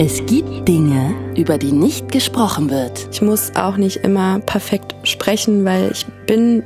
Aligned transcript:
Es 0.00 0.24
gibt 0.26 0.68
Dinge, 0.68 1.12
über 1.36 1.58
die 1.58 1.72
nicht 1.72 2.12
gesprochen 2.12 2.70
wird. 2.70 3.08
Ich 3.10 3.20
muss 3.20 3.56
auch 3.56 3.76
nicht 3.76 3.96
immer 3.96 4.38
perfekt 4.38 4.94
sprechen, 5.02 5.64
weil 5.64 5.90
ich 5.90 6.06
bin 6.24 6.62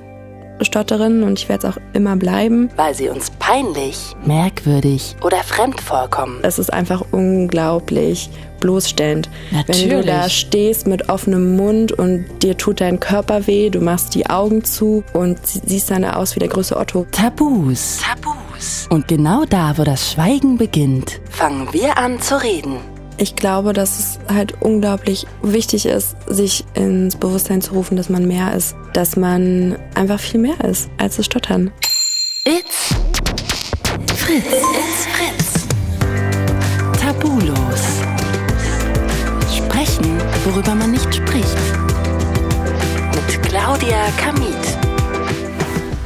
Stotterin 0.61 1.23
und 1.23 1.39
ich 1.39 1.49
werde 1.49 1.67
es 1.67 1.75
auch 1.75 1.81
immer 1.95 2.15
bleiben. 2.17 2.69
Weil 2.77 2.95
sie 2.95 3.09
uns 3.09 3.31
peinlich, 3.39 4.15
merkwürdig 4.27 5.17
oder 5.23 5.39
fremd 5.39 5.81
vorkommen. 5.81 6.41
Es 6.43 6.59
ist 6.59 6.71
einfach 6.71 7.07
unglaublich 7.11 8.29
bloßstellend. 8.61 9.31
Natürlich. 9.51 9.91
Wenn 9.91 10.01
du 10.01 10.05
da 10.05 10.29
stehst 10.29 10.87
mit 10.87 11.09
offenem 11.09 11.57
Mund 11.57 11.91
und 11.93 12.27
dir 12.43 12.59
tut 12.59 12.83
dein 12.83 13.01
Körper 13.01 13.47
weh, 13.47 13.71
du 13.71 13.81
machst 13.81 14.15
die 14.15 14.29
Augen 14.29 14.63
zu 14.63 15.05
und 15.15 15.39
siehst 15.47 15.91
dann 15.91 16.05
aus 16.05 16.37
wie 16.37 16.41
der 16.41 16.49
größte 16.49 16.77
Otto. 16.77 17.07
Tabus. 17.11 17.99
Tabus. 18.03 18.89
Und 18.91 19.09
genau 19.09 19.47
da, 19.47 19.79
wo 19.79 19.85
das 19.85 20.13
Schweigen 20.13 20.59
beginnt, 20.59 21.23
fangen 21.31 21.73
wir 21.73 21.97
an 21.97 22.21
zu 22.21 22.41
reden. 22.43 22.92
Ich 23.23 23.37
glaube, 23.37 23.73
dass 23.73 24.01
es 24.01 24.19
halt 24.27 24.61
unglaublich 24.63 25.29
wichtig 25.43 25.87
ist, 25.87 26.17
sich 26.27 26.65
ins 26.75 27.15
Bewusstsein 27.15 27.63
zu 27.63 27.75
rufen, 27.75 27.97
dass 27.97 28.09
man 28.09 28.27
mehr 28.27 28.53
ist, 28.53 28.75
dass 28.95 29.15
man 29.15 29.79
einfach 29.95 30.19
viel 30.19 30.41
mehr 30.41 30.61
ist 30.65 30.91
als 30.99 31.19
das 31.19 31.27
Stottern. 31.27 31.71
It's 32.45 32.89
Fritz. 34.17 34.45
It's 34.45 35.07
Fritz. 35.07 35.67
Tabulos. 37.01 37.85
Sprechen, 39.57 40.19
worüber 40.45 40.75
man 40.75 40.91
nicht 40.91 41.15
spricht. 41.15 41.47
Mit 43.15 43.43
Claudia 43.45 44.05
Kamit. 44.17 44.51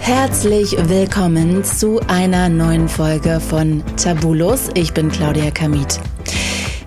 Herzlich 0.00 0.76
willkommen 0.86 1.64
zu 1.64 1.98
einer 2.08 2.50
neuen 2.50 2.90
Folge 2.90 3.40
von 3.40 3.82
Tabulos. 3.96 4.68
Ich 4.74 4.92
bin 4.92 5.10
Claudia 5.10 5.50
Kamit. 5.50 5.98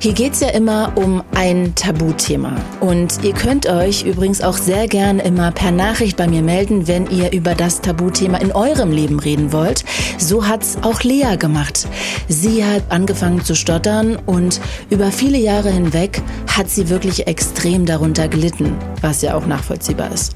Hier 0.01 0.13
geht's 0.13 0.39
ja 0.39 0.47
immer 0.47 0.93
um 0.95 1.21
ein 1.35 1.75
Tabuthema. 1.75 2.55
Und 2.79 3.21
ihr 3.21 3.33
könnt 3.33 3.67
euch 3.67 4.03
übrigens 4.03 4.39
auch 4.39 4.55
sehr 4.55 4.87
gern 4.87 5.19
immer 5.19 5.51
per 5.51 5.71
Nachricht 5.71 6.15
bei 6.15 6.25
mir 6.25 6.41
melden, 6.41 6.87
wenn 6.87 7.09
ihr 7.11 7.33
über 7.33 7.53
das 7.53 7.81
Tabuthema 7.81 8.37
in 8.37 8.53
eurem 8.53 8.93
Leben 8.93 9.19
reden 9.19 9.51
wollt. 9.51 9.83
So 10.17 10.47
hat's 10.47 10.77
auch 10.83 11.03
Lea 11.03 11.35
gemacht. 11.37 11.85
Sie 12.29 12.63
hat 12.63 12.83
angefangen 12.87 13.43
zu 13.43 13.55
stottern 13.55 14.17
und 14.25 14.61
über 14.89 15.11
viele 15.11 15.37
Jahre 15.37 15.69
hinweg 15.69 16.21
hat 16.47 16.69
sie 16.69 16.87
wirklich 16.87 17.27
extrem 17.27 17.85
darunter 17.85 18.29
gelitten, 18.29 18.77
was 19.01 19.21
ja 19.21 19.35
auch 19.35 19.47
nachvollziehbar 19.47 20.13
ist. 20.13 20.33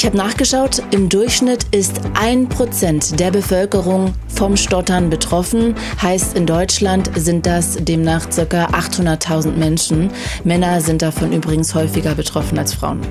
Ich 0.00 0.06
habe 0.06 0.16
nachgeschaut, 0.16 0.82
im 0.92 1.10
Durchschnitt 1.10 1.66
ist 1.72 2.00
ein 2.14 2.48
Prozent 2.48 3.20
der 3.20 3.30
Bevölkerung 3.30 4.14
vom 4.28 4.56
Stottern 4.56 5.10
betroffen. 5.10 5.74
Heißt, 6.00 6.38
in 6.38 6.46
Deutschland 6.46 7.10
sind 7.16 7.44
das 7.44 7.74
demnach 7.74 8.30
ca. 8.30 8.64
800.000 8.68 9.56
Menschen. 9.56 10.10
Männer 10.42 10.80
sind 10.80 11.02
davon 11.02 11.34
übrigens 11.34 11.74
häufiger 11.74 12.14
betroffen 12.14 12.58
als 12.58 12.72
Frauen. 12.72 13.02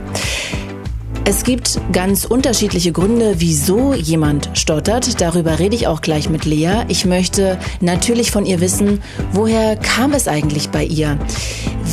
Es 1.25 1.43
gibt 1.43 1.79
ganz 1.91 2.25
unterschiedliche 2.25 2.91
Gründe, 2.91 3.35
wieso 3.37 3.93
jemand 3.93 4.49
stottert. 4.53 5.21
Darüber 5.21 5.59
rede 5.59 5.75
ich 5.75 5.87
auch 5.87 6.01
gleich 6.01 6.29
mit 6.29 6.45
Lea. 6.45 6.85
Ich 6.87 7.05
möchte 7.05 7.59
natürlich 7.81 8.31
von 8.31 8.45
ihr 8.45 8.61
wissen, 8.61 9.01
woher 9.31 9.75
kam 9.75 10.13
es 10.13 10.27
eigentlich 10.27 10.69
bei 10.69 10.83
ihr? 10.83 11.19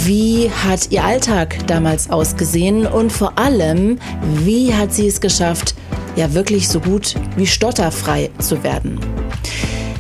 Wie 0.05 0.51
hat 0.51 0.91
ihr 0.91 1.05
Alltag 1.05 1.67
damals 1.67 2.11
ausgesehen? 2.11 2.87
Und 2.87 3.13
vor 3.13 3.39
allem, 3.39 3.99
wie 4.45 4.73
hat 4.73 4.95
sie 4.95 5.07
es 5.07 5.21
geschafft, 5.21 5.75
ja 6.17 6.33
wirklich 6.33 6.69
so 6.69 6.81
gut 6.81 7.15
wie 7.37 7.47
stotterfrei 7.47 8.31
zu 8.39 8.63
werden? 8.63 8.99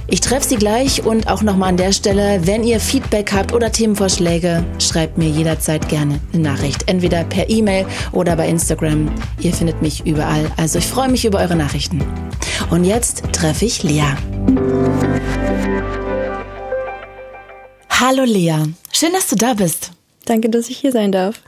Ich 0.08 0.20
treffe 0.20 0.46
Sie 0.46 0.56
gleich 0.56 1.04
und 1.04 1.26
auch 1.26 1.42
nochmal 1.42 1.70
an 1.70 1.76
der 1.76 1.90
Stelle, 1.90 2.46
wenn 2.46 2.62
ihr 2.62 2.78
Feedback 2.78 3.32
habt 3.32 3.52
oder 3.52 3.72
Themenvorschläge, 3.72 4.64
schreibt 4.78 5.18
mir 5.18 5.28
jederzeit 5.28 5.88
gerne 5.88 6.20
eine 6.32 6.42
Nachricht. 6.42 6.88
Entweder 6.88 7.24
per 7.24 7.50
E-Mail 7.50 7.86
oder 8.12 8.36
bei 8.36 8.48
Instagram. 8.48 9.10
Ihr 9.40 9.52
findet 9.52 9.82
mich 9.82 10.06
überall. 10.06 10.48
Also 10.56 10.78
ich 10.78 10.86
freue 10.86 11.08
mich 11.08 11.24
über 11.24 11.40
eure 11.40 11.56
Nachrichten. 11.56 12.04
Und 12.70 12.84
jetzt 12.84 13.24
treffe 13.32 13.64
ich 13.64 13.82
Lea. 13.82 14.04
Hallo 17.90 18.22
Lea, 18.22 18.62
schön, 18.92 19.12
dass 19.12 19.26
du 19.26 19.34
da 19.34 19.54
bist. 19.54 19.90
Danke, 20.24 20.50
dass 20.50 20.68
ich 20.68 20.78
hier 20.78 20.92
sein 20.92 21.10
darf. 21.10 21.40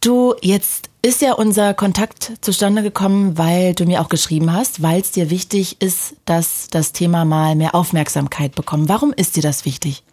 Du, 0.00 0.34
jetzt 0.42 0.90
ist 1.02 1.20
ja 1.20 1.32
unser 1.32 1.74
Kontakt 1.74 2.32
zustande 2.40 2.82
gekommen, 2.82 3.36
weil 3.36 3.74
du 3.74 3.84
mir 3.84 4.00
auch 4.00 4.08
geschrieben 4.08 4.52
hast, 4.52 4.82
weil 4.82 5.00
es 5.00 5.10
dir 5.10 5.30
wichtig 5.30 5.82
ist, 5.82 6.14
dass 6.24 6.68
das 6.70 6.92
Thema 6.92 7.24
mal 7.24 7.56
mehr 7.56 7.74
Aufmerksamkeit 7.74 8.54
bekommt. 8.54 8.88
Warum 8.88 9.12
ist 9.12 9.36
dir 9.36 9.42
das 9.42 9.64
wichtig? 9.64 10.04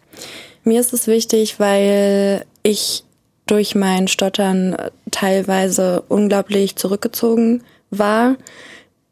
Mir 0.64 0.80
ist 0.80 0.92
es 0.92 1.06
wichtig, 1.06 1.60
weil 1.60 2.44
ich 2.64 3.04
durch 3.46 3.74
mein 3.74 4.08
Stottern 4.08 4.76
teilweise 5.10 6.02
unglaublich 6.08 6.76
zurückgezogen 6.76 7.62
war, 7.90 8.36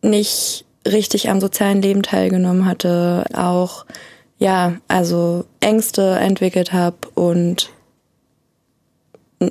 nicht 0.03 0.65
richtig 0.87 1.31
am 1.31 1.41
sozialen 1.41 1.83
Leben 1.83 2.03
teilgenommen 2.03 2.67
hatte, 2.67 3.25
auch 3.35 3.85
ja, 4.39 4.77
also 4.87 5.45
Ängste 5.61 6.17
entwickelt 6.17 6.73
habe 6.73 6.97
und 7.15 7.71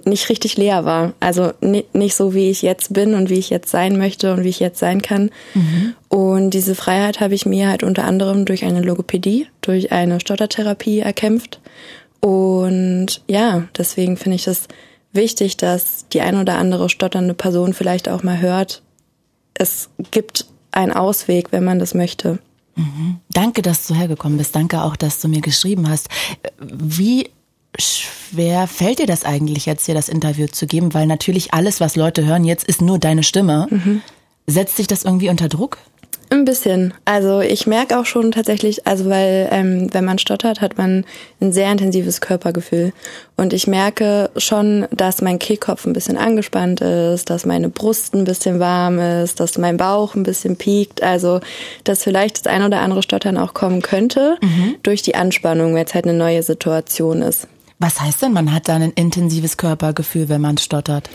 nicht 0.05 0.29
richtig 0.29 0.57
leer 0.57 0.85
war. 0.85 1.13
Also 1.19 1.53
nicht 1.61 2.15
so, 2.15 2.33
wie 2.33 2.49
ich 2.49 2.61
jetzt 2.61 2.93
bin 2.93 3.13
und 3.13 3.29
wie 3.29 3.39
ich 3.39 3.49
jetzt 3.49 3.69
sein 3.69 3.97
möchte 3.97 4.33
und 4.33 4.43
wie 4.43 4.49
ich 4.49 4.59
jetzt 4.59 4.79
sein 4.79 5.01
kann. 5.01 5.29
Mhm. 5.53 5.93
Und 6.09 6.49
diese 6.51 6.75
Freiheit 6.75 7.19
habe 7.19 7.35
ich 7.35 7.45
mir 7.45 7.69
halt 7.69 7.83
unter 7.83 8.03
anderem 8.03 8.45
durch 8.45 8.65
eine 8.65 8.81
Logopädie, 8.81 9.47
durch 9.61 9.91
eine 9.91 10.19
Stottertherapie 10.19 10.99
erkämpft. 10.99 11.61
Und 12.19 13.21
ja, 13.27 13.67
deswegen 13.77 14.17
finde 14.17 14.35
ich 14.35 14.47
es 14.47 14.67
wichtig, 15.13 15.57
dass 15.57 16.07
die 16.09 16.21
ein 16.21 16.37
oder 16.37 16.57
andere 16.57 16.89
stotternde 16.89 17.33
Person 17.33 17.73
vielleicht 17.73 18.09
auch 18.09 18.23
mal 18.23 18.41
hört, 18.41 18.81
es 19.53 19.89
gibt 20.11 20.45
einen 20.71 20.91
Ausweg, 20.91 21.51
wenn 21.51 21.63
man 21.63 21.79
das 21.79 21.93
möchte. 21.93 22.39
Mhm. 22.75 23.17
Danke, 23.31 23.61
dass 23.61 23.87
du 23.87 23.95
hergekommen 23.95 24.37
bist. 24.37 24.55
Danke 24.55 24.83
auch, 24.83 24.95
dass 24.95 25.19
du 25.19 25.27
mir 25.27 25.41
geschrieben 25.41 25.89
hast. 25.89 26.09
Wie 26.59 27.29
schwer 27.77 28.67
fällt 28.67 28.99
dir 28.99 29.05
das 29.05 29.23
eigentlich 29.23 29.65
jetzt 29.65 29.85
hier 29.85 29.95
das 29.95 30.09
Interview 30.09 30.47
zu 30.47 30.67
geben? 30.67 30.93
Weil 30.93 31.07
natürlich 31.07 31.53
alles, 31.53 31.79
was 31.79 31.95
Leute 31.95 32.25
hören 32.25 32.43
jetzt, 32.43 32.67
ist 32.67 32.81
nur 32.81 32.99
deine 32.99 33.23
Stimme. 33.23 33.67
Mhm. 33.69 34.01
Setzt 34.47 34.77
sich 34.77 34.87
das 34.87 35.03
irgendwie 35.03 35.29
unter 35.29 35.49
Druck? 35.49 35.77
Ein 36.29 36.43
bisschen. 36.43 36.93
Also 37.05 37.39
ich 37.39 37.67
merke 37.67 37.97
auch 37.97 38.05
schon 38.05 38.31
tatsächlich, 38.31 38.85
also 38.85 39.09
weil 39.09 39.47
ähm, 39.49 39.87
wenn 39.93 40.03
man 40.03 40.19
stottert, 40.19 40.59
hat 40.59 40.77
man 40.77 41.05
ein 41.39 41.53
sehr 41.53 41.71
intensives 41.71 42.19
Körpergefühl. 42.19 42.91
Und 43.37 43.53
ich 43.53 43.65
merke 43.65 44.29
schon, 44.35 44.87
dass 44.91 45.21
mein 45.21 45.39
Kehlkopf 45.39 45.85
ein 45.85 45.93
bisschen 45.93 46.17
angespannt 46.17 46.81
ist, 46.81 47.29
dass 47.29 47.45
meine 47.45 47.69
Brust 47.69 48.13
ein 48.13 48.25
bisschen 48.25 48.59
warm 48.59 48.99
ist, 48.99 49.39
dass 49.39 49.57
mein 49.57 49.77
Bauch 49.77 50.15
ein 50.15 50.23
bisschen 50.23 50.57
piekt. 50.57 51.01
Also 51.01 51.39
dass 51.85 52.03
vielleicht 52.03 52.39
das 52.39 52.51
ein 52.51 52.63
oder 52.63 52.81
andere 52.81 53.03
Stottern 53.03 53.37
auch 53.37 53.53
kommen 53.53 53.81
könnte 53.81 54.37
mhm. 54.41 54.75
durch 54.83 55.01
die 55.01 55.15
Anspannung, 55.15 55.75
weil 55.75 55.85
es 55.85 55.93
halt 55.93 56.05
eine 56.05 56.17
neue 56.17 56.43
Situation 56.43 57.21
ist. 57.21 57.47
Was 57.79 58.01
heißt 58.01 58.23
denn, 58.23 58.33
man 58.33 58.53
hat 58.53 58.67
dann 58.67 58.81
ein 58.81 58.91
intensives 58.91 59.57
Körpergefühl, 59.57 60.29
wenn 60.29 60.41
man 60.41 60.57
stottert? 60.57 61.09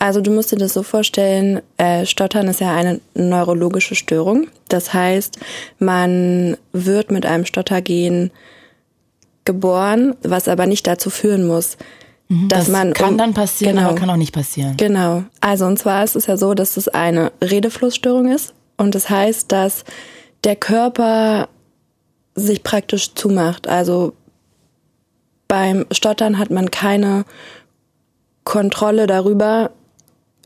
Also 0.00 0.20
du 0.20 0.30
musst 0.30 0.52
dir 0.52 0.56
das 0.56 0.74
so 0.74 0.82
vorstellen, 0.82 1.60
äh, 1.76 2.06
Stottern 2.06 2.46
ist 2.48 2.60
ja 2.60 2.74
eine 2.74 3.00
neurologische 3.14 3.94
Störung. 3.94 4.46
Das 4.68 4.94
heißt, 4.94 5.38
man 5.78 6.56
wird 6.72 7.10
mit 7.10 7.26
einem 7.26 7.44
Stottergen 7.44 8.30
geboren, 9.44 10.14
was 10.22 10.46
aber 10.46 10.66
nicht 10.66 10.86
dazu 10.86 11.10
führen 11.10 11.46
muss, 11.46 11.78
mhm, 12.28 12.48
dass 12.48 12.66
das 12.66 12.68
man 12.68 12.92
kann 12.92 13.18
dann 13.18 13.34
passieren, 13.34 13.76
genau, 13.76 13.88
aber 13.88 13.98
kann 13.98 14.10
auch 14.10 14.16
nicht 14.16 14.34
passieren. 14.34 14.76
Genau. 14.76 15.24
Also 15.40 15.66
und 15.66 15.78
zwar 15.78 16.04
ist 16.04 16.16
es 16.16 16.26
ja 16.26 16.36
so, 16.36 16.54
dass 16.54 16.76
es 16.76 16.86
eine 16.88 17.32
Redeflussstörung 17.42 18.30
ist 18.30 18.54
und 18.76 18.94
das 18.94 19.08
heißt, 19.08 19.50
dass 19.50 19.84
der 20.44 20.54
Körper 20.54 21.48
sich 22.34 22.62
praktisch 22.62 23.14
zumacht. 23.14 23.66
Also 23.68 24.12
beim 25.48 25.86
Stottern 25.90 26.38
hat 26.38 26.50
man 26.50 26.70
keine 26.70 27.24
Kontrolle 28.44 29.06
darüber, 29.06 29.70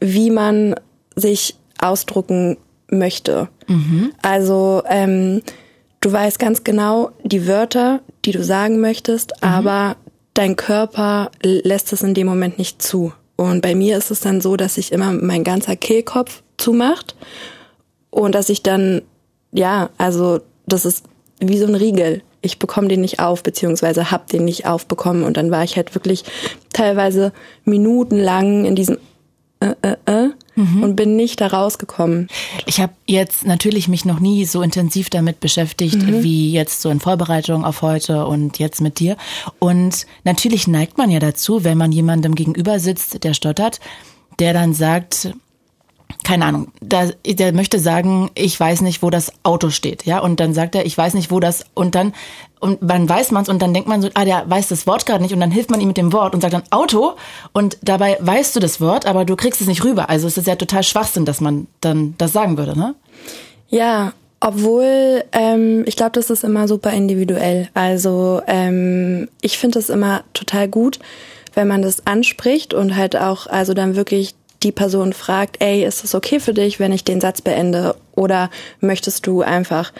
wie 0.01 0.31
man 0.31 0.75
sich 1.15 1.57
ausdrucken 1.81 2.57
möchte. 2.89 3.49
Mhm. 3.67 4.13
Also 4.23 4.83
ähm, 4.89 5.43
du 6.01 6.13
weißt 6.13 6.39
ganz 6.39 6.65
genau 6.65 7.11
die 7.25 7.47
Wörter, 7.47 8.01
die 8.25 8.33
du 8.33 8.43
sagen 8.43 8.81
möchtest, 8.81 9.33
mhm. 9.43 9.49
aber 9.49 9.97
dein 10.35 10.57
Körper 10.57 11.31
lässt 11.43 11.93
es 11.93 12.03
in 12.03 12.15
dem 12.15 12.27
Moment 12.27 12.59
nicht 12.59 12.83
zu. 12.83 13.13
Und 13.37 13.61
bei 13.61 13.75
mir 13.75 13.99
ist 13.99 14.11
es 14.11 14.21
dann 14.21 14.41
so, 14.41 14.57
dass 14.57 14.75
sich 14.75 14.93
immer 14.93 15.13
mein 15.13 15.43
ganzer 15.45 15.77
Kehlkopf 15.77 16.43
zumacht 16.59 17.17
und 18.11 18.35
dass 18.35 18.49
ich 18.49 18.63
dann, 18.63 19.03
ja, 19.53 19.91
also 19.99 20.41
das 20.67 20.85
ist 20.85 21.05
wie 21.41 21.59
so 21.59 21.67
ein 21.67 21.75
Riegel 21.75 22.23
ich 22.43 22.59
bekomme 22.59 22.89
den 22.89 23.01
nicht 23.01 23.21
auf, 23.21 23.43
beziehungsweise 23.43 24.11
hab 24.11 24.27
den 24.27 24.45
nicht 24.45 24.67
aufbekommen. 24.67 25.23
Und 25.23 25.37
dann 25.37 25.51
war 25.51 25.65
ich 25.65 25.77
halt 25.77 25.95
wirklich 25.95 26.25
teilweise 26.73 27.33
minutenlang 27.65 28.65
in 28.65 28.75
diesem 28.75 28.99
äh, 29.61 29.75
äh, 29.83 29.97
äh. 30.07 30.31
mhm. 30.57 30.83
und 30.83 30.97
bin 30.97 31.15
nicht 31.15 31.41
da 31.41 31.47
rausgekommen. 31.47 32.27
Ich 32.67 32.81
habe 32.81 32.93
jetzt 33.07 33.47
natürlich 33.47 33.87
mich 33.87 34.05
noch 34.05 34.19
nie 34.19 34.45
so 34.45 34.61
intensiv 34.61 35.09
damit 35.09 35.39
beschäftigt, 35.39 36.03
mhm. 36.03 36.25
wie 36.25 36.51
jetzt 36.51 36.83
so 36.83 36.91
in 36.91 36.99
Vorbereitung 36.99 37.65
auf 37.65 37.81
heute 37.81 38.27
und 38.27 38.59
jetzt 38.59 38.81
mit 38.81 38.99
dir. 38.99 39.17
Und 39.61 40.07
natürlich 40.25 40.67
neigt 40.67 40.99
man 40.99 41.11
ja 41.11 41.21
dazu, 41.21 41.63
wenn 41.63 41.79
man 41.79 41.93
jemandem 41.93 42.35
gegenüber 42.35 42.81
sitzt, 42.81 43.23
der 43.23 43.35
stottert, 43.35 43.79
der 44.41 44.53
dann 44.53 44.75
sagt, 44.75 45.33
keine 46.25 46.45
Ahnung, 46.45 46.69
da, 46.81 47.11
der 47.25 47.53
möchte 47.53 47.79
sagen, 47.79 48.31
ich 48.35 48.59
weiß 48.59 48.81
nicht, 48.83 49.03
wo 49.03 49.11
das 49.11 49.33
Auto 49.43 49.71
steht, 49.71 50.05
ja, 50.05 50.19
und 50.19 50.41
dann 50.41 50.55
sagt 50.55 50.75
er, 50.75 50.87
ich 50.87 50.97
weiß 50.97 51.15
nicht, 51.15 51.31
wo 51.31 51.41
das, 51.41 51.65
und 51.75 51.95
dann, 51.95 52.13
und 52.61 52.79
wann 52.81 53.09
weiß 53.09 53.31
man's, 53.31 53.49
und 53.49 53.61
dann 53.61 53.75
denkt 53.75 53.89
man 53.89 54.03
so, 54.03 54.09
ah, 54.15 54.25
der 54.25 54.49
weiß 54.49 54.69
das 54.69 54.87
Wort 54.87 55.07
gerade 55.07 55.23
nicht, 55.23 55.35
und 55.35 55.41
dann 55.41 55.51
hilft 55.51 55.71
man 55.71 55.81
ihm 55.81 55.89
mit 55.89 55.97
dem 55.97 56.13
Wort 56.13 56.35
und 56.35 56.41
sagt 56.41 56.55
dann 56.55 56.63
Auto, 56.71 57.15
und 57.53 57.79
dabei 57.83 58.17
weißt 58.21 58.55
du 58.57 58.61
das 58.61 58.81
Wort, 58.81 59.07
aber 59.07 59.25
du 59.25 59.37
kriegst 59.37 59.61
es 59.61 59.67
nicht 59.67 59.85
rüber. 59.85 60.09
Also 60.11 60.27
es 60.27 60.37
ist 60.37 60.47
ja 60.47 60.57
total 60.57 60.83
Schwachsinn, 60.83 61.25
dass 61.25 61.41
man 61.41 61.67
dann 61.81 62.15
das 62.19 62.33
sagen 62.33 62.59
würde, 62.59 62.79
ne? 62.79 62.95
Ja, 63.69 64.13
obwohl, 64.45 65.25
ähm, 65.33 65.85
ich 65.87 65.95
glaube, 65.97 66.13
das 66.13 66.29
ist 66.29 66.43
immer 66.43 66.67
super 66.67 66.93
individuell. 66.93 67.69
Also 67.75 68.43
ähm, 68.49 69.29
ich 69.41 69.57
finde 69.57 69.79
es 69.79 69.89
immer 69.89 70.25
total 70.35 70.69
gut, 70.69 70.99
wenn 71.55 71.69
man 71.69 71.83
das 71.83 72.07
anspricht 72.07 72.75
und 72.75 72.97
halt 72.97 73.17
auch, 73.17 73.47
also 73.47 73.73
dann 73.73 73.95
wirklich 73.95 74.35
die 74.63 74.73
Person 74.73 75.13
fragt, 75.13 75.61
ey, 75.61 75.85
ist 75.85 76.05
es 76.05 76.15
okay 76.15 76.41
für 76.41 76.55
dich, 76.55 76.79
wenn 76.81 76.93
ich 76.93 77.05
den 77.05 77.21
Satz 77.21 77.41
beende? 77.41 77.97
Oder 78.15 78.51
möchtest 78.81 79.27
du 79.27 79.43
einfach, 79.43 79.93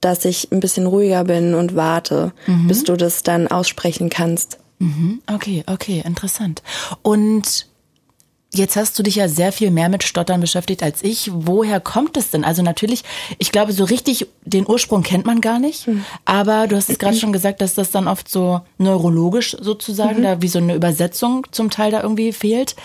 dass 0.00 0.24
ich 0.24 0.52
ein 0.52 0.60
bisschen 0.60 0.86
ruhiger 0.86 1.24
bin 1.24 1.54
und 1.54 1.76
warte, 1.76 2.32
mhm. 2.46 2.68
bis 2.68 2.84
du 2.84 2.96
das 2.96 3.22
dann 3.22 3.48
aussprechen 3.48 4.10
kannst? 4.10 4.58
Mhm. 4.78 5.22
Okay, 5.32 5.64
okay, 5.66 6.02
interessant. 6.04 6.62
Und 7.02 7.66
Jetzt 8.54 8.76
hast 8.76 8.96
du 8.96 9.02
dich 9.02 9.16
ja 9.16 9.26
sehr 9.28 9.50
viel 9.50 9.72
mehr 9.72 9.88
mit 9.88 10.04
Stottern 10.04 10.40
beschäftigt 10.40 10.82
als 10.82 11.02
ich. 11.02 11.28
Woher 11.32 11.80
kommt 11.80 12.16
es 12.16 12.30
denn? 12.30 12.44
Also 12.44 12.62
natürlich, 12.62 13.02
ich 13.38 13.50
glaube, 13.50 13.72
so 13.72 13.82
richtig 13.82 14.28
den 14.44 14.64
Ursprung 14.66 15.02
kennt 15.02 15.26
man 15.26 15.40
gar 15.40 15.58
nicht. 15.58 15.88
Mhm. 15.88 16.04
Aber 16.24 16.68
du 16.68 16.76
hast 16.76 16.88
es 16.88 17.00
gerade 17.00 17.16
schon 17.16 17.32
gesagt, 17.32 17.60
dass 17.60 17.74
das 17.74 17.90
dann 17.90 18.06
oft 18.06 18.28
so 18.28 18.60
neurologisch 18.78 19.56
sozusagen, 19.60 20.20
mhm. 20.20 20.22
da 20.22 20.42
wie 20.42 20.48
so 20.48 20.60
eine 20.60 20.76
Übersetzung 20.76 21.46
zum 21.50 21.68
Teil 21.70 21.90
da 21.90 22.02
irgendwie 22.02 22.32
fehlt. 22.32 22.76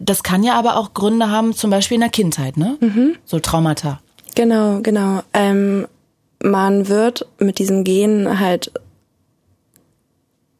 Das 0.00 0.24
kann 0.24 0.42
ja 0.42 0.54
aber 0.54 0.76
auch 0.76 0.92
Gründe 0.92 1.30
haben, 1.30 1.54
zum 1.54 1.70
Beispiel 1.70 1.94
in 1.94 2.00
der 2.00 2.10
Kindheit, 2.10 2.56
ne? 2.56 2.76
Mhm. 2.80 3.16
So 3.24 3.38
Traumata. 3.38 4.00
Genau, 4.34 4.80
genau. 4.82 5.22
Ähm, 5.32 5.86
man 6.42 6.88
wird 6.88 7.26
mit 7.38 7.58
diesem 7.58 7.84
Gen 7.84 8.40
halt 8.40 8.72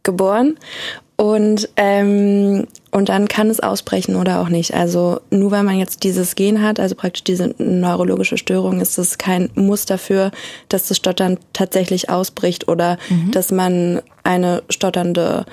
geboren 0.02 0.56
und 1.16 1.69
ähm, 1.76 2.66
und 2.90 3.08
dann 3.08 3.28
kann 3.28 3.49
es 3.49 3.60
ausbrechen 3.60 4.16
oder 4.16 4.40
auch 4.40 4.49
nicht. 4.49 4.75
Also 4.75 5.20
nur 5.31 5.50
weil 5.50 5.62
man 5.62 5.78
jetzt 5.78 6.04
dieses 6.04 6.34
Gen 6.34 6.60
hat, 6.60 6.78
also 6.78 6.94
praktisch 6.94 7.25
diese 7.25 7.54
neurologische 7.58 8.37
Störung, 8.37 8.81
ist 8.81 8.99
es 8.99 9.19
kein 9.19 9.49
Muss 9.54 9.87
dafür, 9.87 10.31
dass 10.69 10.88
das 10.88 10.96
Stottern 10.96 11.38
tatsächlich 11.52 12.10
ausbricht 12.10 12.69
oder 12.69 12.99
mhm. 13.08 13.31
dass 13.31 13.50
man 13.50 14.02
eine 14.25 14.62
stotternde 14.69 15.46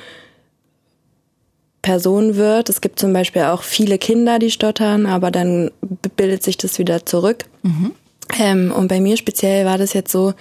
Person 1.81 2.35
wird. 2.35 2.69
Es 2.69 2.81
gibt 2.81 2.99
zum 2.99 3.13
Beispiel 3.13 3.43
auch 3.43 3.63
viele 3.63 3.97
Kinder, 3.97 4.37
die 4.39 4.51
stottern, 4.51 5.05
aber 5.05 5.31
dann 5.31 5.71
bildet 6.17 6.43
sich 6.43 6.57
das 6.57 6.77
wieder 6.77 7.05
zurück. 7.05 7.45
Mhm. 7.63 7.91
Ähm, 8.37 8.71
und 8.75 8.89
bei 8.89 8.99
mir 8.99 9.17
speziell 9.17 9.65
war 9.65 9.77
das 9.77 9.93
jetzt 9.93 10.11
so, 10.11 10.33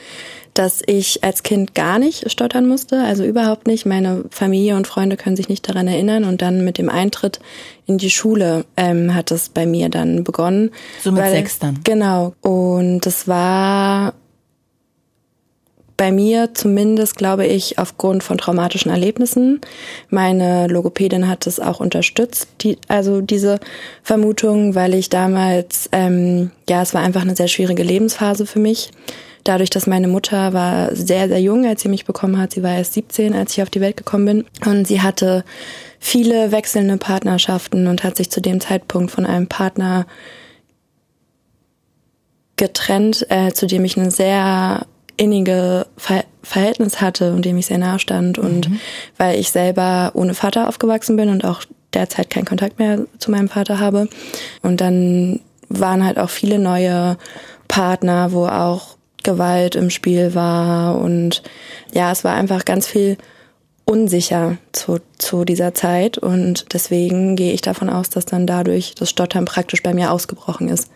dass 0.58 0.82
ich 0.84 1.22
als 1.22 1.44
Kind 1.44 1.76
gar 1.76 2.00
nicht 2.00 2.32
stottern 2.32 2.66
musste, 2.66 3.04
also 3.04 3.24
überhaupt 3.24 3.68
nicht. 3.68 3.86
Meine 3.86 4.24
Familie 4.30 4.74
und 4.74 4.88
Freunde 4.88 5.16
können 5.16 5.36
sich 5.36 5.48
nicht 5.48 5.68
daran 5.68 5.86
erinnern. 5.86 6.24
Und 6.24 6.42
dann 6.42 6.64
mit 6.64 6.78
dem 6.78 6.88
Eintritt 6.88 7.38
in 7.86 7.96
die 7.96 8.10
Schule 8.10 8.64
ähm, 8.76 9.14
hat 9.14 9.30
es 9.30 9.50
bei 9.50 9.66
mir 9.66 9.88
dann 9.88 10.24
begonnen. 10.24 10.72
So 11.00 11.12
mit 11.12 11.22
weil, 11.22 11.30
sechs 11.30 11.60
dann? 11.60 11.78
Genau. 11.84 12.34
Und 12.40 13.06
das 13.06 13.28
war 13.28 14.14
bei 15.96 16.10
mir 16.10 16.54
zumindest, 16.54 17.14
glaube 17.14 17.46
ich, 17.46 17.78
aufgrund 17.78 18.24
von 18.24 18.36
traumatischen 18.36 18.90
Erlebnissen. 18.90 19.60
Meine 20.10 20.66
Logopädin 20.66 21.28
hat 21.28 21.46
es 21.46 21.60
auch 21.60 21.78
unterstützt, 21.78 22.48
die, 22.62 22.78
also 22.88 23.20
diese 23.20 23.60
Vermutung, 24.02 24.74
weil 24.74 24.94
ich 24.94 25.08
damals, 25.08 25.88
ähm, 25.92 26.50
ja, 26.68 26.82
es 26.82 26.94
war 26.94 27.02
einfach 27.02 27.22
eine 27.22 27.36
sehr 27.36 27.48
schwierige 27.48 27.84
Lebensphase 27.84 28.44
für 28.44 28.58
mich 28.58 28.90
dadurch, 29.44 29.70
dass 29.70 29.86
meine 29.86 30.08
Mutter 30.08 30.52
war 30.52 30.94
sehr, 30.94 31.28
sehr 31.28 31.40
jung, 31.40 31.66
als 31.66 31.82
sie 31.82 31.88
mich 31.88 32.04
bekommen 32.04 32.38
hat. 32.38 32.52
Sie 32.52 32.62
war 32.62 32.74
erst 32.74 32.94
17, 32.94 33.34
als 33.34 33.52
ich 33.52 33.62
auf 33.62 33.70
die 33.70 33.80
Welt 33.80 33.96
gekommen 33.96 34.26
bin. 34.26 34.44
Und 34.64 34.86
sie 34.86 35.02
hatte 35.02 35.44
viele 35.98 36.52
wechselnde 36.52 36.96
Partnerschaften 36.96 37.86
und 37.86 38.04
hat 38.04 38.16
sich 38.16 38.30
zu 38.30 38.40
dem 38.40 38.60
Zeitpunkt 38.60 39.10
von 39.10 39.26
einem 39.26 39.46
Partner 39.46 40.06
getrennt, 42.56 43.26
äh, 43.30 43.52
zu 43.52 43.66
dem 43.66 43.84
ich 43.84 43.96
eine 43.96 44.10
sehr 44.10 44.86
innige 45.16 45.86
Ver 45.96 46.24
Verhältnis 46.42 47.02
hatte 47.02 47.34
und 47.34 47.44
dem 47.44 47.58
ich 47.58 47.66
sehr 47.66 47.76
nahe 47.76 47.98
stand. 47.98 48.38
Und 48.38 48.70
mhm. 48.70 48.80
weil 49.18 49.38
ich 49.38 49.50
selber 49.50 50.12
ohne 50.14 50.32
Vater 50.32 50.66
aufgewachsen 50.66 51.16
bin 51.16 51.28
und 51.28 51.44
auch 51.44 51.62
derzeit 51.92 52.30
keinen 52.30 52.46
Kontakt 52.46 52.78
mehr 52.78 53.00
zu 53.18 53.30
meinem 53.30 53.48
Vater 53.48 53.80
habe. 53.80 54.08
Und 54.62 54.80
dann 54.80 55.40
waren 55.68 56.04
halt 56.04 56.18
auch 56.18 56.30
viele 56.30 56.58
neue 56.58 57.18
Partner, 57.66 58.32
wo 58.32 58.46
auch 58.46 58.97
Gewalt 59.24 59.74
im 59.74 59.90
Spiel 59.90 60.34
war 60.34 61.00
und 61.00 61.42
ja, 61.92 62.12
es 62.12 62.24
war 62.24 62.34
einfach 62.34 62.64
ganz 62.64 62.86
viel 62.86 63.16
unsicher 63.84 64.58
zu, 64.72 64.98
zu 65.16 65.44
dieser 65.44 65.74
Zeit 65.74 66.18
und 66.18 66.66
deswegen 66.74 67.36
gehe 67.36 67.52
ich 67.52 67.62
davon 67.62 67.88
aus, 67.88 68.10
dass 68.10 68.26
dann 68.26 68.46
dadurch 68.46 68.94
das 68.94 69.08
Stottern 69.08 69.46
praktisch 69.46 69.82
bei 69.82 69.94
mir 69.94 70.12
ausgebrochen 70.12 70.68
ist. 70.68 70.90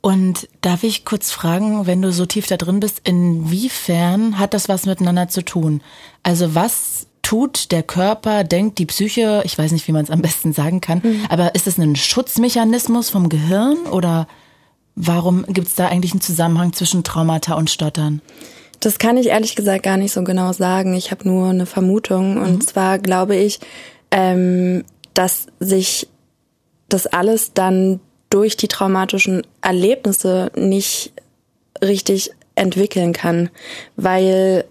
Und 0.00 0.48
darf 0.60 0.82
ich 0.82 1.04
kurz 1.04 1.30
fragen, 1.30 1.86
wenn 1.86 2.02
du 2.02 2.12
so 2.12 2.26
tief 2.26 2.46
da 2.46 2.56
drin 2.56 2.80
bist, 2.80 3.00
inwiefern 3.04 4.38
hat 4.38 4.54
das 4.54 4.68
was 4.68 4.86
miteinander 4.86 5.28
zu 5.28 5.44
tun? 5.44 5.80
Also 6.22 6.54
was 6.54 7.06
tut 7.22 7.70
der 7.70 7.82
Körper, 7.82 8.44
denkt 8.44 8.78
die 8.78 8.86
Psyche, 8.86 9.42
ich 9.44 9.56
weiß 9.56 9.72
nicht, 9.72 9.86
wie 9.88 9.92
man 9.92 10.04
es 10.04 10.10
am 10.10 10.22
besten 10.22 10.52
sagen 10.52 10.80
kann, 10.80 11.00
mhm. 11.02 11.26
aber 11.28 11.54
ist 11.54 11.66
es 11.66 11.78
ein 11.78 11.96
Schutzmechanismus 11.96 13.10
vom 13.10 13.28
Gehirn 13.28 13.78
oder 13.90 14.26
Warum 14.94 15.44
gibt 15.46 15.68
es 15.68 15.74
da 15.74 15.88
eigentlich 15.88 16.12
einen 16.12 16.20
Zusammenhang 16.20 16.72
zwischen 16.72 17.04
Traumata 17.04 17.54
und 17.54 17.70
Stottern? 17.70 18.20
Das 18.80 18.98
kann 18.98 19.16
ich 19.16 19.28
ehrlich 19.28 19.54
gesagt 19.54 19.84
gar 19.84 19.96
nicht 19.96 20.12
so 20.12 20.24
genau 20.24 20.52
sagen. 20.52 20.94
Ich 20.94 21.10
habe 21.10 21.28
nur 21.28 21.48
eine 21.48 21.66
Vermutung. 21.66 22.34
Mhm. 22.34 22.42
Und 22.42 22.68
zwar 22.68 22.98
glaube 22.98 23.36
ich, 23.36 23.60
ähm, 24.10 24.84
dass 25.14 25.46
sich 25.60 26.08
das 26.88 27.06
alles 27.06 27.52
dann 27.54 28.00
durch 28.28 28.56
die 28.56 28.68
traumatischen 28.68 29.46
Erlebnisse 29.60 30.50
nicht 30.56 31.12
richtig 31.82 32.32
entwickeln 32.54 33.12
kann, 33.12 33.50
weil 33.96 34.64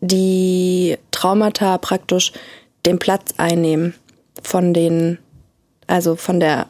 die 0.00 0.98
Traumata 1.10 1.78
praktisch 1.78 2.32
den 2.84 2.98
Platz 2.98 3.34
einnehmen 3.38 3.94
von 4.42 4.74
den, 4.74 5.18
also 5.86 6.16
von 6.16 6.40
der 6.40 6.66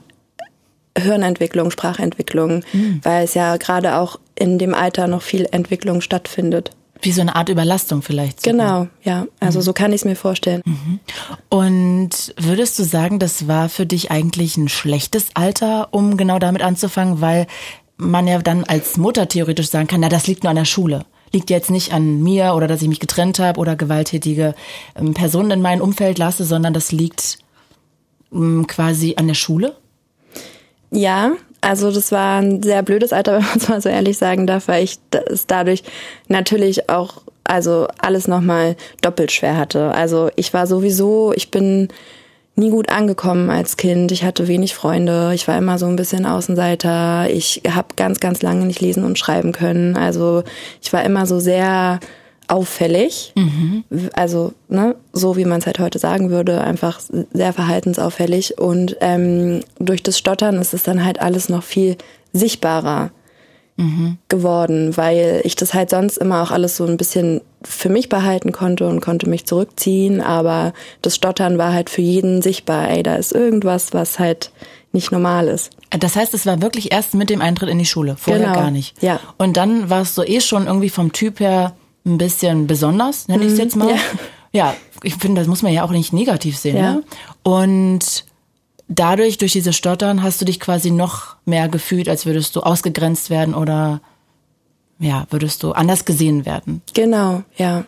Hirnentwicklung, 0.97 1.71
Sprachentwicklung, 1.71 2.65
mhm. 2.73 3.01
weil 3.03 3.25
es 3.25 3.35
ja 3.35 3.57
gerade 3.57 3.97
auch 3.97 4.19
in 4.35 4.59
dem 4.59 4.75
Alter 4.75 5.07
noch 5.07 5.23
viel 5.23 5.47
Entwicklung 5.51 6.01
stattfindet. 6.01 6.71
Wie 7.03 7.13
so 7.13 7.21
eine 7.21 7.37
Art 7.37 7.49
Überlastung 7.49 8.03
vielleicht. 8.03 8.43
Sogar. 8.43 8.53
Genau, 8.53 8.89
ja. 9.03 9.27
Also 9.41 9.59
mhm. 9.59 9.63
so 9.63 9.73
kann 9.73 9.93
ich 9.93 10.01
es 10.01 10.05
mir 10.05 10.17
vorstellen. 10.17 10.63
Mhm. 10.65 11.01
Und 11.49 12.35
würdest 12.39 12.79
du 12.79 12.85
sagen, 12.85 13.19
das 13.19 13.49
war 13.49 13.69
für 13.69 13.87
dich 13.87 14.11
eigentlich 14.11 14.57
ein 14.57 14.69
schlechtes 14.69 15.29
Alter, 15.35 15.89
um 15.91 16.17
genau 16.17 16.39
damit 16.39 16.63
anzufangen, 16.63 17.21
weil 17.21 17.47
man 17.97 18.27
ja 18.27 18.39
dann 18.39 18.65
als 18.65 18.97
Mutter 18.97 19.29
theoretisch 19.29 19.69
sagen 19.69 19.89
kann, 19.89 20.01
na, 20.01 20.09
das 20.09 20.27
liegt 20.27 20.43
nur 20.43 20.51
an 20.51 20.57
der 20.57 20.65
Schule. 20.65 21.05
Liegt 21.33 21.51
jetzt 21.51 21.71
nicht 21.71 21.93
an 21.93 22.23
mir 22.23 22.55
oder 22.55 22.67
dass 22.67 22.83
ich 22.83 22.89
mich 22.89 23.01
getrennt 23.01 23.39
habe 23.39 23.61
oder 23.61 23.77
gewalttätige 23.77 24.55
ähm, 24.95 25.13
Personen 25.13 25.51
in 25.51 25.63
meinem 25.63 25.83
Umfeld 25.83 26.19
lasse, 26.19 26.45
sondern 26.45 26.73
das 26.73 26.93
liegt 26.93 27.39
ähm, 28.33 28.67
quasi 28.67 29.15
an 29.17 29.27
der 29.27 29.35
Schule? 29.35 29.77
Ja, 30.91 31.33
also 31.61 31.91
das 31.91 32.13
war 32.13 32.41
ein 32.41 32.63
sehr 32.63 32.83
blödes 32.83 33.13
Alter, 33.13 33.33
wenn 33.37 33.45
man 33.45 33.57
es 33.59 33.69
mal 33.69 33.81
so 33.81 33.89
ehrlich 33.89 34.19
sagen 34.19 34.47
darf, 34.47 34.69
weil 34.69 34.85
ich 34.85 34.99
es 35.29 35.47
dadurch 35.47 35.83
natürlich 36.29 36.89
auch 36.89 37.23
also 37.45 37.87
alles 37.99 38.29
nochmal 38.29 38.77
doppelt 39.03 39.33
schwer 39.33 39.57
hatte. 39.57 39.93
Also 39.93 40.31
ich 40.37 40.53
war 40.53 40.67
sowieso, 40.67 41.33
ich 41.35 41.51
bin 41.51 41.89
nie 42.57 42.71
gut 42.71 42.89
angekommen 42.89 43.51
als 43.51 43.77
Kind. 43.77 44.11
Ich 44.13 44.25
hatte 44.25 44.49
wenig 44.49 44.75
Freunde. 44.75 45.33
Ich 45.35 45.47
war 45.47 45.59
immer 45.59 45.79
so 45.79 45.87
ein 45.87 45.97
bisschen 45.97 46.25
Außenseiter. 46.25 47.29
Ich 47.31 47.63
habe 47.69 47.89
ganz, 47.97 48.19
ganz 48.19 48.43
lange 48.43 48.65
nicht 48.65 48.81
lesen 48.81 49.05
und 49.05 49.19
schreiben 49.19 49.53
können. 49.53 49.97
Also 49.97 50.43
ich 50.83 50.93
war 50.93 51.05
immer 51.05 51.27
so 51.27 51.39
sehr 51.39 52.01
auffällig. 52.49 53.33
Mhm. 53.35 53.85
Also, 54.15 54.53
ne, 54.69 54.97
so 55.13 55.37
wie 55.37 55.45
man 55.45 55.59
es 55.59 55.67
halt 55.67 55.79
heute 55.79 55.99
sagen 55.99 56.31
würde, 56.31 56.61
einfach 56.61 57.01
sehr 57.33 57.53
verhaltensauffällig. 57.53 58.59
Und 58.59 58.97
ähm, 59.01 59.61
durch 59.79 60.03
das 60.03 60.19
Stottern 60.19 60.57
ist 60.57 60.75
es 60.75 60.83
dann 60.83 61.05
halt 61.05 61.21
alles 61.21 61.49
noch 61.49 61.63
viel 61.63 61.97
sichtbarer 62.33 63.11
mhm. 63.77 64.19
geworden, 64.29 64.97
weil 64.97 65.41
ich 65.45 65.57
das 65.57 65.75
halt 65.75 65.91
sonst 65.91 66.19
immer 66.19 66.43
auch 66.43 66.51
alles 66.51 66.77
so 66.77 66.85
ein 66.87 66.97
bisschen 66.97 67.41
für 67.63 67.89
mich 67.89 68.09
behalten 68.09 68.53
konnte 68.53 68.87
und 68.87 69.01
konnte 69.01 69.29
mich 69.29 69.47
zurückziehen. 69.47 70.21
Aber 70.21 70.73
das 71.03 71.15
Stottern 71.17 71.59
war 71.59 71.73
halt 71.73 71.91
für 71.91 72.03
jeden 72.03 72.43
sichtbar. 72.43 72.89
Ey, 72.91 73.03
da 73.03 73.17
ist 73.17 73.33
irgendwas, 73.33 73.93
was 73.93 74.19
halt 74.19 74.51
nicht 74.93 75.13
normal 75.13 75.49
ist. 75.49 75.73
Das 75.91 76.17
heißt, 76.17 76.35
es 76.35 76.47
war 76.47 76.63
wirklich 76.63 76.93
erst 76.93 77.15
mit 77.15 77.31
dem 77.31 77.41
Eintritt 77.41 77.69
in 77.69 77.79
die 77.79 77.85
Schule, 77.85 78.17
vorher 78.19 78.47
Genau. 78.47 78.59
gar 78.59 78.71
nicht. 78.71 79.01
Ja. 79.03 79.21
Und 79.37 79.57
dann 79.57 79.91
warst 79.91 80.17
du 80.17 80.23
eh 80.23 80.41
schon 80.41 80.67
irgendwie 80.67 80.89
vom 80.91 81.13
Typ 81.13 81.41
her 81.41 81.77
ein 82.07 82.19
bisschen 82.19 82.67
besonders, 82.67 83.29
nenne 83.29 83.45
ich 83.45 83.53
es 83.53 83.59
jetzt 83.59 83.77
mal. 83.77 83.91
ja. 83.91 83.97
Ja, 84.53 84.75
ich 85.03 85.17
finde, 85.17 85.41
das 85.41 85.49
muss 85.49 85.61
man 85.61 85.73
ja 85.73 85.83
auch 85.83 85.91
nicht 85.91 86.15
negativ 86.15 86.57
sehen. 86.57 86.77
Ja. 86.77 86.95
Ne? 86.95 87.03
Und 87.43 88.25
dadurch, 88.89 89.37
durch 89.37 89.53
dieses 89.53 89.77
Stottern, 89.77 90.23
hast 90.23 90.41
du 90.41 90.47
dich 90.47 90.61
quasi 90.61 90.91
noch 90.91 91.37
mehr 91.45 91.69
gefühlt, 91.69 92.09
als 92.09 92.25
würdest 92.25 92.57
du 92.57 92.61
ausgegrenzt 92.61 93.29
werden 93.29 93.55
oder 93.55 94.01
ja, 94.99 95.27
würdest 95.31 95.63
du 95.63 95.73
anders 95.73 96.07
gesehen 96.07 96.47
werden. 96.47 96.81
Genau, 96.95 97.43
ja. 97.57 97.85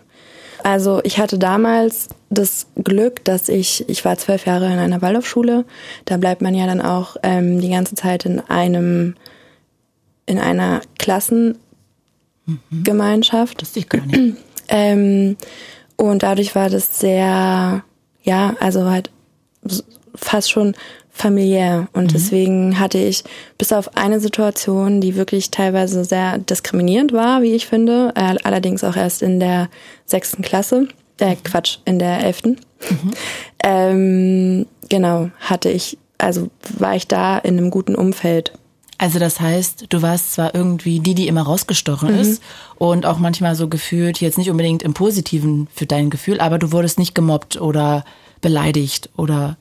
Also 0.63 1.01
ich 1.05 1.19
hatte 1.19 1.39
damals 1.39 2.09
das 2.29 2.67
Glück, 2.83 3.25
dass 3.25 3.49
ich, 3.49 3.89
ich 3.89 4.05
war 4.05 4.19
zwölf 4.19 4.45
Jahre 4.45 4.67
in 4.67 4.79
einer 4.79 5.01
Waldorfschule. 5.01 5.65
Da 6.05 6.17
bleibt 6.17 6.43
man 6.43 6.55
ja 6.55 6.67
dann 6.67 6.83
auch 6.83 7.17
ähm, 7.23 7.61
die 7.61 7.71
ganze 7.71 7.95
Zeit 7.95 8.27
in 8.27 8.41
einem, 8.41 9.15
in 10.27 10.39
einer 10.39 10.83
Klassengemeinschaft. 12.49 13.63
Wusste 13.63 13.79
ich 13.79 13.89
gar 13.89 14.05
nicht. 14.07 14.37
Ähm, 14.71 15.39
und 15.97 16.23
dadurch 16.23 16.55
war 16.55 16.69
das 16.69 17.01
sehr, 17.01 17.83
ja, 18.23 18.57
also 18.61 18.85
halt 18.85 19.11
fast 20.15 20.51
schon 20.51 20.75
familiär. 21.11 21.89
Und 21.95 22.13
deswegen 22.13 22.79
hatte 22.79 22.99
ich 22.99 23.25
bis 23.57 23.73
auf 23.73 23.97
eine 23.97 24.21
Situation, 24.21 25.01
die 25.01 25.17
wirklich 25.17 25.51
teilweise 25.51 26.05
sehr 26.05 26.37
diskriminierend 26.37 27.15
war, 27.15 27.41
wie 27.41 27.55
ich 27.55 27.67
finde, 27.67 28.13
äh, 28.15 28.37
allerdings 28.45 28.85
auch 28.85 28.95
erst 28.95 29.23
in 29.23 29.41
der 29.41 29.71
sechsten 30.05 30.43
Klasse, 30.43 30.89
äh, 31.19 31.35
Quatsch, 31.43 31.79
in 31.87 31.99
der 31.99 32.23
elften. 32.23 32.61
Ähm, 33.65 34.67
genau, 34.91 35.31
hatte 35.41 35.71
ich, 35.71 35.97
also 36.19 36.51
war 36.79 36.95
ich 36.95 37.09
da 37.09 37.39
in 37.39 37.57
einem 37.57 37.71
guten 37.71 37.95
Umfeld. 37.95 38.53
Also 38.99 39.21
das 39.21 39.39
heißt, 39.41 39.87
du 39.89 40.03
warst 40.03 40.33
zwar 40.33 40.55
irgendwie 40.55 40.99
die, 40.99 41.15
die 41.15 41.29
immer 41.29 41.43
rausgestochen 41.43 42.13
Mhm. 42.15 42.21
ist 42.21 42.43
und 42.77 43.07
auch 43.07 43.19
manchmal 43.19 43.55
so 43.55 43.69
gefühlt, 43.69 44.21
jetzt 44.21 44.39
nicht 44.39 44.51
unbedingt 44.51 44.83
im 44.83 44.93
Positiven 44.93 45.69
für 45.73 45.87
dein 45.87 46.11
Gefühl, 46.11 46.41
aber 46.41 46.59
du 46.59 46.73
wurdest 46.73 46.99
nicht 46.99 47.15
gemobbt 47.15 47.61
oder 47.61 48.05
beleidigt 48.41 49.09
oder 49.17 49.57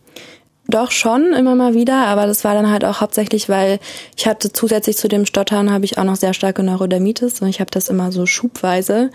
Doch 0.68 0.92
schon 0.92 1.34
immer 1.34 1.56
mal 1.56 1.76
wieder, 1.76 2.08
aber 2.08 2.26
das 2.26 2.44
war 2.44 2.54
dann 2.54 2.70
halt 2.70 2.84
auch 2.84 3.00
hauptsächlich, 3.00 3.48
weil 3.48 3.80
ich 4.18 4.28
hatte 4.28 4.52
zusätzlich 4.52 4.98
zu 4.98 5.08
dem 5.08 5.26
Stottern 5.26 5.72
habe 5.72 5.86
ich 5.86 5.98
auch 5.98 6.04
noch 6.04 6.18
sehr 6.18 6.34
starke 6.34 6.62
Neurodermitis 6.64 7.42
und 7.42 7.48
ich 7.48 7.60
habe 7.62 7.72
das 7.72 7.88
immer 7.90 8.12
so 8.12 8.26
schubweise, 8.26 9.12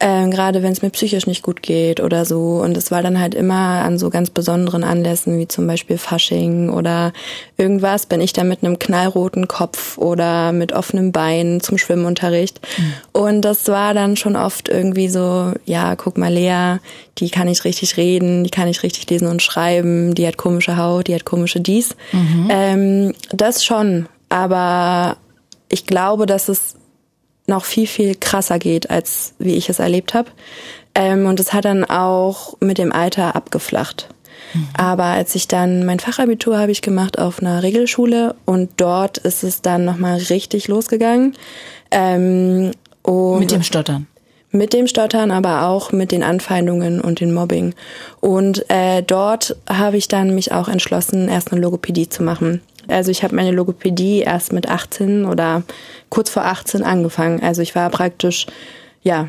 ähm, 0.00 0.30
gerade 0.30 0.62
wenn 0.62 0.72
es 0.72 0.82
mir 0.82 0.90
psychisch 0.90 1.26
nicht 1.26 1.42
gut 1.42 1.62
geht 1.62 2.00
oder 2.00 2.24
so. 2.24 2.60
Und 2.62 2.76
es 2.76 2.90
war 2.90 3.02
dann 3.02 3.20
halt 3.20 3.34
immer 3.34 3.82
an 3.84 3.98
so 3.98 4.10
ganz 4.10 4.30
besonderen 4.30 4.84
Anlässen 4.84 5.38
wie 5.38 5.48
zum 5.48 5.66
Beispiel 5.66 5.98
Fasching 5.98 6.68
oder 6.68 7.12
irgendwas, 7.56 8.06
bin 8.06 8.20
ich 8.20 8.32
dann 8.32 8.48
mit 8.48 8.62
einem 8.62 8.78
knallroten 8.78 9.48
Kopf 9.48 9.96
oder 9.98 10.52
mit 10.52 10.72
offenem 10.72 11.12
Bein 11.12 11.60
zum 11.60 11.78
Schwimmunterricht. 11.78 12.60
Und 13.12 13.42
das 13.42 13.68
war 13.68 13.94
dann 13.94 14.16
schon 14.16 14.36
oft 14.36 14.68
irgendwie 14.68 15.08
so, 15.08 15.52
ja, 15.64 15.94
guck 15.96 16.18
mal, 16.18 16.32
Lea, 16.32 16.78
die 17.18 17.30
kann 17.30 17.46
nicht 17.46 17.64
richtig 17.64 17.96
reden, 17.96 18.44
die 18.44 18.50
kann 18.50 18.66
nicht 18.66 18.82
richtig 18.82 19.08
lesen 19.08 19.28
und 19.28 19.42
schreiben, 19.42 20.14
die 20.14 20.26
hat 20.26 20.36
komische 20.36 20.76
Haut, 20.76 21.06
die 21.06 21.14
hat 21.14 21.24
komische 21.24 21.60
dies. 21.60 21.96
Ähm, 22.50 23.14
das 23.30 23.64
schon, 23.64 24.06
aber 24.28 25.16
ich 25.68 25.86
glaube, 25.86 26.26
dass 26.26 26.48
es 26.48 26.74
noch 27.46 27.64
viel, 27.64 27.86
viel 27.86 28.14
krasser 28.14 28.58
geht, 28.58 28.90
als 28.90 29.34
wie 29.38 29.54
ich 29.54 29.68
es 29.68 29.78
erlebt 29.78 30.14
habe. 30.14 30.30
Ähm, 30.94 31.26
und 31.26 31.40
es 31.40 31.52
hat 31.52 31.64
dann 31.64 31.84
auch 31.84 32.56
mit 32.60 32.78
dem 32.78 32.92
Alter 32.92 33.36
abgeflacht. 33.36 34.08
Aber 34.76 35.04
als 35.04 35.34
ich 35.34 35.48
dann 35.48 35.84
mein 35.84 35.98
Fachabitur 36.00 36.58
habe 36.58 36.70
ich 36.70 36.82
gemacht 36.82 37.18
auf 37.18 37.40
einer 37.40 37.62
Regelschule 37.62 38.34
und 38.44 38.70
dort 38.76 39.18
ist 39.18 39.42
es 39.42 39.62
dann 39.62 39.84
nochmal 39.84 40.18
richtig 40.18 40.68
losgegangen. 40.68 41.34
Ähm, 41.90 42.70
mit 43.38 43.50
dem 43.50 43.62
Stottern. 43.62 44.06
mit 44.50 44.72
dem 44.72 44.86
Stottern, 44.86 45.30
aber 45.30 45.66
auch 45.66 45.92
mit 45.92 46.12
den 46.12 46.22
Anfeindungen 46.22 47.00
und 47.00 47.20
dem 47.20 47.34
Mobbing. 47.34 47.74
Und 48.20 48.68
äh, 48.70 49.02
dort 49.02 49.56
habe 49.68 49.96
ich 49.96 50.08
dann 50.08 50.34
mich 50.34 50.52
auch 50.52 50.68
entschlossen, 50.68 51.28
erst 51.28 51.52
eine 51.52 51.60
Logopädie 51.60 52.08
zu 52.08 52.22
machen. 52.22 52.60
Also 52.88 53.10
ich 53.10 53.22
habe 53.22 53.34
meine 53.34 53.50
Logopädie 53.50 54.20
erst 54.20 54.52
mit 54.52 54.68
18 54.68 55.24
oder 55.24 55.62
kurz 56.08 56.30
vor 56.30 56.44
18 56.44 56.82
angefangen. 56.82 57.42
Also 57.42 57.62
ich 57.62 57.74
war 57.74 57.90
praktisch, 57.90 58.46
ja, 59.02 59.28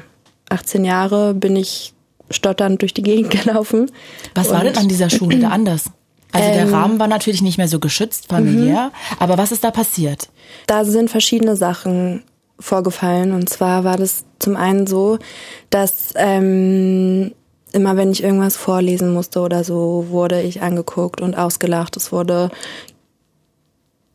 18 0.50 0.86
Jahre 0.86 1.34
bin 1.34 1.56
ich 1.56 1.94
stotternd 2.30 2.82
durch 2.82 2.94
die 2.94 3.04
Gegend 3.04 3.32
gelaufen. 3.44 3.92
Was 4.34 4.50
war 4.50 4.64
denn 4.64 4.78
an 4.78 4.88
dieser 4.88 5.10
Schule 5.10 5.40
da 5.40 5.50
anders? 5.52 5.86
Also 6.32 6.50
der 6.50 6.64
Ähm, 6.64 6.74
Rahmen 6.74 7.00
war 7.00 7.08
natürlich 7.08 7.42
nicht 7.42 7.58
mehr 7.58 7.70
so 7.70 7.80
geschützt, 7.80 8.28
familiär, 8.28 8.92
aber 9.20 9.38
was 9.38 9.54
ist 9.54 9.64
da 9.64 9.72
passiert? 9.72 10.30
Da 10.68 10.84
sind 10.84 11.10
verschiedene 11.10 11.56
Sachen 11.56 12.24
vorgefallen. 12.60 13.32
Und 13.32 13.50
zwar 13.50 13.84
war 13.84 13.98
das 13.98 14.26
zum 14.40 14.58
einen 14.58 14.86
so, 14.86 15.18
dass 15.70 16.14
ähm, 16.16 17.32
immer 17.72 17.98
wenn 17.98 18.12
ich 18.12 18.24
irgendwas 18.24 18.56
vorlesen 18.58 19.14
musste 19.14 19.40
oder 19.42 19.64
so, 19.64 20.08
wurde 20.10 20.42
ich 20.42 20.62
angeguckt 20.62 21.22
und 21.22 21.38
ausgelacht. 21.38 21.98
Es 21.98 22.12
wurde 22.12 22.50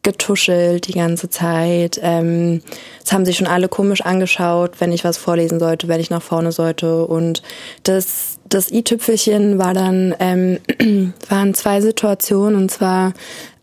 getuschelt 0.02 0.88
die 0.88 0.92
ganze 0.92 1.28
Zeit. 1.28 2.00
Ähm, 2.02 2.62
es 3.04 3.12
haben 3.12 3.26
sich 3.26 3.37
schon 3.37 3.47
alle 3.47 3.69
komisch 3.69 4.00
angeschaut, 4.00 4.80
wenn 4.80 4.92
ich 4.92 5.04
was 5.04 5.19
vorlesen 5.19 5.61
sollte, 5.61 5.88
wenn 5.88 6.00
ich 6.00 6.11
nach 6.11 6.23
vorne 6.23 6.52
sollte. 6.52 7.04
Und 7.07 7.42
das, 7.83 8.38
das 8.49 8.71
i-Tüpfelchen 8.71 9.59
war 9.59 9.75
dann, 9.75 10.14
ähm, 10.19 10.59
waren 11.28 11.54
zwei 11.54 11.80
Situationen. 11.80 12.57
Und 12.57 12.71
zwar 12.71 13.12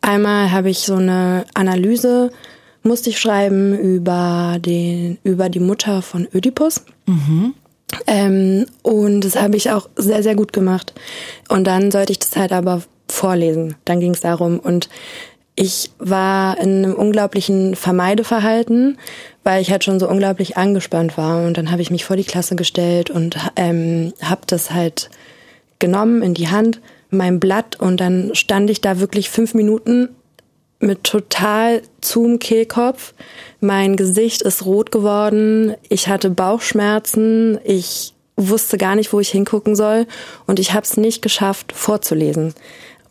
einmal 0.01 0.51
habe 0.51 0.69
ich 0.69 0.79
so 0.79 0.95
eine 0.95 1.45
Analyse, 1.53 2.31
musste 2.83 3.09
ich 3.09 3.19
schreiben 3.19 3.77
über 3.77 4.57
den, 4.59 5.17
über 5.23 5.49
die 5.49 5.59
Mutter 5.59 6.01
von 6.01 6.27
Ödipus. 6.33 6.83
Ähm, 8.05 8.65
und 8.83 9.21
das 9.21 9.35
habe 9.35 9.55
ich 9.55 9.71
auch 9.71 9.89
sehr, 9.95 10.21
sehr 10.21 10.35
gut 10.35 10.53
gemacht. 10.53 10.93
Und 11.49 11.65
dann 11.65 11.91
sollte 11.91 12.11
ich 12.11 12.19
das 12.19 12.35
halt 12.35 12.51
aber 12.51 12.83
vorlesen. 13.09 13.75
Dann 13.85 13.99
ging 13.99 14.13
es 14.13 14.21
darum. 14.21 14.59
Und 14.59 14.89
ich 15.59 15.89
war 15.97 16.59
in 16.59 16.85
einem 16.85 16.93
unglaublichen 16.93 17.75
Vermeideverhalten, 17.75 18.99
weil 19.43 19.59
ich 19.59 19.71
halt 19.71 19.83
schon 19.83 19.99
so 19.99 20.07
unglaublich 20.07 20.55
angespannt 20.55 21.17
war. 21.17 21.45
Und 21.45 21.57
dann 21.57 21.71
habe 21.71 21.81
ich 21.81 21.89
mich 21.89 22.05
vor 22.05 22.15
die 22.15 22.23
Klasse 22.23 22.55
gestellt 22.55 23.09
und 23.09 23.37
ähm, 23.55 24.13
habe 24.21 24.41
das 24.45 24.71
halt 24.71 25.09
genommen 25.79 26.21
in 26.21 26.35
die 26.35 26.49
Hand, 26.49 26.79
mein 27.09 27.39
Blatt. 27.39 27.75
Und 27.79 27.99
dann 27.99 28.35
stand 28.35 28.69
ich 28.69 28.81
da 28.81 28.99
wirklich 28.99 29.31
fünf 29.31 29.55
Minuten 29.55 30.09
mit 30.79 31.03
total 31.03 31.81
zum 32.01 32.37
Kehlkopf. 32.37 33.15
Mein 33.59 33.95
Gesicht 33.95 34.43
ist 34.43 34.63
rot 34.63 34.91
geworden. 34.91 35.73
Ich 35.89 36.07
hatte 36.07 36.29
Bauchschmerzen. 36.29 37.57
Ich 37.63 38.13
wusste 38.35 38.77
gar 38.77 38.95
nicht, 38.95 39.11
wo 39.11 39.19
ich 39.19 39.29
hingucken 39.29 39.75
soll. 39.75 40.05
Und 40.45 40.59
ich 40.59 40.73
habe 40.73 40.83
es 40.83 40.97
nicht 40.97 41.23
geschafft, 41.23 41.73
vorzulesen. 41.73 42.53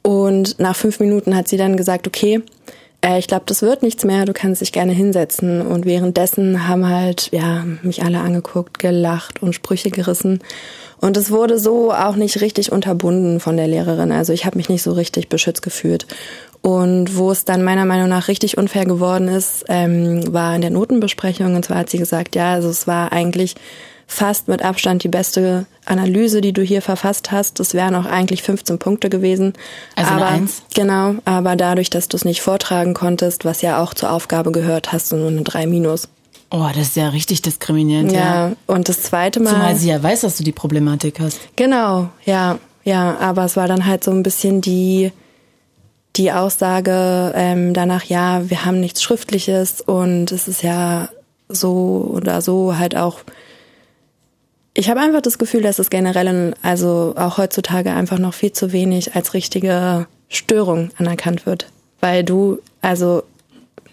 Und 0.06 0.60
nach 0.60 0.76
fünf 0.76 1.00
Minuten 1.00 1.34
hat 1.34 1.48
sie 1.48 1.56
dann 1.56 1.76
gesagt, 1.76 2.06
okay, 2.06 2.40
äh, 3.00 3.18
ich 3.18 3.26
glaube, 3.26 3.42
das 3.46 3.60
wird 3.60 3.82
nichts 3.82 4.04
mehr, 4.04 4.24
du 4.24 4.32
kannst 4.32 4.60
dich 4.60 4.70
gerne 4.70 4.92
hinsetzen. 4.92 5.60
Und 5.60 5.84
währenddessen 5.84 6.68
haben 6.68 6.88
halt, 6.88 7.32
ja, 7.32 7.64
mich 7.82 8.04
alle 8.04 8.20
angeguckt, 8.20 8.78
gelacht 8.78 9.42
und 9.42 9.52
Sprüche 9.52 9.90
gerissen. 9.90 10.44
Und 11.00 11.16
es 11.16 11.32
wurde 11.32 11.58
so 11.58 11.92
auch 11.92 12.14
nicht 12.14 12.40
richtig 12.40 12.70
unterbunden 12.70 13.40
von 13.40 13.56
der 13.56 13.66
Lehrerin. 13.66 14.12
Also 14.12 14.32
ich 14.32 14.46
habe 14.46 14.58
mich 14.58 14.68
nicht 14.68 14.84
so 14.84 14.92
richtig 14.92 15.28
beschützt 15.28 15.62
gefühlt. 15.62 16.06
Und 16.62 17.16
wo 17.16 17.32
es 17.32 17.44
dann 17.44 17.64
meiner 17.64 17.84
Meinung 17.84 18.08
nach 18.08 18.28
richtig 18.28 18.58
unfair 18.58 18.84
geworden 18.84 19.26
ist, 19.26 19.64
ähm, 19.68 20.32
war 20.32 20.54
in 20.54 20.60
der 20.60 20.70
Notenbesprechung. 20.70 21.56
Und 21.56 21.64
zwar 21.64 21.78
hat 21.78 21.90
sie 21.90 21.98
gesagt, 21.98 22.36
ja, 22.36 22.52
also 22.52 22.68
es 22.68 22.86
war 22.86 23.10
eigentlich 23.10 23.56
fast 24.06 24.48
mit 24.48 24.62
Abstand 24.62 25.02
die 25.02 25.08
beste 25.08 25.66
Analyse, 25.84 26.40
die 26.40 26.52
du 26.52 26.62
hier 26.62 26.80
verfasst 26.80 27.32
hast. 27.32 27.58
Das 27.60 27.74
wären 27.74 27.94
auch 27.94 28.06
eigentlich 28.06 28.42
15 28.42 28.78
Punkte 28.78 29.10
gewesen. 29.10 29.54
Also 29.96 30.12
aber, 30.12 30.26
Eins? 30.26 30.62
Genau, 30.74 31.16
aber 31.24 31.56
dadurch, 31.56 31.90
dass 31.90 32.08
du 32.08 32.16
es 32.16 32.24
nicht 32.24 32.40
vortragen 32.40 32.94
konntest, 32.94 33.44
was 33.44 33.62
ja 33.62 33.82
auch 33.82 33.94
zur 33.94 34.10
Aufgabe 34.10 34.52
gehört, 34.52 34.92
hast 34.92 35.12
du 35.12 35.16
nur 35.16 35.28
eine 35.28 35.42
3 35.42 35.66
minus. 35.66 36.08
Oh, 36.50 36.68
das 36.68 36.88
ist 36.88 36.96
ja 36.96 37.08
richtig 37.08 37.42
diskriminierend, 37.42 38.12
ja. 38.12 38.48
Ja, 38.48 38.52
und 38.66 38.88
das 38.88 39.02
zweite 39.02 39.40
Mal. 39.40 39.50
Zumal 39.50 39.76
sie 39.76 39.88
ja 39.88 40.00
weiß, 40.00 40.20
dass 40.20 40.36
du 40.36 40.44
die 40.44 40.52
Problematik 40.52 41.18
hast. 41.18 41.40
Genau, 41.56 42.08
ja, 42.24 42.58
ja, 42.84 43.16
aber 43.18 43.44
es 43.44 43.56
war 43.56 43.66
dann 43.66 43.84
halt 43.84 44.04
so 44.04 44.12
ein 44.12 44.22
bisschen 44.22 44.60
die, 44.60 45.10
die 46.14 46.30
Aussage 46.30 47.32
ähm, 47.34 47.74
danach, 47.74 48.04
ja, 48.04 48.48
wir 48.48 48.64
haben 48.64 48.78
nichts 48.78 49.02
Schriftliches 49.02 49.80
und 49.80 50.30
es 50.30 50.46
ist 50.46 50.62
ja 50.62 51.08
so 51.48 52.08
oder 52.14 52.40
so 52.40 52.78
halt 52.78 52.96
auch. 52.96 53.18
Ich 54.78 54.90
habe 54.90 55.00
einfach 55.00 55.22
das 55.22 55.38
Gefühl, 55.38 55.62
dass 55.62 55.78
es 55.78 55.88
generell, 55.88 56.54
also 56.60 57.14
auch 57.16 57.38
heutzutage 57.38 57.94
einfach 57.94 58.18
noch 58.18 58.34
viel 58.34 58.52
zu 58.52 58.72
wenig 58.72 59.16
als 59.16 59.32
richtige 59.32 60.06
Störung 60.28 60.90
anerkannt 60.98 61.46
wird, 61.46 61.68
weil 62.00 62.22
du, 62.22 62.58
also 62.82 63.22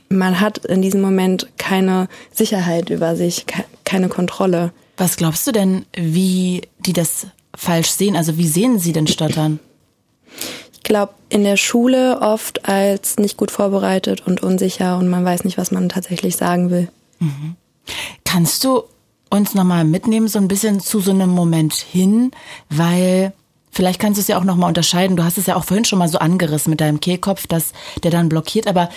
man 0.10 0.42
hat 0.42 0.58
in 0.66 0.82
diesem 0.82 1.00
Moment 1.00 1.48
keine 1.58 2.10
Sicherheit 2.34 2.90
über 2.90 3.16
sich, 3.16 3.46
ke 3.46 3.64
keine 3.86 4.10
Kontrolle. 4.10 4.74
Was 4.98 5.16
glaubst 5.16 5.48
du 5.48 5.54
denn, 5.54 5.86
wie 5.96 6.64
die 6.80 6.94
das 6.94 7.28
falsch 7.56 7.92
sehen? 7.92 8.18
Also 8.18 8.38
wie 8.38 8.48
sehen 8.48 8.78
sie 8.78 8.92
denn 8.92 9.08
Stottern? 9.08 9.60
Ich 10.74 10.84
glaube, 10.84 11.14
in 11.30 11.46
der 11.46 11.56
Schule 11.56 12.20
oft 12.20 12.68
als 12.68 13.16
nicht 13.18 13.38
gut 13.38 13.52
vorbereitet 13.52 14.28
und 14.28 14.44
unsicher 14.44 14.98
und 14.98 15.08
man 15.08 15.24
weiß 15.24 15.46
nicht, 15.46 15.58
was 15.58 15.72
man 15.72 15.88
tatsächlich 15.88 16.36
sagen 16.36 16.72
will. 16.72 16.90
Mhm. 17.20 17.56
Kannst 18.26 18.66
du 18.66 18.84
uns 19.34 19.56
nochmal 19.56 19.84
mitnehmen, 19.84 20.28
so 20.28 20.38
ein 20.38 20.48
bisschen 20.48 20.80
zu 20.80 21.00
so 21.00 21.10
einem 21.10 21.32
Moment 21.32 21.74
hin, 21.74 22.32
weil 22.70 23.34
vielleicht 23.72 24.00
kannst 24.00 24.20
du 24.20 24.22
es 24.22 24.28
ja 24.28 24.38
auch 24.38 24.44
nochmal 24.44 24.68
unterscheiden. 24.68 25.18
Du 25.18 25.24
hast 25.24 25.40
es 25.40 25.48
ja 25.48 25.56
auch 25.56 25.64
vorhin 25.64 25.86
schon 25.86 25.98
mal 25.98 26.08
so 26.08 26.20
angerissen 26.20 26.70
mit 26.70 26.80
deinem 26.80 27.00
Kehlkopf, 27.00 27.48
dass 27.48 27.74
der 28.04 28.12
dann 28.12 28.30
blockiert. 28.30 28.68
Aber 28.68 28.90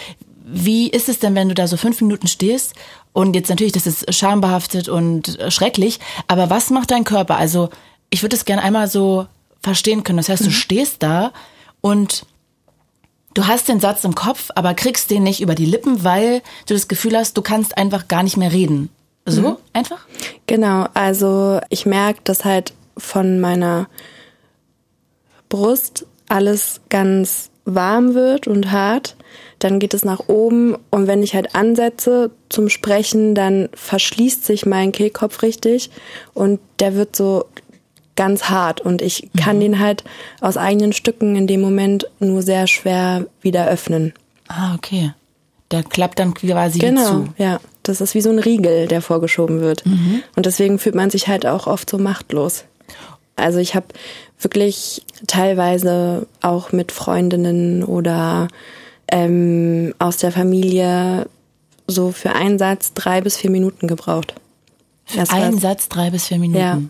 wie 0.45 0.91
ist 0.91 1.09
es 1.09 1.19
denn, 1.19 1.35
wenn 1.35 1.49
du 1.49 1.55
da 1.55 1.67
so 1.67 1.79
fünf 1.79 2.03
Minuten 2.03 2.27
stehst? 2.27 2.75
Und 3.15 3.35
jetzt 3.35 3.49
natürlich, 3.49 3.73
das 3.73 3.87
ist 3.87 4.15
schambehaftet 4.15 4.91
und 4.91 5.39
schrecklich. 5.49 6.01
Aber 6.29 6.51
was 6.51 6.69
macht 6.69 6.91
dein 6.91 7.05
Körper? 7.05 7.39
Also 7.39 7.71
ich 8.11 8.23
würde 8.23 8.37
es 8.37 8.45
gerne 8.45 8.63
einmal 8.63 8.89
so 8.89 9.27
verstehen 9.63 10.05
können. 10.05 10.19
Das 10.19 10.29
heißt, 10.29 10.43
du 10.43 10.51
mhm. 10.51 10.53
stehst 10.53 11.03
da 11.03 11.33
und 11.81 12.27
du 13.33 13.47
hast 13.47 13.69
den 13.69 13.81
Satz 13.81 14.05
im 14.05 14.15
Kopf, 14.15 14.51
aber 14.55 14.75
kriegst 14.75 15.11
den 15.11 15.23
nicht 15.23 15.41
über 15.41 15.55
die 15.55 15.65
Lippen, 15.65 16.05
weil 16.05 16.43
du 16.67 16.75
das 16.75 16.89
Gefühl 16.89 17.17
hast, 17.17 17.39
du 17.39 17.43
kannst 17.43 17.79
einfach 17.79 18.07
gar 18.07 18.23
nicht 18.23 18.37
mehr 18.37 18.53
reden. 18.53 18.91
So 19.27 19.41
mhm. 19.43 19.57
einfach? 19.73 20.07
Genau, 20.47 20.87
also 20.95 21.61
ich 21.69 21.85
merke, 21.85 22.21
dass 22.25 22.45
halt 22.45 22.73
von 22.97 23.41
meiner 23.41 23.89
Brust 25.49 26.07
alles 26.29 26.81
ganz 26.89 27.51
warm 27.65 28.15
wird 28.15 28.47
und 28.47 28.71
hart. 28.71 29.17
Dann 29.59 29.79
geht 29.81 29.95
es 29.95 30.05
nach 30.05 30.29
oben 30.29 30.77
und 30.91 31.07
wenn 31.07 31.23
ich 31.23 31.35
halt 31.35 31.55
ansetze 31.55 32.31
zum 32.49 32.69
Sprechen, 32.69 33.35
dann 33.35 33.69
verschließt 33.75 34.45
sich 34.45 34.67
mein 34.67 34.93
Kehlkopf 34.93 35.43
richtig 35.43 35.91
und 36.35 36.61
der 36.79 36.95
wird 36.95 37.17
so 37.17 37.47
ganz 38.17 38.45
hart 38.45 38.81
und 38.81 39.03
ich 39.03 39.29
kann 39.37 39.57
mhm. 39.57 39.61
den 39.61 39.79
halt 39.79 40.05
aus 40.41 40.57
eigenen 40.57 40.93
Stücken 40.93 41.37
in 41.37 41.47
dem 41.47 41.61
Moment 41.61 42.07
nur 42.19 42.43
sehr 42.43 42.67
schwer 42.67 43.27
wieder 43.41 43.69
öffnen. 43.69 44.15
Ah, 44.49 44.75
okay. 44.75 45.13
Der 45.71 45.83
klappt 45.83 46.19
dann 46.19 46.35
quasi 46.35 46.79
genau, 46.79 47.05
zu. 47.05 47.15
Genau, 47.15 47.35
ja. 47.39 47.61
Das 47.89 48.01
ist 48.01 48.15
wie 48.15 48.21
so 48.21 48.31
ein 48.31 48.39
Riegel, 48.39 48.89
der 48.89 49.03
vorgeschoben 49.03 49.61
wird. 49.61 49.85
Mhm. 49.87 50.23
Und 50.35 50.47
deswegen 50.47 50.79
fühlt 50.79 50.95
man 50.95 51.11
sich 51.11 51.29
halt 51.29 51.47
auch 51.47 51.67
oft 51.67 51.89
so 51.89 51.99
machtlos. 51.99 52.65
Also 53.37 53.59
ich 53.59 53.75
habe 53.75 53.87
wirklich 54.41 55.05
teilweise 55.27 56.27
auch 56.41 56.73
mit 56.73 56.93
Freundinnen 56.93 57.85
oder 57.85 58.49
ähm, 59.11 59.95
aus 59.99 60.17
der 60.17 60.33
Familie 60.33 61.29
so 61.87 62.11
für 62.11 62.33
einen 62.33 62.59
Satz 62.59 62.93
drei 62.95 63.21
bis 63.21 63.37
vier 63.37 63.51
Minuten 63.51 63.87
gebraucht. 63.87 64.35
Für 65.05 65.31
einen 65.31 65.61
Satz 65.61 65.89
drei 65.89 66.11
bis 66.11 66.27
vier 66.27 66.39
Minuten? 66.39 66.59
Ja. 66.59 66.81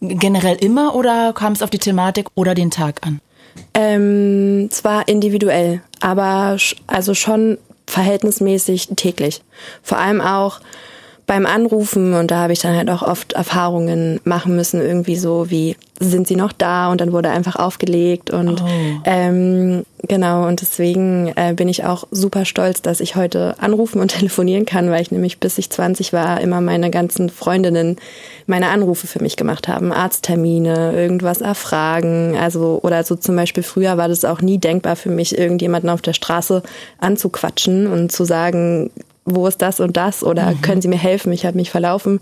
Generell 0.00 0.56
immer 0.56 0.94
oder 0.94 1.32
kam 1.34 1.52
es 1.52 1.62
auf 1.62 1.70
die 1.70 1.78
Thematik 1.78 2.26
oder 2.34 2.54
den 2.54 2.70
Tag 2.70 3.06
an? 3.06 3.20
Ähm, 3.74 4.68
zwar 4.70 5.06
individuell, 5.08 5.82
aber 6.00 6.56
also 6.86 7.14
schon 7.14 7.58
verhältnismäßig 7.90 8.88
täglich. 8.96 9.42
Vor 9.82 9.98
allem 9.98 10.20
auch 10.20 10.60
beim 11.30 11.46
Anrufen 11.46 12.14
und 12.14 12.32
da 12.32 12.38
habe 12.38 12.52
ich 12.52 12.58
dann 12.58 12.74
halt 12.74 12.90
auch 12.90 13.02
oft 13.02 13.34
Erfahrungen 13.34 14.18
machen 14.24 14.56
müssen, 14.56 14.80
irgendwie 14.80 15.14
so 15.14 15.48
wie 15.48 15.76
sind 16.00 16.26
sie 16.26 16.34
noch 16.34 16.50
da? 16.50 16.90
Und 16.90 17.00
dann 17.00 17.12
wurde 17.12 17.30
einfach 17.30 17.54
aufgelegt 17.54 18.30
und 18.30 18.60
oh. 18.60 18.66
ähm, 19.04 19.84
genau. 20.08 20.48
Und 20.48 20.60
deswegen 20.60 21.30
äh, 21.36 21.52
bin 21.54 21.68
ich 21.68 21.84
auch 21.84 22.08
super 22.10 22.44
stolz, 22.44 22.82
dass 22.82 22.98
ich 22.98 23.14
heute 23.14 23.54
anrufen 23.60 24.00
und 24.00 24.08
telefonieren 24.18 24.66
kann, 24.66 24.90
weil 24.90 25.02
ich 25.02 25.12
nämlich 25.12 25.38
bis 25.38 25.56
ich 25.58 25.70
20 25.70 26.12
war 26.12 26.40
immer 26.40 26.60
meine 26.60 26.90
ganzen 26.90 27.28
Freundinnen 27.28 27.98
meine 28.46 28.66
Anrufe 28.66 29.06
für 29.06 29.22
mich 29.22 29.36
gemacht 29.36 29.68
haben, 29.68 29.92
Arzttermine, 29.92 30.94
irgendwas 30.96 31.42
erfragen, 31.42 32.36
also 32.36 32.80
oder 32.82 33.04
so 33.04 33.14
zum 33.14 33.36
Beispiel 33.36 33.62
früher 33.62 33.96
war 33.96 34.08
das 34.08 34.24
auch 34.24 34.42
nie 34.42 34.58
denkbar 34.58 34.96
für 34.96 35.10
mich, 35.10 35.38
irgendjemanden 35.38 35.90
auf 35.90 36.02
der 36.02 36.14
Straße 36.14 36.64
anzuquatschen 36.98 37.86
und 37.86 38.10
zu 38.10 38.24
sagen, 38.24 38.90
wo 39.34 39.46
ist 39.46 39.62
das 39.62 39.80
und 39.80 39.96
das 39.96 40.22
oder 40.22 40.50
mhm. 40.50 40.62
können 40.62 40.82
Sie 40.82 40.88
mir 40.88 40.98
helfen, 40.98 41.32
ich 41.32 41.46
habe 41.46 41.56
mich 41.56 41.70
verlaufen. 41.70 42.20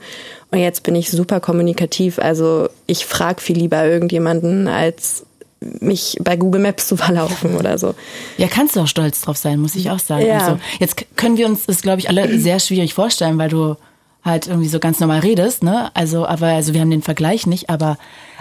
Und 0.51 0.59
jetzt 0.59 0.83
bin 0.83 0.95
ich 0.95 1.11
super 1.11 1.41
kommunikativ. 1.41 2.19
Also 2.19 2.69
ich 2.87 3.07
frage 3.07 3.41
viel 3.41 3.59
lieber 3.59 3.85
irgendjemanden, 3.85 4.69
als 4.69 5.27
mich 5.61 6.17
bei 6.21 6.37
Google 6.37 6.63
Maps 6.63 6.89
zu 6.89 6.97
verlaufen 6.99 7.57
oder 7.57 7.79
so. 7.79 7.95
Ja, 8.37 8.49
kannst 8.49 8.77
du 8.77 8.81
auch 8.81 8.87
stolz 8.87 9.21
drauf 9.21 9.37
sein, 9.37 9.59
muss 9.59 9.75
ich 9.75 9.91
auch 9.91 9.99
sagen. 9.99 10.27
Ja. 10.27 10.39
Also, 10.39 10.59
jetzt 10.79 11.05
können 11.17 11.37
wir 11.37 11.47
uns 11.47 11.67
das, 11.67 11.83
glaube 11.83 12.01
ich, 12.01 12.09
alle 12.09 12.39
sehr 12.39 12.61
schwierig 12.61 12.95
vorstellen, 12.95 13.39
weil 13.39 13.49
du 13.49 13.77
halt 14.25 14.47
irgendwie 14.47 14.69
so 14.69 14.79
ganz 14.79 15.01
normal 15.01 15.21
redest, 15.21 15.63
ne? 15.63 15.91
Also, 15.95 16.27
aber 16.27 16.49
also 16.49 16.75
wir 16.75 16.81
haben 16.81 16.91
den 16.91 17.03
Vergleich 17.03 17.47
nicht, 17.47 17.71
aber 17.71 17.99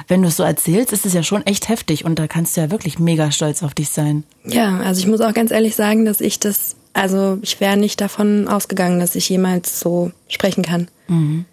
wenn 0.07 0.21
du 0.21 0.27
es 0.27 0.37
so 0.37 0.43
erzählst, 0.43 0.91
ist 0.91 1.05
es 1.05 1.13
ja 1.13 1.23
schon 1.23 1.45
echt 1.45 1.69
heftig 1.69 2.03
und 2.03 2.19
da 2.19 2.27
kannst 2.27 2.57
du 2.57 2.61
ja 2.61 2.71
wirklich 2.71 2.99
mega 2.99 3.31
stolz 3.31 3.63
auf 3.63 3.73
dich 3.73 3.89
sein. 3.89 4.23
Ja, 4.43 4.79
also 4.79 4.99
ich 4.99 5.07
muss 5.07 5.21
auch 5.21 5.33
ganz 5.33 5.51
ehrlich 5.51 5.75
sagen, 5.75 6.03
dass 6.03 6.19
ich 6.19 6.39
das 6.39 6.75
also 6.97 7.37
ich 7.43 7.59
wäre 7.59 7.77
nicht 7.77 8.01
davon 8.01 8.47
ausgegangen, 8.47 8.99
dass 8.99 9.15
ich 9.15 9.29
jemals 9.29 9.79
so 9.79 10.11
sprechen 10.27 10.63
kann. 10.63 10.87
Mhm. 11.07 11.45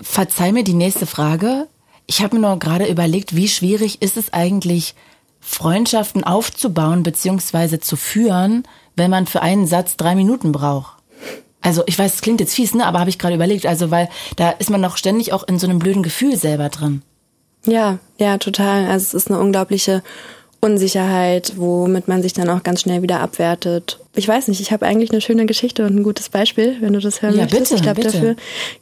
Verzeih 0.00 0.50
mir 0.50 0.64
die 0.64 0.74
nächste 0.74 1.06
Frage. 1.06 1.68
Ich 2.06 2.20
habe 2.20 2.34
mir 2.36 2.42
nur 2.42 2.58
gerade 2.58 2.86
überlegt, 2.86 3.36
wie 3.36 3.46
schwierig 3.48 4.02
ist 4.02 4.16
es 4.16 4.32
eigentlich, 4.32 4.94
Freundschaften 5.40 6.24
aufzubauen 6.24 7.04
bzw. 7.04 7.78
zu 7.78 7.96
führen, 7.96 8.64
wenn 8.96 9.10
man 9.10 9.26
für 9.26 9.40
einen 9.40 9.66
Satz 9.66 9.96
drei 9.96 10.14
Minuten 10.14 10.50
braucht. 10.50 10.96
Also 11.60 11.84
ich 11.86 11.96
weiß, 11.96 12.14
es 12.14 12.20
klingt 12.20 12.40
jetzt 12.40 12.54
fies, 12.54 12.74
ne? 12.74 12.84
Aber 12.84 12.98
habe 12.98 13.10
ich 13.10 13.20
gerade 13.20 13.36
überlegt, 13.36 13.66
also 13.66 13.92
weil 13.92 14.08
da 14.34 14.50
ist 14.50 14.70
man 14.70 14.80
noch 14.80 14.96
ständig 14.96 15.32
auch 15.32 15.44
in 15.44 15.60
so 15.60 15.68
einem 15.68 15.78
blöden 15.78 16.02
Gefühl 16.02 16.36
selber 16.36 16.68
drin. 16.70 17.02
Ja, 17.66 17.98
ja, 18.18 18.38
total. 18.38 18.86
Also 18.86 19.04
es 19.04 19.14
ist 19.14 19.30
eine 19.30 19.38
unglaubliche 19.38 20.02
Unsicherheit, 20.64 21.54
womit 21.56 22.06
man 22.06 22.22
sich 22.22 22.34
dann 22.34 22.48
auch 22.48 22.62
ganz 22.62 22.82
schnell 22.82 23.02
wieder 23.02 23.18
abwertet. 23.18 23.98
Ich 24.14 24.28
weiß 24.28 24.46
nicht, 24.46 24.60
ich 24.60 24.70
habe 24.70 24.86
eigentlich 24.86 25.10
eine 25.10 25.20
schöne 25.20 25.44
Geschichte 25.44 25.84
und 25.84 25.96
ein 25.96 26.04
gutes 26.04 26.28
Beispiel, 26.28 26.76
wenn 26.80 26.92
du 26.92 27.00
das 27.00 27.20
hören 27.20 27.34
ja, 27.34 27.42
möchtest. 27.42 27.70
Bitte, 27.70 27.74
ich 27.74 27.82
glaube 27.82 28.00
dafür. 28.00 28.36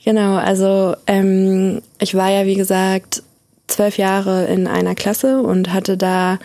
Genau, 0.04 0.36
also 0.36 0.94
ähm, 1.06 1.80
ich 1.98 2.14
war 2.14 2.30
ja 2.30 2.44
wie 2.44 2.56
gesagt 2.56 3.22
zwölf 3.66 3.96
Jahre 3.96 4.44
in 4.46 4.66
einer 4.66 4.94
Klasse 4.94 5.40
und 5.40 5.72
hatte 5.72 5.96
da 5.96 6.38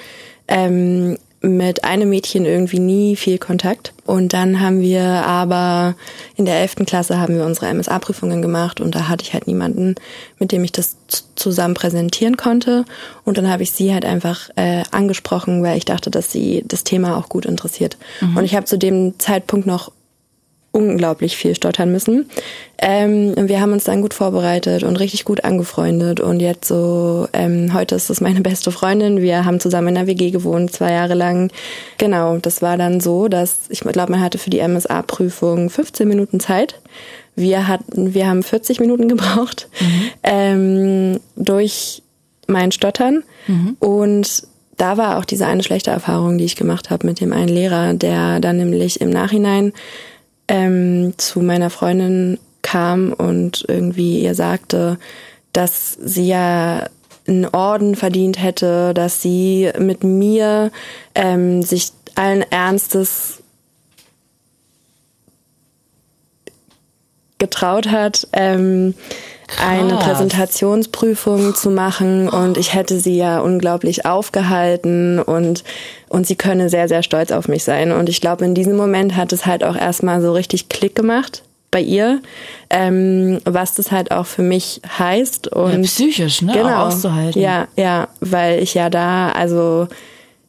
ähm, 0.48 1.18
mit 1.46 1.84
einem 1.84 2.10
Mädchen 2.10 2.46
irgendwie 2.46 2.80
nie 2.80 3.16
viel 3.16 3.38
Kontakt. 3.38 3.94
Und 4.06 4.34
dann 4.34 4.60
haben 4.60 4.82
wir 4.82 5.04
aber 5.04 5.96
in 6.36 6.46
der 6.46 6.60
elften 6.60 6.86
Klasse 6.86 7.20
haben 7.20 7.38
wir 7.38 7.46
unsere 7.46 7.74
MSA-Prüfungen 7.74 8.42
gemacht 8.42 8.82
und 8.82 8.96
da 8.96 9.08
hatte 9.08 9.24
ich 9.24 9.34
halt 9.34 9.48
niemanden, 9.48 9.96
mit 10.40 10.52
dem 10.52 10.64
ich 10.64 10.72
das 10.72 10.98
zusammen 11.36 11.74
präsentieren 11.74 12.38
konnte. 12.38 12.86
Und 13.24 13.38
dann 13.38 13.50
habe 13.50 13.64
ich 13.64 13.72
sie 13.72 13.94
halt 13.94 14.06
einfach 14.06 14.50
äh, 14.56 14.84
angesprochen, 14.92 15.64
weil 15.64 15.78
ich 15.78 15.86
dachte, 15.86 16.12
dass 16.12 16.32
sie 16.32 16.64
das 16.68 16.84
Thema 16.84 17.18
auch 17.18 17.30
gut 17.30 17.46
interessiert. 17.46 17.98
Mhm. 18.22 18.38
Und 18.38 18.44
ich 18.44 18.56
habe 18.56 18.66
zu 18.66 18.78
dem 18.78 19.20
Zeitpunkt 19.20 19.66
noch 19.66 19.92
unglaublich 20.76 21.38
viel 21.38 21.56
stottern 21.56 21.90
müssen. 21.92 22.30
Ähm, 22.78 23.34
wir 23.38 23.62
haben 23.62 23.72
uns 23.72 23.86
dann 23.86 24.02
gut 24.02 24.14
vorbereitet 24.14 24.84
und 24.84 24.98
richtig 24.98 25.24
gut 25.24 25.46
angefreundet. 25.46 26.20
Und 26.20 26.42
jetzt 26.42 26.68
so, 26.68 27.30
ähm, 27.32 27.74
heute 27.74 27.96
ist 27.96 28.10
es 28.10 28.20
meine 28.20 28.42
beste 28.42 28.72
Freundin. 28.72 29.22
Wir 29.22 29.46
haben 29.46 29.62
zusammen 29.62 29.90
in 29.90 29.96
der 29.96 30.08
WG 30.08 30.32
gewohnt, 30.32 30.74
zwei 30.74 30.92
Jahre 30.92 31.14
lang. 31.14 31.50
Genau, 31.98 32.38
das 32.38 32.62
war 32.62 32.78
dann 32.78 33.00
so, 33.00 33.30
dass 33.30 33.70
ich 33.70 33.80
glaube, 33.80 34.12
man 34.12 34.22
hatte 34.22 34.38
für 34.38 34.50
die 34.50 34.60
MSA-Prüfung 34.60 35.70
15 35.70 36.08
Minuten 36.08 36.42
Zeit. 36.42 36.76
Wir 37.38 37.70
hatten, 37.70 38.14
wir 38.14 38.28
haben 38.28 38.44
40 38.44 38.82
Minuten 38.82 39.08
gebraucht 39.08 39.70
mhm. 39.80 40.10
ähm, 40.24 41.20
durch 41.38 42.04
mein 42.48 42.74
Stottern. 42.74 43.24
Mhm. 43.48 43.78
Und 43.80 44.44
da 44.76 44.98
war 44.98 45.18
auch 45.18 45.26
diese 45.26 45.48
eine 45.48 45.64
schlechte 45.64 45.92
Erfahrung, 45.92 46.38
die 46.38 46.44
ich 46.44 46.58
gemacht 46.58 46.90
habe 46.90 47.08
mit 47.08 47.22
dem 47.22 47.32
einen 47.32 47.48
Lehrer, 47.48 47.94
der 47.94 48.42
dann 48.42 48.58
nämlich 48.58 49.00
im 49.00 49.10
Nachhinein 49.10 49.72
ähm, 50.48 51.14
zu 51.18 51.42
meiner 51.42 51.70
Freundin 51.70 52.40
kam 52.62 53.14
und 53.14 53.66
irgendwie 53.68 54.22
ihr 54.24 54.36
sagte, 54.36 54.98
dass 55.54 55.94
sie 55.94 56.28
ja 56.28 56.88
einen 57.28 57.46
Orden 57.46 57.96
verdient 57.96 58.42
hätte, 58.42 58.94
dass 58.94 59.22
sie 59.22 59.72
mit 59.80 60.04
mir 60.04 60.72
ähm, 61.16 61.62
sich 61.62 61.92
allen 62.16 62.44
Ernstes 62.52 63.44
getraut 67.38 67.90
hat, 67.90 68.28
ähm, 68.34 68.94
eine 69.64 69.98
Präsentationsprüfung 69.98 71.56
zu 71.56 71.70
machen 71.70 72.28
und 72.30 72.58
ich 72.58 72.74
hätte 72.74 73.00
sie 73.00 73.16
ja 73.16 73.40
unglaublich 73.40 74.06
aufgehalten 74.06 75.20
und 75.20 75.64
und 76.10 76.26
sie 76.26 76.36
könne 76.36 76.70
sehr 76.70 76.88
sehr 76.88 77.04
stolz 77.04 77.32
auf 77.32 77.48
mich 77.48 77.64
sein. 77.64 77.92
Und 77.92 78.10
ich 78.10 78.22
glaube 78.22 78.46
in 78.46 78.56
diesem 78.56 78.76
Moment 78.76 79.16
hat 79.16 79.34
es 79.34 79.46
halt 79.46 79.64
auch 79.64 79.76
erstmal 79.76 80.22
so 80.22 80.34
richtig 80.34 80.70
Klick 80.70 80.96
gemacht 80.96 81.44
bei 81.72 81.82
ihr, 81.82 82.22
ähm, 82.70 83.40
was 83.44 83.76
das 83.76 83.92
halt 83.92 84.12
auch 84.12 84.26
für 84.26 84.44
mich 84.44 84.82
heißt 84.98 85.50
und 85.50 85.74
ja, 85.74 85.80
psychisch 85.80 86.42
ne 86.42 86.54
genau, 86.54 86.86
auszuhalten. 86.86 87.42
Ja 87.42 87.68
ja 87.76 88.08
weil 88.22 88.62
ich 88.62 88.74
ja 88.74 88.90
da 88.90 89.30
also 89.30 89.88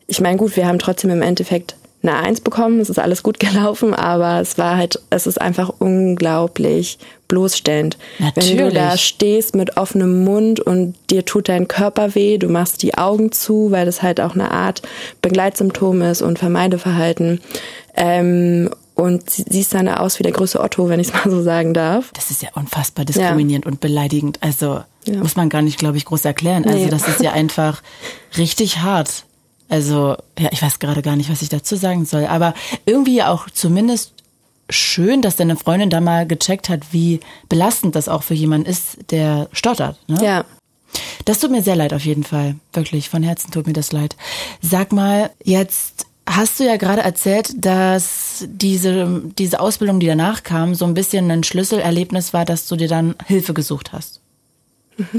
ich 0.07 0.21
meine 0.21 0.39
gut 0.39 0.57
wir 0.57 0.67
haben 0.67 0.79
trotzdem 0.79 1.11
im 1.11 1.23
Endeffekt 1.23 1.77
eine 2.03 2.17
Eins 2.17 2.41
bekommen, 2.41 2.81
es 2.81 2.91
ist 2.91 2.99
alles 2.99 3.23
gut 3.23 3.41
gelaufen, 3.41 3.95
aber 3.95 4.41
es 4.41 4.59
war 4.59 4.77
halt, 4.77 5.01
es 5.11 5.27
ist 5.27 5.41
einfach 5.41 5.73
unglaublich 5.79 6.99
bloßstellend. 7.29 7.99
Natürlich. 8.19 8.51
Wenn 8.51 8.69
du 8.69 8.73
da 8.73 8.97
stehst 8.97 9.57
mit 9.57 9.77
offenem 9.77 10.25
Mund 10.25 10.61
und 10.61 10.95
dir 11.11 11.25
tut 11.25 11.49
dein 11.49 11.67
Körper 11.69 12.15
weh, 12.15 12.39
du 12.39 12.49
machst 12.49 12.83
die 12.83 12.95
Augen 12.97 13.33
zu, 13.33 13.71
weil 13.73 13.87
das 13.87 14.03
halt 14.03 14.21
auch 14.21 14.35
eine 14.35 14.53
Art 14.53 14.83
Begleitsymptom 15.23 16.03
ist 16.03 16.23
und 16.23 16.39
Vermeideverhalten. 16.39 17.41
Ähm, 17.97 18.71
und 18.95 19.29
siehst 19.29 19.75
dann 19.75 19.89
aus 19.89 20.19
wie 20.19 20.23
der 20.23 20.33
größte 20.33 20.59
Otto, 20.59 20.89
wenn 20.89 21.01
ich 21.01 21.09
es 21.09 21.15
mal 21.25 21.31
so 21.31 21.43
sagen 21.43 21.75
darf. 21.75 22.11
Das 22.15 22.31
ist 22.31 22.43
ja 22.43 22.49
unfassbar 22.55 23.05
diskriminierend 23.05 23.67
ja. 23.67 23.71
und 23.71 23.81
beleidigend. 23.81 24.39
Also 24.43 24.81
ja. 25.05 25.19
muss 25.19 25.37
man 25.37 25.49
gar 25.49 25.63
nicht, 25.63 25.79
glaube 25.79 25.99
ich, 25.99 26.07
groß 26.07 26.25
erklären. 26.25 26.65
Also 26.65 26.79
nee. 26.79 26.91
das 26.91 27.07
ist 27.07 27.21
ja 27.21 27.33
einfach 27.35 27.83
richtig 28.37 28.79
hart. 28.79 29.25
Also, 29.68 30.16
ja, 30.38 30.48
ich 30.52 30.62
weiß 30.62 30.79
gerade 30.79 31.02
gar 31.02 31.16
nicht, 31.16 31.31
was 31.31 31.42
ich 31.42 31.48
dazu 31.48 31.76
sagen 31.76 32.05
soll. 32.05 32.26
Aber 32.26 32.55
irgendwie 32.85 33.22
auch 33.22 33.50
zumindest 33.50 34.12
schön, 34.70 35.22
dass 35.22 35.37
deine 35.37 35.57
Freundin 35.57 35.90
da 35.90 36.00
mal 36.00 36.26
gecheckt 36.26 36.68
hat, 36.68 36.92
wie 36.92 37.20
belastend 37.48 37.94
das 37.94 38.09
auch 38.09 38.22
für 38.22 38.35
jemanden 38.35 38.68
ist, 38.68 39.11
der 39.11 39.48
stottert. 39.52 39.98
Ne? 40.09 40.18
Ja. 40.22 40.44
Das 41.24 41.40
tut 41.40 41.50
mir 41.50 41.62
sehr 41.62 41.76
leid 41.76 41.92
auf 41.92 42.05
jeden 42.05 42.24
Fall. 42.24 42.57
Wirklich, 42.72 43.09
von 43.09 43.22
Herzen 43.22 43.50
tut 43.50 43.66
mir 43.66 43.72
das 43.72 43.92
leid. 43.92 44.16
Sag 44.62 44.92
mal, 44.92 45.31
jetzt 45.42 46.07
hast 46.29 46.59
du 46.59 46.64
ja 46.64 46.76
gerade 46.76 47.02
erzählt, 47.02 47.64
dass 47.64 48.44
diese, 48.48 49.22
diese 49.38 49.61
Ausbildung, 49.61 50.00
die 50.00 50.07
danach 50.07 50.42
kam, 50.42 50.74
so 50.74 50.85
ein 50.85 50.94
bisschen 50.94 51.31
ein 51.31 51.44
Schlüsselerlebnis 51.44 52.33
war, 52.33 52.44
dass 52.44 52.66
du 52.66 52.76
dir 52.76 52.88
dann 52.88 53.14
Hilfe 53.26 53.55
gesucht 53.55 53.92
hast. 53.92 54.20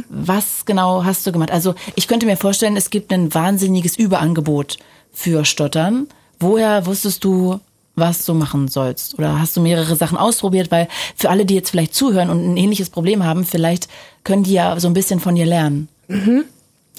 Was 0.10 0.66
genau 0.66 1.04
hast 1.04 1.26
du 1.28 1.32
gemacht? 1.32 1.52
Also 1.52 1.76
ich 1.96 2.08
könnte 2.08 2.26
mir 2.26 2.38
vorstellen, 2.38 2.78
es 2.78 2.90
gibt 2.90 3.12
ein 3.12 3.34
wahnsinniges 3.34 3.98
Überangebot 3.98 4.78
für 5.12 5.46
Stottern. 5.46 6.08
Woher 6.40 6.86
wusstest 6.86 7.24
du, 7.24 7.60
was 7.96 8.26
du 8.26 8.34
machen 8.34 8.68
sollst? 8.68 9.18
Oder 9.18 9.40
hast 9.40 9.58
du 9.58 9.62
mehrere 9.62 9.96
Sachen 9.96 10.18
ausprobiert? 10.18 10.72
Weil 10.72 10.88
für 11.16 11.30
alle, 11.30 11.46
die 11.46 11.56
jetzt 11.56 11.72
vielleicht 11.72 11.96
zuhören 11.96 12.30
und 12.30 12.54
ein 12.54 12.58
ähnliches 12.58 12.90
Problem 12.90 13.24
haben, 13.24 13.44
vielleicht 13.44 13.88
können 14.24 14.44
die 14.44 14.54
ja 14.54 14.80
so 14.80 14.88
ein 14.88 14.94
bisschen 14.94 15.20
von 15.20 15.36
dir 15.36 15.46
lernen. 15.46 15.88
Mhm. 16.08 16.46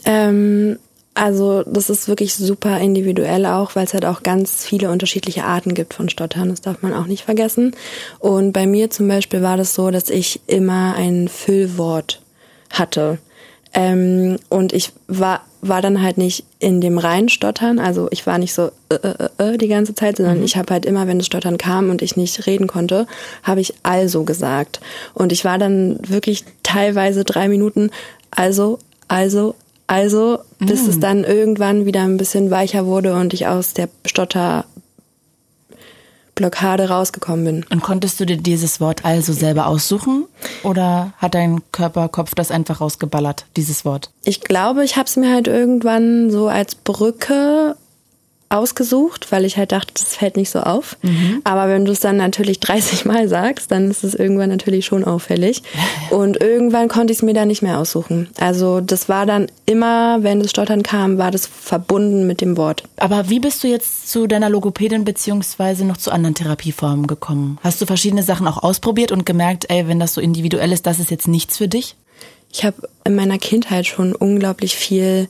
Ähm, 0.04 0.78
also 1.14 1.64
das 1.64 1.90
ist 1.90 2.06
wirklich 2.06 2.34
super 2.34 2.78
individuell 2.78 3.44
auch, 3.46 3.74
weil 3.74 3.84
es 3.84 3.94
halt 3.94 4.04
auch 4.04 4.22
ganz 4.22 4.64
viele 4.64 4.90
unterschiedliche 4.90 5.44
Arten 5.44 5.74
gibt 5.74 5.94
von 5.94 6.08
Stottern. 6.08 6.50
Das 6.50 6.60
darf 6.60 6.82
man 6.82 6.94
auch 6.94 7.06
nicht 7.06 7.24
vergessen. 7.24 7.74
Und 8.20 8.52
bei 8.52 8.66
mir 8.66 8.90
zum 8.90 9.08
Beispiel 9.08 9.42
war 9.42 9.56
das 9.56 9.74
so, 9.74 9.90
dass 9.90 10.10
ich 10.10 10.40
immer 10.46 10.94
ein 10.96 11.26
Füllwort 11.28 12.20
hatte. 12.70 13.18
Ähm, 13.74 14.38
und 14.48 14.72
ich 14.72 14.92
war, 15.08 15.42
war 15.60 15.82
dann 15.82 16.02
halt 16.02 16.16
nicht 16.16 16.44
in 16.58 16.80
dem 16.80 16.98
reinen 16.98 17.28
Stottern, 17.28 17.78
also 17.78 18.08
ich 18.10 18.26
war 18.26 18.38
nicht 18.38 18.54
so 18.54 18.70
äh, 18.88 18.94
äh, 18.94 19.28
äh, 19.38 19.54
äh 19.54 19.58
die 19.58 19.68
ganze 19.68 19.94
Zeit, 19.94 20.16
sondern 20.16 20.38
mhm. 20.38 20.44
ich 20.44 20.56
habe 20.56 20.72
halt 20.72 20.86
immer, 20.86 21.06
wenn 21.06 21.18
das 21.18 21.26
Stottern 21.26 21.58
kam 21.58 21.90
und 21.90 22.00
ich 22.00 22.16
nicht 22.16 22.46
reden 22.46 22.66
konnte, 22.66 23.06
habe 23.42 23.60
ich 23.60 23.74
also 23.82 24.24
gesagt. 24.24 24.80
Und 25.12 25.32
ich 25.32 25.44
war 25.44 25.58
dann 25.58 25.98
wirklich 26.08 26.44
teilweise 26.62 27.24
drei 27.24 27.48
Minuten 27.48 27.90
also, 28.30 28.78
also, 29.06 29.54
also, 29.86 30.38
bis 30.58 30.84
mhm. 30.84 30.88
es 30.90 31.00
dann 31.00 31.24
irgendwann 31.24 31.86
wieder 31.86 32.02
ein 32.02 32.18
bisschen 32.18 32.50
weicher 32.50 32.86
wurde 32.86 33.14
und 33.14 33.32
ich 33.32 33.46
aus 33.46 33.72
der 33.72 33.88
Stotter 34.04 34.64
Blockade 36.38 36.88
rausgekommen 36.88 37.44
bin. 37.44 37.66
Und 37.68 37.82
konntest 37.82 38.20
du 38.20 38.24
dir 38.24 38.36
dieses 38.36 38.80
Wort 38.80 39.04
also 39.04 39.32
selber 39.32 39.66
aussuchen 39.66 40.24
oder 40.62 41.12
hat 41.18 41.34
dein 41.34 41.60
Körperkopf 41.72 42.36
das 42.36 42.52
einfach 42.52 42.80
rausgeballert, 42.80 43.46
dieses 43.56 43.84
Wort? 43.84 44.10
Ich 44.24 44.42
glaube, 44.42 44.84
ich 44.84 44.96
habe 44.96 45.06
es 45.06 45.16
mir 45.16 45.34
halt 45.34 45.48
irgendwann 45.48 46.30
so 46.30 46.48
als 46.48 46.76
Brücke 46.76 47.76
ausgesucht, 48.50 49.30
weil 49.30 49.44
ich 49.44 49.56
halt 49.56 49.72
dachte, 49.72 49.92
das 49.94 50.16
fällt 50.16 50.36
nicht 50.36 50.50
so 50.50 50.60
auf. 50.60 50.96
Mhm. 51.02 51.40
Aber 51.44 51.68
wenn 51.68 51.84
du 51.84 51.92
es 51.92 52.00
dann 52.00 52.16
natürlich 52.16 52.60
30 52.68 53.04
Mal 53.04 53.28
sagst, 53.28 53.70
dann 53.70 53.90
ist 53.90 54.04
es 54.04 54.14
irgendwann 54.14 54.48
natürlich 54.48 54.86
schon 54.86 55.04
auffällig. 55.04 55.62
Und 56.10 56.40
irgendwann 56.40 56.88
konnte 56.88 57.12
ich 57.12 57.18
es 57.18 57.22
mir 57.22 57.34
dann 57.34 57.48
nicht 57.48 57.62
mehr 57.62 57.78
aussuchen. 57.78 58.28
Also 58.38 58.80
das 58.80 59.08
war 59.08 59.26
dann 59.26 59.48
immer, 59.66 60.22
wenn 60.22 60.40
das 60.40 60.50
Stottern 60.50 60.82
kam, 60.82 61.18
war 61.18 61.30
das 61.30 61.46
verbunden 61.46 62.26
mit 62.26 62.40
dem 62.40 62.56
Wort. 62.56 62.84
Aber 62.96 63.28
wie 63.28 63.40
bist 63.40 63.62
du 63.62 63.68
jetzt 63.68 64.10
zu 64.10 64.26
deiner 64.26 64.48
Logopädin 64.48 65.04
beziehungsweise 65.04 65.84
noch 65.84 65.96
zu 65.96 66.10
anderen 66.10 66.34
Therapieformen 66.34 67.06
gekommen? 67.06 67.58
Hast 67.62 67.80
du 67.80 67.86
verschiedene 67.86 68.22
Sachen 68.22 68.46
auch 68.46 68.62
ausprobiert 68.62 69.12
und 69.12 69.26
gemerkt, 69.26 69.66
ey, 69.68 69.86
wenn 69.88 70.00
das 70.00 70.14
so 70.14 70.20
individuell 70.20 70.72
ist, 70.72 70.86
das 70.86 70.98
ist 70.98 71.10
jetzt 71.10 71.28
nichts 71.28 71.58
für 71.58 71.68
dich? 71.68 71.96
Ich 72.50 72.64
habe 72.64 72.88
in 73.04 73.14
meiner 73.14 73.38
Kindheit 73.38 73.86
schon 73.86 74.14
unglaublich 74.14 74.76
viel 74.76 75.28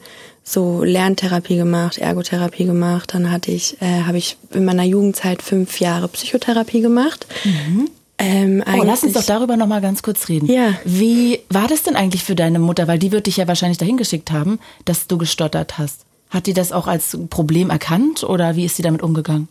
so 0.49 0.83
Lerntherapie 0.83 1.57
gemacht, 1.57 1.99
Ergotherapie 1.99 2.65
gemacht. 2.65 3.15
Dann 3.15 3.31
hatte 3.31 3.51
ich, 3.51 3.81
äh, 3.81 4.03
habe 4.03 4.19
ich 4.19 4.37
in 4.53 4.65
meiner 4.65 4.85
Jugendzeit 4.85 5.43
fünf 5.43 5.81
Jahre 5.81 6.09
Psychotherapie 6.09 6.81
gemacht. 6.81 7.27
Mhm. 7.45 7.91
Ähm, 8.21 8.65
oh, 8.67 8.83
lass 8.83 9.05
uns 9.05 9.13
doch 9.13 9.25
darüber 9.25 9.57
noch 9.57 9.69
mal 9.69 9.81
ganz 9.81 10.03
kurz 10.03 10.29
reden. 10.29 10.51
Ja. 10.51 10.75
Wie 10.85 11.41
war 11.51 11.69
das 11.69 11.85
denn 11.85 11.95
eigentlich 11.95 12.25
für 12.25 12.35
deine 12.35 12.59
Mutter? 12.59 12.89
Weil 12.89 12.99
die 12.99 13.13
wird 13.13 13.27
dich 13.27 13.37
ja 13.37 13.47
wahrscheinlich 13.47 13.79
dahin 13.79 13.97
geschickt 13.97 14.33
haben, 14.33 14.59
dass 14.85 15.07
du 15.07 15.19
gestottert 15.19 15.79
hast. 15.79 16.01
Hat 16.31 16.47
die 16.47 16.53
das 16.53 16.73
auch 16.73 16.89
als 16.89 17.17
Problem 17.31 17.71
erkannt 17.71 18.25
oder 18.25 18.57
wie 18.57 18.65
ist 18.65 18.77
sie 18.77 18.83
damit 18.83 19.03
umgegangen? 19.03 19.49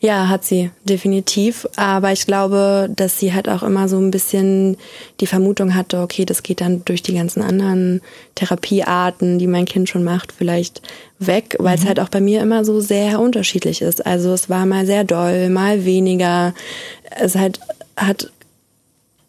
Ja, 0.00 0.28
hat 0.28 0.44
sie, 0.44 0.70
definitiv. 0.84 1.66
Aber 1.76 2.12
ich 2.12 2.26
glaube, 2.26 2.88
dass 2.94 3.18
sie 3.18 3.34
halt 3.34 3.48
auch 3.48 3.62
immer 3.62 3.88
so 3.88 3.98
ein 3.98 4.10
bisschen 4.10 4.76
die 5.20 5.26
Vermutung 5.26 5.74
hatte, 5.74 6.00
okay, 6.00 6.24
das 6.24 6.42
geht 6.42 6.60
dann 6.60 6.84
durch 6.84 7.02
die 7.02 7.14
ganzen 7.14 7.42
anderen 7.42 8.00
Therapiearten, 8.34 9.38
die 9.38 9.46
mein 9.46 9.66
Kind 9.66 9.88
schon 9.88 10.04
macht, 10.04 10.32
vielleicht 10.32 10.80
weg, 11.18 11.56
weil 11.58 11.76
mhm. 11.76 11.82
es 11.82 11.88
halt 11.88 12.00
auch 12.00 12.08
bei 12.08 12.20
mir 12.20 12.40
immer 12.40 12.64
so 12.64 12.80
sehr 12.80 13.20
unterschiedlich 13.20 13.82
ist. 13.82 14.04
Also 14.06 14.32
es 14.32 14.48
war 14.48 14.64
mal 14.64 14.86
sehr 14.86 15.04
doll, 15.04 15.50
mal 15.50 15.84
weniger. 15.84 16.54
Es 17.18 17.34
halt 17.34 17.60
hat, 17.96 18.30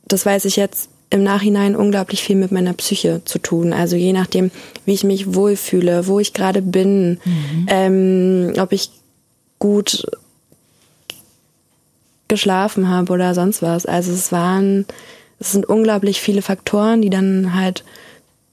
das 0.07 0.25
weiß 0.25 0.45
ich 0.45 0.55
jetzt, 0.55 0.89
im 1.11 1.23
Nachhinein 1.23 1.75
unglaublich 1.75 2.23
viel 2.23 2.37
mit 2.37 2.51
meiner 2.51 2.73
Psyche 2.73 3.21
zu 3.25 3.37
tun. 3.37 3.73
Also 3.73 3.97
je 3.97 4.13
nachdem, 4.13 4.49
wie 4.85 4.93
ich 4.93 5.03
mich 5.03 5.35
wohlfühle, 5.35 6.07
wo 6.07 6.19
ich 6.19 6.33
gerade 6.33 6.61
bin, 6.61 7.19
mhm. 7.25 7.65
ähm, 7.67 8.53
ob 8.57 8.71
ich 8.71 8.89
gut 9.59 10.05
geschlafen 12.31 12.87
habe 12.87 13.11
oder 13.11 13.35
sonst 13.35 13.61
was. 13.61 13.85
Also 13.85 14.13
es 14.13 14.31
waren, 14.31 14.85
es 15.37 15.51
sind 15.51 15.65
unglaublich 15.65 16.21
viele 16.21 16.41
Faktoren, 16.41 17.01
die 17.01 17.09
dann 17.09 17.53
halt 17.53 17.83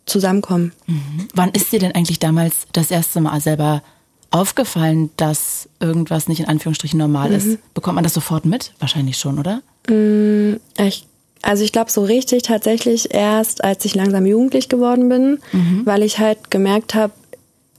zusammenkommen. 0.04 0.72
Mhm. 0.88 1.28
Wann 1.32 1.50
ist 1.50 1.70
dir 1.70 1.78
denn 1.78 1.94
eigentlich 1.94 2.18
damals 2.18 2.66
das 2.72 2.90
erste 2.90 3.20
Mal 3.20 3.40
selber 3.40 3.84
aufgefallen, 4.32 5.10
dass 5.16 5.68
irgendwas 5.78 6.26
nicht 6.26 6.40
in 6.40 6.46
Anführungsstrichen 6.46 6.98
normal 6.98 7.28
mhm. 7.28 7.36
ist? 7.36 7.72
Bekommt 7.72 7.94
man 7.94 8.04
das 8.04 8.14
sofort 8.14 8.44
mit? 8.44 8.72
Wahrscheinlich 8.80 9.16
schon, 9.16 9.38
oder? 9.38 9.62
Mm, 9.88 10.56
ich, 10.76 11.06
also 11.42 11.62
ich 11.62 11.70
glaube 11.70 11.92
so 11.92 12.02
richtig 12.02 12.42
tatsächlich 12.42 13.14
erst, 13.14 13.62
als 13.62 13.84
ich 13.84 13.94
langsam 13.94 14.26
jugendlich 14.26 14.68
geworden 14.68 15.08
bin, 15.08 15.38
mhm. 15.52 15.82
weil 15.86 16.02
ich 16.02 16.18
halt 16.18 16.50
gemerkt 16.50 16.96
habe, 16.96 17.12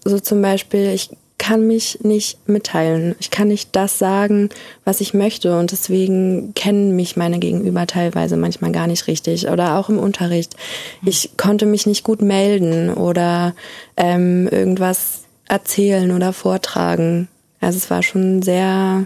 so 0.05 0.17
zum 0.17 0.41
Beispiel, 0.41 0.93
ich 0.93 1.09
kann 1.39 1.65
mich 1.65 1.99
nicht 2.03 2.47
mitteilen. 2.47 3.15
Ich 3.19 3.31
kann 3.31 3.47
nicht 3.47 3.69
das 3.71 3.97
sagen, 3.97 4.49
was 4.85 5.01
ich 5.01 5.15
möchte. 5.15 5.57
Und 5.57 5.71
deswegen 5.71 6.53
kennen 6.53 6.95
mich 6.95 7.17
meine 7.17 7.39
Gegenüber 7.39 7.87
teilweise 7.87 8.37
manchmal 8.37 8.71
gar 8.71 8.85
nicht 8.85 9.07
richtig. 9.07 9.49
Oder 9.49 9.77
auch 9.79 9.89
im 9.89 9.97
Unterricht. 9.97 10.55
Ich 11.03 11.31
konnte 11.37 11.65
mich 11.65 11.87
nicht 11.87 12.03
gut 12.03 12.21
melden 12.21 12.93
oder 12.93 13.55
ähm, 13.97 14.47
irgendwas 14.51 15.23
erzählen 15.47 16.11
oder 16.11 16.33
vortragen. 16.33 17.27
Also 17.61 17.77
es 17.77 17.89
war 17.89 18.03
schon 18.03 18.41
sehr, 18.41 19.05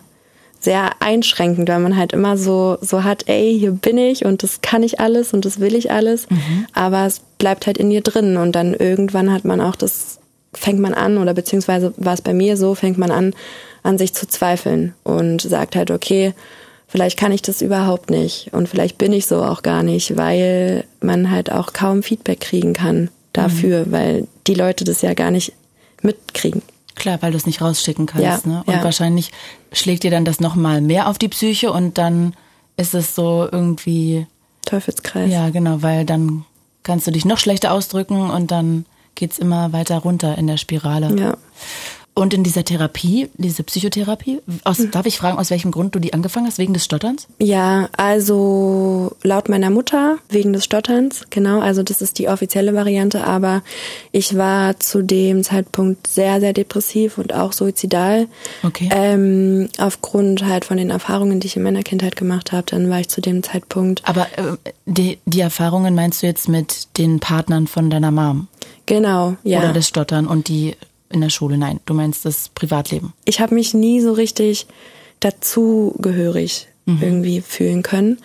sehr 0.59 0.91
einschränkend, 0.99 1.69
weil 1.69 1.79
man 1.79 1.95
halt 1.95 2.13
immer 2.13 2.35
so, 2.35 2.77
so 2.81 3.03
hat, 3.03 3.29
ey, 3.29 3.57
hier 3.57 3.71
bin 3.71 3.97
ich 3.97 4.25
und 4.25 4.43
das 4.43 4.61
kann 4.61 4.83
ich 4.83 4.99
alles 4.99 5.33
und 5.33 5.45
das 5.45 5.59
will 5.59 5.75
ich 5.75 5.91
alles. 5.91 6.29
Mhm. 6.29 6.65
Aber 6.73 7.05
es 7.05 7.21
bleibt 7.37 7.67
halt 7.67 7.77
in 7.77 7.89
dir 7.89 8.01
drin. 8.01 8.37
Und 8.37 8.53
dann 8.53 8.73
irgendwann 8.73 9.31
hat 9.31 9.45
man 9.45 9.61
auch 9.61 9.75
das 9.75 10.19
fängt 10.53 10.79
man 10.79 10.93
an, 10.93 11.17
oder 11.17 11.33
beziehungsweise 11.33 11.93
war 11.97 12.13
es 12.13 12.21
bei 12.21 12.33
mir 12.33 12.57
so, 12.57 12.75
fängt 12.75 12.97
man 12.97 13.11
an, 13.11 13.33
an 13.83 13.97
sich 13.97 14.13
zu 14.13 14.27
zweifeln 14.27 14.93
und 15.03 15.41
sagt 15.41 15.75
halt, 15.75 15.91
okay, 15.91 16.33
vielleicht 16.87 17.17
kann 17.17 17.31
ich 17.31 17.41
das 17.41 17.61
überhaupt 17.61 18.09
nicht 18.09 18.53
und 18.53 18.69
vielleicht 18.69 18.97
bin 18.97 19.13
ich 19.13 19.25
so 19.25 19.43
auch 19.43 19.63
gar 19.63 19.83
nicht, 19.83 20.15
weil 20.17 20.85
man 21.01 21.31
halt 21.31 21.51
auch 21.51 21.73
kaum 21.73 22.03
Feedback 22.03 22.39
kriegen 22.39 22.73
kann 22.73 23.09
dafür, 23.33 23.85
mhm. 23.85 23.91
weil 23.91 24.27
die 24.47 24.53
Leute 24.53 24.83
das 24.83 25.01
ja 25.01 25.13
gar 25.13 25.31
nicht 25.31 25.53
mitkriegen. 26.01 26.61
Klar, 26.95 27.21
weil 27.21 27.31
du 27.31 27.37
es 27.37 27.45
nicht 27.45 27.61
rausschicken 27.61 28.05
kannst. 28.05 28.45
Ja, 28.45 28.51
ne? 28.51 28.63
Und 28.65 28.75
ja. 28.75 28.83
wahrscheinlich 28.83 29.31
schlägt 29.71 30.03
dir 30.03 30.11
dann 30.11 30.25
das 30.25 30.39
nochmal 30.39 30.81
mehr 30.81 31.07
auf 31.07 31.17
die 31.17 31.27
Psyche 31.27 31.71
und 31.71 31.97
dann 31.97 32.33
ist 32.77 32.93
es 32.93 33.15
so 33.15 33.47
irgendwie. 33.51 34.27
Teufelskreis. 34.65 35.31
Ja, 35.31 35.49
genau, 35.49 35.81
weil 35.81 36.05
dann 36.05 36.45
kannst 36.83 37.07
du 37.07 37.11
dich 37.11 37.25
noch 37.25 37.37
schlechter 37.37 37.71
ausdrücken 37.71 38.29
und 38.29 38.51
dann 38.51 38.85
geht's 39.15 39.39
immer 39.39 39.73
weiter 39.73 39.97
runter 39.99 40.37
in 40.37 40.47
der 40.47 40.57
Spirale. 40.57 41.15
Ja. 41.19 41.37
Und 42.15 42.35
in 42.35 42.43
dieser 42.43 42.63
Therapie, 42.63 43.29
diese 43.37 43.63
Psychotherapie, 43.63 44.39
aus, 44.63 44.77
mhm. 44.77 44.91
darf 44.91 45.07
ich 45.07 45.17
fragen, 45.17 45.39
aus 45.39 45.49
welchem 45.49 45.71
Grund 45.71 45.95
du 45.95 45.99
die 45.99 46.13
angefangen 46.13 46.45
hast? 46.45 46.59
Wegen 46.59 46.73
des 46.73 46.85
Stotterns? 46.85 47.27
Ja, 47.39 47.89
also 47.97 49.15
laut 49.23 49.49
meiner 49.49 49.71
Mutter 49.71 50.17
wegen 50.29 50.53
des 50.53 50.63
Stotterns, 50.63 51.23
genau. 51.31 51.59
Also 51.59 51.81
das 51.81 52.03
ist 52.03 52.19
die 52.19 52.29
offizielle 52.29 52.75
Variante, 52.75 53.25
aber 53.25 53.63
ich 54.11 54.37
war 54.37 54.79
zu 54.79 55.01
dem 55.01 55.43
Zeitpunkt 55.43 56.05
sehr, 56.05 56.39
sehr 56.39 56.53
depressiv 56.53 57.17
und 57.17 57.33
auch 57.33 57.51
suizidal. 57.51 58.27
Okay. 58.61 58.89
Ähm, 58.93 59.69
aufgrund 59.79 60.45
halt 60.45 60.65
von 60.65 60.77
den 60.77 60.91
Erfahrungen, 60.91 61.39
die 61.39 61.47
ich 61.47 61.57
in 61.57 61.63
meiner 61.63 61.81
Kindheit 61.81 62.15
gemacht 62.15 62.51
habe, 62.51 62.67
dann 62.67 62.91
war 62.91 62.99
ich 62.99 63.09
zu 63.09 63.21
dem 63.21 63.41
Zeitpunkt. 63.41 64.07
Aber 64.07 64.27
äh, 64.37 64.57
die, 64.85 65.17
die 65.25 65.41
Erfahrungen 65.41 65.95
meinst 65.95 66.21
du 66.21 66.27
jetzt 66.27 66.47
mit 66.47 66.95
den 66.99 67.19
Partnern 67.19 67.65
von 67.65 67.89
deiner 67.89 68.11
Mom? 68.11 68.49
Genau, 68.85 69.35
ja. 69.43 69.59
Oder 69.59 69.73
das 69.73 69.87
Stottern 69.87 70.27
und 70.27 70.47
die 70.47 70.75
in 71.09 71.21
der 71.21 71.29
Schule. 71.29 71.57
Nein, 71.57 71.79
du 71.85 71.93
meinst 71.93 72.25
das 72.25 72.49
Privatleben. 72.49 73.13
Ich 73.25 73.39
habe 73.39 73.53
mich 73.55 73.73
nie 73.73 74.01
so 74.01 74.13
richtig 74.13 74.65
dazugehörig 75.19 76.67
mhm. 76.85 76.99
irgendwie 77.01 77.41
fühlen 77.41 77.83
können 77.83 78.17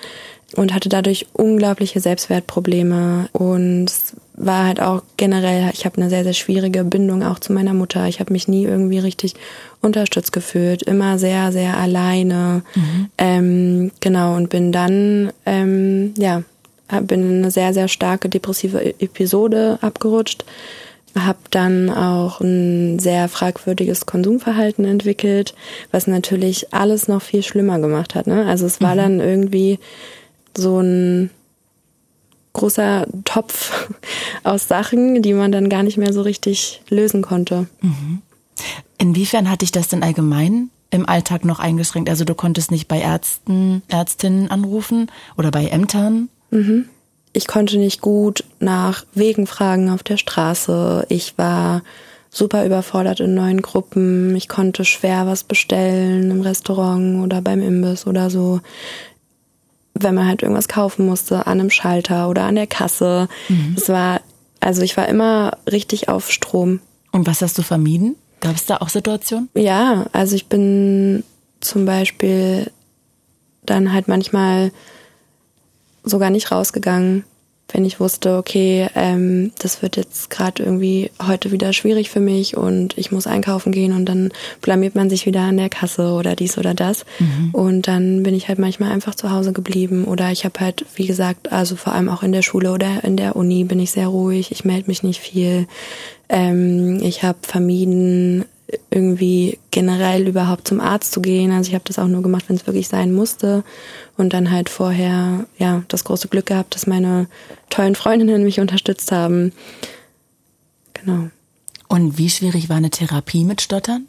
und 0.56 0.72
hatte 0.72 0.88
dadurch 0.88 1.26
unglaubliche 1.32 2.00
Selbstwertprobleme 2.00 3.28
und 3.32 3.92
war 4.34 4.66
halt 4.66 4.80
auch 4.80 5.02
generell, 5.16 5.70
ich 5.74 5.84
habe 5.84 6.00
eine 6.00 6.08
sehr, 6.08 6.24
sehr 6.24 6.32
schwierige 6.32 6.84
Bindung 6.84 7.22
auch 7.22 7.38
zu 7.38 7.52
meiner 7.52 7.74
Mutter. 7.74 8.06
Ich 8.06 8.20
habe 8.20 8.32
mich 8.32 8.48
nie 8.48 8.64
irgendwie 8.64 8.98
richtig 8.98 9.34
unterstützt 9.82 10.32
gefühlt, 10.32 10.82
immer 10.82 11.18
sehr, 11.18 11.52
sehr 11.52 11.76
alleine. 11.76 12.62
Mhm. 12.74 13.10
Ähm, 13.18 13.90
genau, 14.00 14.36
und 14.36 14.48
bin 14.48 14.72
dann, 14.72 15.32
ähm, 15.44 16.14
ja, 16.16 16.42
bin 17.02 17.22
in 17.22 17.38
eine 17.38 17.50
sehr, 17.50 17.74
sehr 17.74 17.88
starke 17.88 18.28
depressive 18.28 19.00
Episode 19.00 19.78
abgerutscht 19.80 20.44
habe 21.16 21.38
dann 21.50 21.90
auch 21.90 22.40
ein 22.40 22.98
sehr 22.98 23.28
fragwürdiges 23.28 24.06
Konsumverhalten 24.06 24.84
entwickelt, 24.84 25.54
was 25.90 26.06
natürlich 26.06 26.72
alles 26.72 27.08
noch 27.08 27.22
viel 27.22 27.42
schlimmer 27.42 27.78
gemacht 27.78 28.14
hat. 28.14 28.26
Ne? 28.26 28.46
Also 28.46 28.66
es 28.66 28.80
war 28.80 28.94
mhm. 28.94 28.98
dann 28.98 29.20
irgendwie 29.20 29.78
so 30.56 30.80
ein 30.80 31.30
großer 32.52 33.06
Topf 33.24 33.88
aus 34.44 34.68
Sachen, 34.68 35.22
die 35.22 35.32
man 35.32 35.52
dann 35.52 35.68
gar 35.68 35.82
nicht 35.82 35.98
mehr 35.98 36.12
so 36.12 36.22
richtig 36.22 36.82
lösen 36.88 37.22
konnte. 37.22 37.66
Mhm. 37.80 38.22
Inwiefern 38.98 39.50
hat 39.50 39.62
dich 39.62 39.72
das 39.72 39.88
denn 39.88 40.02
allgemein 40.02 40.70
im 40.90 41.08
Alltag 41.08 41.44
noch 41.44 41.60
eingeschränkt? 41.60 42.08
Also 42.10 42.24
du 42.24 42.34
konntest 42.34 42.70
nicht 42.70 42.88
bei 42.88 43.00
Ärzten, 43.00 43.82
Ärztinnen 43.88 44.50
anrufen 44.50 45.10
oder 45.36 45.50
bei 45.50 45.66
Ämtern? 45.66 46.28
Mhm 46.50 46.88
ich 47.32 47.46
konnte 47.46 47.78
nicht 47.78 48.00
gut 48.00 48.44
nach 48.58 49.04
Wegen 49.14 49.46
fragen 49.46 49.90
auf 49.90 50.02
der 50.02 50.16
Straße. 50.16 51.06
Ich 51.08 51.36
war 51.36 51.82
super 52.30 52.66
überfordert 52.66 53.20
in 53.20 53.34
neuen 53.34 53.62
Gruppen. 53.62 54.34
Ich 54.36 54.48
konnte 54.48 54.84
schwer 54.84 55.26
was 55.26 55.44
bestellen 55.44 56.30
im 56.30 56.40
Restaurant 56.40 57.24
oder 57.24 57.40
beim 57.40 57.62
Imbiss 57.62 58.06
oder 58.06 58.28
so. 58.30 58.60
Wenn 59.94 60.14
man 60.14 60.26
halt 60.26 60.42
irgendwas 60.42 60.68
kaufen 60.68 61.06
musste, 61.06 61.46
an 61.46 61.60
einem 61.60 61.70
Schalter 61.70 62.28
oder 62.28 62.42
an 62.42 62.54
der 62.54 62.66
Kasse. 62.66 63.28
Mhm. 63.48 63.74
Es 63.76 63.88
war, 63.88 64.20
also 64.60 64.82
ich 64.82 64.96
war 64.96 65.08
immer 65.08 65.58
richtig 65.70 66.08
auf 66.08 66.30
Strom. 66.30 66.80
Und 67.12 67.26
was 67.26 67.42
hast 67.42 67.58
du 67.58 67.62
vermieden? 67.62 68.16
Gab 68.40 68.54
es 68.54 68.66
da 68.66 68.76
auch 68.76 68.88
Situationen? 68.88 69.48
Ja, 69.54 70.06
also 70.12 70.36
ich 70.36 70.46
bin 70.46 71.24
zum 71.60 71.84
Beispiel 71.84 72.70
dann 73.64 73.92
halt 73.92 74.08
manchmal 74.08 74.70
sogar 76.08 76.30
nicht 76.30 76.50
rausgegangen, 76.50 77.24
wenn 77.70 77.84
ich 77.84 78.00
wusste, 78.00 78.38
okay, 78.38 78.88
ähm, 78.94 79.52
das 79.58 79.82
wird 79.82 79.96
jetzt 79.96 80.30
gerade 80.30 80.62
irgendwie 80.62 81.10
heute 81.24 81.52
wieder 81.52 81.74
schwierig 81.74 82.08
für 82.08 82.20
mich 82.20 82.56
und 82.56 82.96
ich 82.96 83.12
muss 83.12 83.26
einkaufen 83.26 83.72
gehen 83.72 83.92
und 83.92 84.06
dann 84.06 84.32
blamiert 84.62 84.94
man 84.94 85.10
sich 85.10 85.26
wieder 85.26 85.42
an 85.42 85.58
der 85.58 85.68
Kasse 85.68 86.12
oder 86.12 86.34
dies 86.34 86.56
oder 86.56 86.72
das. 86.72 87.04
Mhm. 87.18 87.50
Und 87.52 87.86
dann 87.86 88.22
bin 88.22 88.34
ich 88.34 88.48
halt 88.48 88.58
manchmal 88.58 88.90
einfach 88.90 89.14
zu 89.14 89.30
Hause 89.30 89.52
geblieben 89.52 90.04
oder 90.04 90.32
ich 90.32 90.46
habe 90.46 90.58
halt, 90.60 90.86
wie 90.94 91.06
gesagt, 91.06 91.52
also 91.52 91.76
vor 91.76 91.92
allem 91.92 92.08
auch 92.08 92.22
in 92.22 92.32
der 92.32 92.42
Schule 92.42 92.72
oder 92.72 93.04
in 93.04 93.18
der 93.18 93.36
Uni 93.36 93.64
bin 93.64 93.80
ich 93.80 93.90
sehr 93.90 94.08
ruhig, 94.08 94.50
ich 94.50 94.64
melde 94.64 94.88
mich 94.88 95.02
nicht 95.02 95.20
viel. 95.20 95.66
Ähm, 96.30 97.00
ich 97.02 97.22
habe 97.22 97.38
vermieden, 97.42 98.46
irgendwie 98.90 99.58
generell 99.70 100.28
überhaupt 100.28 100.68
zum 100.68 100.80
Arzt 100.80 101.12
zu 101.12 101.22
gehen. 101.22 101.52
Also 101.52 101.68
ich 101.68 101.74
habe 101.74 101.84
das 101.86 101.98
auch 101.98 102.06
nur 102.06 102.22
gemacht, 102.22 102.44
wenn 102.48 102.56
es 102.56 102.66
wirklich 102.66 102.88
sein 102.88 103.12
musste. 103.12 103.64
Und 104.16 104.32
dann 104.32 104.50
halt 104.50 104.68
vorher, 104.68 105.46
ja, 105.58 105.82
das 105.88 106.04
große 106.04 106.28
Glück 106.28 106.46
gehabt, 106.46 106.74
dass 106.74 106.86
meine 106.86 107.28
tollen 107.70 107.94
Freundinnen 107.94 108.44
mich 108.44 108.60
unterstützt 108.60 109.10
haben. 109.12 109.52
Genau. 110.92 111.30
Und 111.88 112.18
wie 112.18 112.28
schwierig 112.28 112.68
war 112.68 112.76
eine 112.76 112.90
Therapie 112.90 113.44
mit 113.44 113.62
Stottern? 113.62 114.06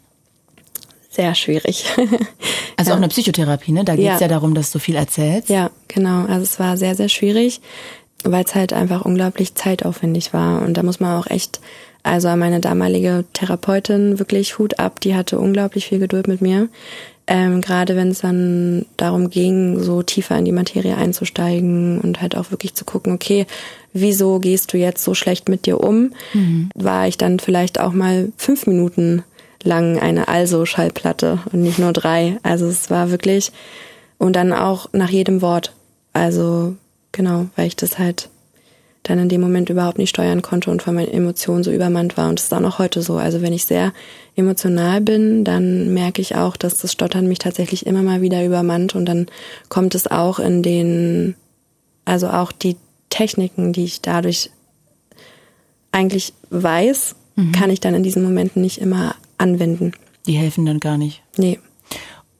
Sehr 1.08 1.34
schwierig. 1.34 1.86
also 2.76 2.90
ja. 2.90 2.94
auch 2.94 2.98
eine 2.98 3.08
Psychotherapie, 3.08 3.72
ne? 3.72 3.84
Da 3.84 3.96
geht 3.96 4.04
es 4.04 4.20
ja. 4.20 4.20
ja 4.20 4.28
darum, 4.28 4.54
dass 4.54 4.70
du 4.70 4.78
viel 4.78 4.94
erzählst. 4.94 5.48
Ja, 5.48 5.70
genau. 5.88 6.26
Also 6.26 6.42
es 6.42 6.60
war 6.60 6.76
sehr, 6.76 6.94
sehr 6.94 7.08
schwierig, 7.08 7.60
weil 8.24 8.44
es 8.44 8.54
halt 8.54 8.72
einfach 8.72 9.04
unglaublich 9.04 9.54
zeitaufwendig 9.54 10.34
war. 10.34 10.62
Und 10.62 10.74
da 10.74 10.82
muss 10.82 11.00
man 11.00 11.18
auch 11.18 11.26
echt 11.26 11.60
also 12.02 12.28
an 12.28 12.38
meine 12.38 12.60
damalige 12.60 13.24
Therapeutin 13.32 14.18
wirklich 14.18 14.58
Hut 14.58 14.78
ab, 14.78 15.00
die 15.00 15.14
hatte 15.14 15.38
unglaublich 15.38 15.86
viel 15.86 15.98
Geduld 15.98 16.28
mit 16.28 16.40
mir. 16.40 16.68
Ähm, 17.26 17.60
gerade 17.60 17.94
wenn 17.94 18.08
es 18.08 18.22
dann 18.22 18.86
darum 18.96 19.30
ging, 19.30 19.78
so 19.78 20.02
tiefer 20.02 20.36
in 20.36 20.44
die 20.44 20.52
Materie 20.52 20.96
einzusteigen 20.96 22.00
und 22.00 22.20
halt 22.20 22.36
auch 22.36 22.50
wirklich 22.50 22.74
zu 22.74 22.84
gucken, 22.84 23.12
okay, 23.12 23.46
wieso 23.92 24.40
gehst 24.40 24.72
du 24.72 24.78
jetzt 24.78 25.04
so 25.04 25.14
schlecht 25.14 25.48
mit 25.48 25.66
dir 25.66 25.80
um? 25.80 26.12
Mhm. 26.34 26.70
War 26.74 27.06
ich 27.06 27.18
dann 27.18 27.38
vielleicht 27.38 27.78
auch 27.78 27.92
mal 27.92 28.32
fünf 28.36 28.66
Minuten 28.66 29.22
lang 29.62 29.98
eine 29.98 30.26
Also-Schallplatte 30.26 31.38
und 31.52 31.62
nicht 31.62 31.78
nur 31.78 31.92
drei. 31.92 32.38
Also 32.42 32.66
es 32.66 32.90
war 32.90 33.10
wirklich, 33.10 33.52
und 34.18 34.34
dann 34.34 34.52
auch 34.52 34.88
nach 34.92 35.10
jedem 35.10 35.42
Wort. 35.42 35.72
Also 36.12 36.74
genau, 37.12 37.46
weil 37.54 37.66
ich 37.68 37.76
das 37.76 37.98
halt 37.98 38.29
dann 39.02 39.18
in 39.18 39.28
dem 39.28 39.40
Moment 39.40 39.70
überhaupt 39.70 39.98
nicht 39.98 40.10
steuern 40.10 40.42
konnte 40.42 40.70
und 40.70 40.82
von 40.82 40.94
meinen 40.94 41.10
Emotionen 41.10 41.64
so 41.64 41.72
übermannt 41.72 42.16
war. 42.16 42.28
Und 42.28 42.38
das 42.38 42.46
ist 42.46 42.54
auch 42.54 42.60
noch 42.60 42.78
heute 42.78 43.02
so. 43.02 43.16
Also 43.16 43.40
wenn 43.40 43.52
ich 43.52 43.64
sehr 43.64 43.92
emotional 44.36 45.00
bin, 45.00 45.44
dann 45.44 45.94
merke 45.94 46.20
ich 46.20 46.36
auch, 46.36 46.56
dass 46.56 46.76
das 46.78 46.92
Stottern 46.92 47.26
mich 47.26 47.38
tatsächlich 47.38 47.86
immer 47.86 48.02
mal 48.02 48.20
wieder 48.20 48.44
übermannt 48.44 48.94
und 48.94 49.06
dann 49.06 49.26
kommt 49.68 49.94
es 49.94 50.06
auch 50.06 50.38
in 50.38 50.62
den, 50.62 51.34
also 52.04 52.28
auch 52.28 52.52
die 52.52 52.76
Techniken, 53.08 53.72
die 53.72 53.84
ich 53.84 54.02
dadurch 54.02 54.50
eigentlich 55.92 56.34
weiß, 56.50 57.16
mhm. 57.36 57.52
kann 57.52 57.70
ich 57.70 57.80
dann 57.80 57.94
in 57.94 58.02
diesen 58.02 58.22
Momenten 58.22 58.62
nicht 58.62 58.80
immer 58.80 59.14
anwenden. 59.38 59.92
Die 60.26 60.34
helfen 60.34 60.66
dann 60.66 60.78
gar 60.78 60.98
nicht. 60.98 61.22
Nee. 61.36 61.58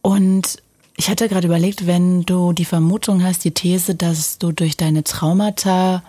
Und 0.03 0.63
ich 0.97 1.09
hatte 1.09 1.29
gerade 1.29 1.47
überlegt, 1.47 1.87
wenn 1.87 2.23
du 2.23 2.53
die 2.53 2.67
Vermutung 2.67 3.25
hast, 3.25 3.45
die 3.45 3.53
These, 3.53 3.95
dass 3.95 4.39
du 4.39 4.53
durch 4.53 4.77
deine 4.77 5.03
Traumata 5.03 6.03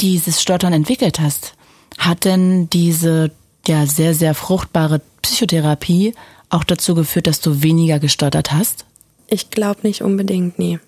dieses 0.00 0.42
Stottern 0.42 0.72
entwickelt 0.72 1.20
hast, 1.20 1.54
hat 1.98 2.24
denn 2.24 2.68
diese 2.70 3.30
ja 3.66 3.86
sehr, 3.86 4.14
sehr 4.14 4.34
fruchtbare 4.34 5.00
Psychotherapie 5.22 6.14
auch 6.48 6.64
dazu 6.64 6.94
geführt, 6.94 7.26
dass 7.26 7.40
du 7.40 7.62
weniger 7.62 7.98
gestottert 7.98 8.52
hast? 8.52 8.84
Ich 9.28 9.50
glaube 9.50 9.80
nicht 9.82 10.02
unbedingt, 10.02 10.58
nee. 10.58 10.78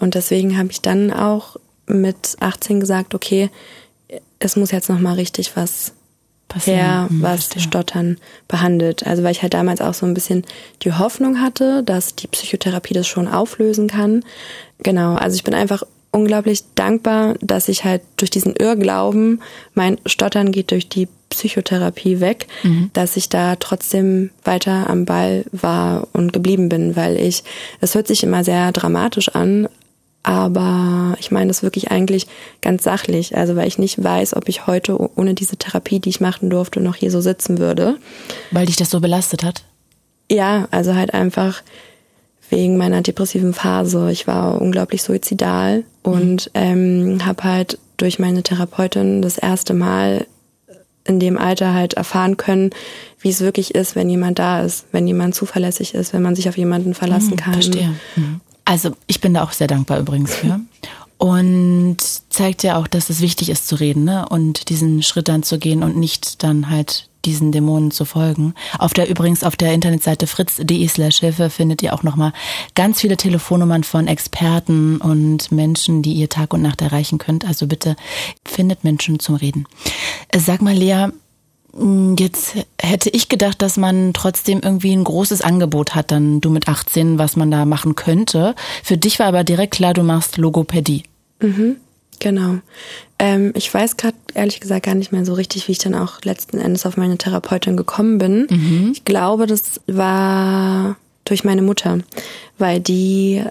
Und 0.00 0.14
deswegen 0.14 0.58
habe 0.58 0.70
ich 0.70 0.82
dann 0.82 1.12
auch 1.12 1.56
mit 1.86 2.36
18 2.40 2.80
gesagt, 2.80 3.14
okay, 3.14 3.50
es 4.38 4.56
muss 4.56 4.70
jetzt 4.70 4.90
nochmal 4.90 5.14
richtig 5.14 5.56
was 5.56 5.92
Passieren. 6.48 6.78
her, 6.78 7.06
hm, 7.08 7.22
was 7.22 7.46
Verstehe. 7.46 7.62
Stottern 7.62 8.16
behandelt. 8.46 9.06
Also 9.06 9.22
weil 9.22 9.32
ich 9.32 9.42
halt 9.42 9.54
damals 9.54 9.80
auch 9.80 9.94
so 9.94 10.06
ein 10.06 10.14
bisschen 10.14 10.44
die 10.82 10.92
Hoffnung 10.92 11.40
hatte, 11.40 11.82
dass 11.82 12.14
die 12.14 12.26
Psychotherapie 12.26 12.94
das 12.94 13.06
schon 13.06 13.28
auflösen 13.28 13.88
kann. 13.88 14.24
Genau, 14.78 15.14
also 15.14 15.34
ich 15.34 15.44
bin 15.44 15.54
einfach 15.54 15.82
unglaublich 16.18 16.64
dankbar, 16.74 17.34
dass 17.40 17.68
ich 17.68 17.84
halt 17.84 18.02
durch 18.16 18.30
diesen 18.30 18.54
Irrglauben, 18.54 19.40
mein 19.74 19.98
Stottern 20.04 20.52
geht 20.52 20.70
durch 20.70 20.88
die 20.88 21.08
Psychotherapie 21.30 22.20
weg, 22.20 22.46
mhm. 22.62 22.90
dass 22.92 23.16
ich 23.16 23.28
da 23.28 23.56
trotzdem 23.56 24.30
weiter 24.44 24.88
am 24.90 25.04
Ball 25.04 25.44
war 25.52 26.08
und 26.12 26.32
geblieben 26.32 26.68
bin, 26.68 26.96
weil 26.96 27.16
ich, 27.16 27.44
es 27.80 27.94
hört 27.94 28.08
sich 28.08 28.22
immer 28.22 28.44
sehr 28.44 28.72
dramatisch 28.72 29.28
an, 29.30 29.68
aber 30.22 31.16
ich 31.20 31.30
meine 31.30 31.48
das 31.48 31.62
wirklich 31.62 31.90
eigentlich 31.90 32.26
ganz 32.60 32.82
sachlich, 32.82 33.36
also 33.36 33.56
weil 33.56 33.68
ich 33.68 33.78
nicht 33.78 34.02
weiß, 34.02 34.36
ob 34.36 34.48
ich 34.48 34.66
heute 34.66 34.98
ohne 35.16 35.34
diese 35.34 35.56
Therapie, 35.56 36.00
die 36.00 36.10
ich 36.10 36.20
machen 36.20 36.50
durfte, 36.50 36.80
noch 36.80 36.96
hier 36.96 37.10
so 37.10 37.20
sitzen 37.20 37.58
würde. 37.58 37.96
Weil 38.50 38.66
dich 38.66 38.76
das 38.76 38.90
so 38.90 39.00
belastet 39.00 39.44
hat? 39.44 39.62
Ja, 40.30 40.68
also 40.70 40.94
halt 40.94 41.14
einfach 41.14 41.62
wegen 42.50 42.76
meiner 42.76 43.02
depressiven 43.02 43.52
Phase. 43.52 44.10
Ich 44.10 44.26
war 44.26 44.60
unglaublich 44.60 45.02
suizidal 45.02 45.84
und 46.02 46.50
mhm. 46.54 46.60
ähm, 46.60 47.26
habe 47.26 47.44
halt 47.44 47.78
durch 47.96 48.18
meine 48.18 48.42
Therapeutin 48.42 49.22
das 49.22 49.38
erste 49.38 49.74
Mal 49.74 50.26
in 51.04 51.18
dem 51.18 51.38
Alter 51.38 51.72
halt 51.72 51.94
erfahren 51.94 52.36
können, 52.36 52.70
wie 53.20 53.30
es 53.30 53.40
wirklich 53.40 53.74
ist, 53.74 53.96
wenn 53.96 54.10
jemand 54.10 54.38
da 54.38 54.60
ist, 54.62 54.86
wenn 54.92 55.06
jemand 55.06 55.34
zuverlässig 55.34 55.94
ist, 55.94 56.12
wenn 56.12 56.22
man 56.22 56.36
sich 56.36 56.48
auf 56.48 56.56
jemanden 56.56 56.94
verlassen 56.94 57.32
mhm, 57.32 57.36
kann. 57.36 57.54
Verstehe. 57.54 57.94
Mhm. 58.16 58.40
Also 58.64 58.90
ich 59.06 59.20
bin 59.20 59.34
da 59.34 59.42
auch 59.42 59.52
sehr 59.52 59.66
dankbar 59.66 59.98
übrigens 59.98 60.34
für. 60.34 60.60
Und 61.16 61.96
zeigt 62.28 62.62
ja 62.62 62.78
auch, 62.78 62.86
dass 62.86 63.10
es 63.10 63.20
wichtig 63.20 63.48
ist 63.48 63.66
zu 63.66 63.74
reden 63.74 64.04
ne? 64.04 64.26
und 64.28 64.68
diesen 64.68 65.02
Schritt 65.02 65.28
dann 65.28 65.42
zu 65.42 65.58
gehen 65.58 65.82
und 65.82 65.96
nicht 65.96 66.44
dann 66.44 66.70
halt 66.70 67.08
diesen 67.28 67.52
Dämonen 67.52 67.90
zu 67.90 68.04
folgen. 68.04 68.54
Auf 68.78 68.94
der 68.94 69.08
übrigens 69.08 69.44
auf 69.44 69.54
der 69.54 69.74
Internetseite 69.74 70.26
fritz.de 70.26 70.88
slash 70.88 71.18
Hilfe 71.18 71.50
findet 71.50 71.82
ihr 71.82 71.94
auch 71.94 72.02
nochmal 72.02 72.32
ganz 72.74 73.00
viele 73.00 73.16
Telefonnummern 73.16 73.84
von 73.84 74.08
Experten 74.08 74.96
und 74.96 75.52
Menschen, 75.52 76.02
die 76.02 76.14
ihr 76.14 76.28
Tag 76.28 76.54
und 76.54 76.62
Nacht 76.62 76.80
erreichen 76.80 77.18
könnt. 77.18 77.46
Also 77.46 77.66
bitte 77.66 77.96
findet 78.44 78.82
Menschen 78.82 79.20
zum 79.20 79.34
Reden. 79.34 79.66
Äh, 80.30 80.40
sag 80.40 80.62
mal, 80.62 80.74
Lea, 80.74 81.08
hm, 81.76 82.16
Jetzt 82.18 82.54
hätte 82.80 83.10
ich 83.10 83.28
gedacht, 83.28 83.60
dass 83.60 83.76
man 83.76 84.12
trotzdem 84.14 84.60
irgendwie 84.62 84.92
ein 84.92 85.04
großes 85.04 85.42
Angebot 85.42 85.94
hat, 85.94 86.10
dann 86.10 86.40
du 86.40 86.48
mit 86.48 86.66
18, 86.66 87.18
was 87.18 87.36
man 87.36 87.50
da 87.50 87.66
machen 87.66 87.94
könnte. 87.94 88.54
Für 88.82 88.96
dich 88.96 89.18
war 89.18 89.26
aber 89.26 89.44
direkt 89.44 89.74
klar, 89.74 89.92
du 89.92 90.02
machst 90.02 90.38
Logopädie. 90.38 91.02
Mhm, 91.40 91.76
genau. 92.20 92.58
Ähm, 93.18 93.52
ich 93.54 93.72
weiß 93.72 93.96
gerade 93.96 94.16
ehrlich 94.34 94.60
gesagt 94.60 94.86
gar 94.86 94.94
nicht 94.94 95.12
mehr 95.12 95.24
so 95.24 95.34
richtig, 95.34 95.68
wie 95.68 95.72
ich 95.72 95.78
dann 95.78 95.94
auch 95.94 96.22
letzten 96.22 96.58
Endes 96.58 96.86
auf 96.86 96.96
meine 96.96 97.18
Therapeutin 97.18 97.76
gekommen 97.76 98.18
bin. 98.18 98.46
Mhm. 98.50 98.90
Ich 98.92 99.04
glaube, 99.04 99.46
das 99.46 99.80
war 99.86 100.96
durch 101.24 101.44
meine 101.44 101.62
Mutter, 101.62 101.98
weil 102.58 102.80
die 102.80 103.42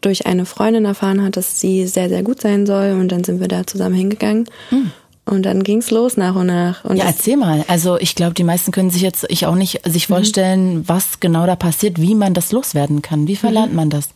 durch 0.00 0.26
eine 0.26 0.44
Freundin 0.44 0.84
erfahren 0.84 1.22
hat, 1.22 1.36
dass 1.36 1.60
sie 1.60 1.86
sehr, 1.86 2.08
sehr 2.08 2.22
gut 2.22 2.40
sein 2.40 2.66
soll 2.66 2.92
und 2.92 3.10
dann 3.10 3.24
sind 3.24 3.40
wir 3.40 3.48
da 3.48 3.66
zusammen 3.66 3.94
hingegangen. 3.94 4.46
Mhm. 4.70 4.90
Und 5.26 5.46
dann 5.46 5.62
ging's 5.62 5.90
los 5.90 6.18
nach 6.18 6.34
und 6.34 6.46
nach. 6.48 6.84
Und 6.84 6.98
ja, 6.98 7.04
erzähl 7.06 7.38
mal. 7.38 7.64
Also 7.66 7.98
ich 7.98 8.14
glaube, 8.14 8.34
die 8.34 8.44
meisten 8.44 8.72
können 8.72 8.90
sich 8.90 9.00
jetzt, 9.00 9.24
ich 9.30 9.46
auch 9.46 9.54
nicht, 9.54 9.80
sich 9.86 10.08
mhm. 10.08 10.14
vorstellen, 10.14 10.74
mhm. 10.74 10.88
was 10.88 11.20
genau 11.20 11.46
da 11.46 11.56
passiert, 11.56 11.98
wie 12.00 12.14
man 12.14 12.34
das 12.34 12.52
loswerden 12.52 13.00
kann. 13.00 13.26
Wie 13.26 13.36
verlernt 13.36 13.70
mhm. 13.70 13.76
man 13.76 13.90
das? 13.90 14.10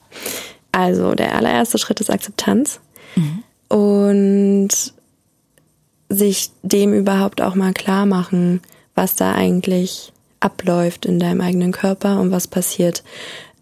Also 0.72 1.14
der 1.14 1.34
allererste 1.34 1.78
Schritt 1.78 2.00
ist 2.00 2.10
Akzeptanz. 2.10 2.80
Mhm. 3.16 3.42
Und 3.68 4.68
sich 6.08 6.50
dem 6.62 6.94
überhaupt 6.94 7.42
auch 7.42 7.54
mal 7.54 7.72
klar 7.72 8.06
machen, 8.06 8.60
was 8.94 9.14
da 9.14 9.32
eigentlich 9.34 10.12
abläuft 10.40 11.06
in 11.06 11.18
deinem 11.18 11.40
eigenen 11.40 11.72
Körper 11.72 12.20
und 12.20 12.30
was 12.30 12.46
passiert. 12.46 13.02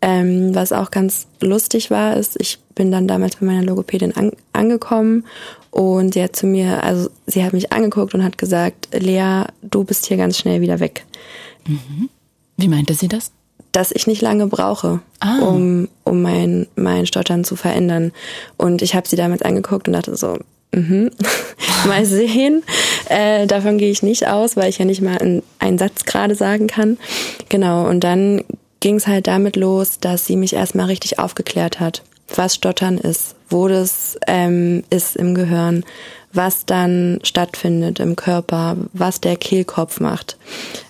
Ähm, 0.02 0.54
was 0.54 0.72
auch 0.72 0.90
ganz 0.90 1.26
lustig 1.40 1.90
war, 1.90 2.16
ist, 2.16 2.40
ich 2.40 2.58
bin 2.74 2.92
dann 2.92 3.08
damals 3.08 3.36
bei 3.36 3.46
meiner 3.46 3.62
Logopädin 3.62 4.14
an, 4.14 4.32
angekommen 4.52 5.24
und 5.70 6.14
sie 6.14 6.22
hat 6.22 6.36
zu 6.36 6.46
mir, 6.46 6.84
also 6.84 7.10
sie 7.26 7.42
hat 7.42 7.54
mich 7.54 7.72
angeguckt 7.72 8.14
und 8.14 8.22
hat 8.22 8.38
gesagt, 8.38 8.88
Lea, 8.92 9.44
du 9.62 9.84
bist 9.84 10.06
hier 10.06 10.18
ganz 10.18 10.38
schnell 10.38 10.60
wieder 10.60 10.80
weg. 10.80 11.06
Mhm. 11.66 12.10
Wie 12.58 12.68
meinte 12.68 12.94
sie 12.94 13.08
das? 13.08 13.32
Dass 13.76 13.92
ich 13.92 14.06
nicht 14.06 14.22
lange 14.22 14.46
brauche, 14.46 15.00
ah. 15.20 15.38
um, 15.40 15.88
um 16.02 16.22
mein, 16.22 16.66
mein 16.76 17.04
Stottern 17.04 17.44
zu 17.44 17.56
verändern. 17.56 18.10
Und 18.56 18.80
ich 18.80 18.94
habe 18.94 19.06
sie 19.06 19.16
damals 19.16 19.42
angeguckt 19.42 19.86
und 19.86 19.92
dachte 19.92 20.16
so, 20.16 20.38
mhm, 20.72 21.10
mal 21.86 22.06
sehen. 22.06 22.62
Äh, 23.10 23.46
davon 23.46 23.76
gehe 23.76 23.90
ich 23.90 24.02
nicht 24.02 24.28
aus, 24.28 24.56
weil 24.56 24.70
ich 24.70 24.78
ja 24.78 24.86
nicht 24.86 25.02
mal 25.02 25.18
einen, 25.18 25.42
einen 25.58 25.76
Satz 25.76 26.06
gerade 26.06 26.34
sagen 26.34 26.68
kann. 26.68 26.96
Genau, 27.50 27.86
und 27.86 28.00
dann 28.00 28.44
ging 28.80 28.96
es 28.96 29.06
halt 29.06 29.26
damit 29.26 29.56
los, 29.56 29.98
dass 30.00 30.24
sie 30.24 30.36
mich 30.36 30.54
erstmal 30.54 30.86
richtig 30.86 31.18
aufgeklärt 31.18 31.78
hat, 31.78 32.02
was 32.34 32.54
Stottern 32.54 32.96
ist, 32.96 33.34
wo 33.50 33.68
das 33.68 34.18
ähm, 34.26 34.84
ist 34.88 35.16
im 35.16 35.34
Gehirn, 35.34 35.84
was 36.32 36.64
dann 36.64 37.20
stattfindet 37.24 38.00
im 38.00 38.16
Körper, 38.16 38.78
was 38.94 39.20
der 39.20 39.36
Kehlkopf 39.36 40.00
macht. 40.00 40.38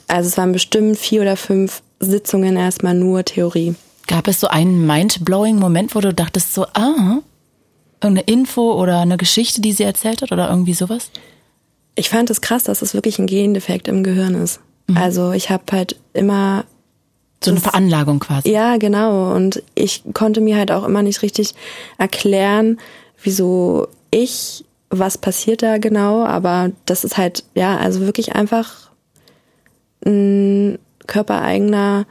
Also 0.06 0.28
es 0.28 0.38
waren 0.38 0.52
bestimmt 0.52 0.98
vier 0.98 1.22
oder 1.22 1.36
fünf 1.36 1.82
Sitzungen 2.00 2.56
erstmal 2.56 2.94
nur 2.94 3.24
Theorie. 3.24 3.74
Gab 4.06 4.28
es 4.28 4.40
so 4.40 4.48
einen 4.48 4.86
mind-blowing 4.86 5.58
Moment, 5.58 5.94
wo 5.94 6.00
du 6.00 6.14
dachtest 6.14 6.54
so, 6.54 6.66
ah, 6.74 7.18
irgendeine 8.00 8.26
Info 8.26 8.74
oder 8.80 9.00
eine 9.00 9.16
Geschichte, 9.16 9.60
die 9.60 9.72
sie 9.72 9.82
erzählt 9.82 10.22
hat 10.22 10.32
oder 10.32 10.48
irgendwie 10.48 10.74
sowas? 10.74 11.10
Ich 11.94 12.08
fand 12.08 12.30
es 12.30 12.40
krass, 12.40 12.64
dass 12.64 12.82
es 12.82 12.94
wirklich 12.94 13.18
ein 13.18 13.26
Gendefekt 13.26 13.88
im 13.88 14.04
Gehirn 14.04 14.34
ist. 14.34 14.60
Mhm. 14.86 14.96
Also 14.96 15.32
ich 15.32 15.50
habe 15.50 15.64
halt 15.72 15.96
immer 16.12 16.64
so 17.42 17.50
eine 17.50 17.60
Veranlagung 17.60 18.20
quasi. 18.20 18.50
Ja, 18.50 18.76
genau. 18.76 19.34
Und 19.34 19.62
ich 19.74 20.02
konnte 20.14 20.40
mir 20.40 20.56
halt 20.56 20.70
auch 20.70 20.84
immer 20.84 21.02
nicht 21.02 21.22
richtig 21.22 21.54
erklären, 21.98 22.78
wieso 23.22 23.88
ich, 24.10 24.64
was 24.90 25.18
passiert 25.18 25.62
da 25.62 25.78
genau. 25.78 26.24
Aber 26.24 26.70
das 26.84 27.04
ist 27.04 27.16
halt, 27.16 27.44
ja, 27.54 27.76
also 27.76 28.00
wirklich 28.00 28.34
einfach 28.34 28.90
ein 30.04 30.78
körpereigener 31.06 32.06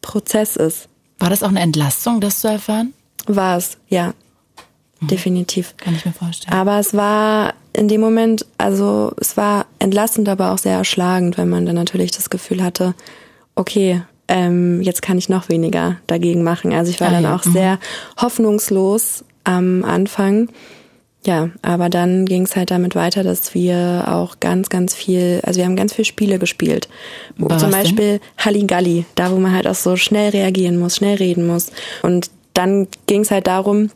Prozess 0.00 0.56
ist. 0.56 0.88
War 1.18 1.30
das 1.30 1.42
auch 1.42 1.48
eine 1.48 1.60
Entlastung, 1.60 2.20
das 2.20 2.40
zu 2.40 2.48
erfahren? 2.48 2.92
War 3.26 3.56
es, 3.56 3.78
ja. 3.88 4.14
Mhm. 5.00 5.06
Definitiv. 5.08 5.74
Kann 5.76 5.94
ich 5.94 6.04
mir 6.04 6.12
vorstellen. 6.12 6.54
Aber 6.54 6.78
es 6.78 6.94
war 6.94 7.54
in 7.72 7.88
dem 7.88 8.00
Moment, 8.00 8.46
also 8.58 9.12
es 9.18 9.36
war 9.36 9.66
entlastend, 9.78 10.28
aber 10.28 10.52
auch 10.52 10.58
sehr 10.58 10.76
erschlagend, 10.76 11.38
wenn 11.38 11.48
man 11.48 11.64
dann 11.66 11.76
natürlich 11.76 12.10
das 12.10 12.30
Gefühl 12.30 12.62
hatte, 12.62 12.94
okay, 13.54 14.02
ähm, 14.28 14.80
jetzt 14.82 15.02
kann 15.02 15.18
ich 15.18 15.28
noch 15.28 15.48
weniger 15.48 15.96
dagegen 16.06 16.42
machen. 16.42 16.72
Also 16.72 16.90
ich 16.90 17.00
war 17.00 17.08
ah, 17.08 17.12
dann 17.12 17.24
ja. 17.24 17.34
auch 17.34 17.44
mhm. 17.44 17.52
sehr 17.52 17.78
hoffnungslos 18.20 19.24
am 19.44 19.84
Anfang. 19.84 20.48
Ja, 21.24 21.50
aber 21.62 21.88
dann 21.88 22.26
ging 22.26 22.42
es 22.42 22.56
halt 22.56 22.72
damit 22.72 22.96
weiter, 22.96 23.22
dass 23.22 23.54
wir 23.54 24.06
auch 24.08 24.40
ganz, 24.40 24.68
ganz 24.70 24.92
viel, 24.94 25.40
also 25.44 25.58
wir 25.58 25.66
haben 25.66 25.76
ganz 25.76 25.92
viele 25.92 26.04
Spiele 26.04 26.38
gespielt. 26.40 26.88
Wo 27.36 27.46
zum 27.56 27.70
Beispiel 27.70 28.20
Halligalli, 28.38 29.04
da 29.14 29.30
wo 29.30 29.36
man 29.36 29.52
halt 29.52 29.68
auch 29.68 29.76
so 29.76 29.94
schnell 29.96 30.30
reagieren 30.30 30.78
muss, 30.78 30.96
schnell 30.96 31.16
reden 31.16 31.46
muss. 31.46 31.70
Und 32.02 32.30
dann 32.54 32.88
ging 33.06 33.20
es 33.20 33.30
halt 33.30 33.46
darum, 33.46 33.90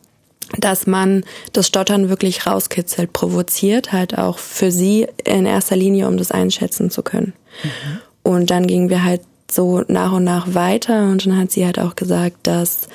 dass 0.59 0.87
man 0.87 1.25
das 1.53 1.67
Stottern 1.67 2.09
wirklich 2.09 2.47
rauskitzelt, 2.47 3.13
provoziert, 3.13 3.93
halt 3.93 4.17
auch 4.17 4.39
für 4.39 4.71
sie 4.71 5.09
in 5.25 5.47
erster 5.47 5.75
Linie, 5.75 6.07
um 6.07 6.19
das 6.19 6.31
einschätzen 6.31 6.91
zu 6.91 7.03
können. 7.03 7.33
Mhm. 7.65 7.99
Und 8.23 8.51
dann 8.51 8.69
gingen 8.69 8.89
wir 8.89 9.03
halt 9.03 9.23
so 9.51 9.83
nach 9.89 10.13
und 10.13 10.25
nach 10.25 10.55
weiter 10.55 11.05
und 11.05 11.27
dann 11.27 11.39
hat 11.39 11.53
sie 11.53 11.65
halt 11.65 11.79
auch 11.79 11.97
gesagt, 11.97 12.37
dass 12.45 12.89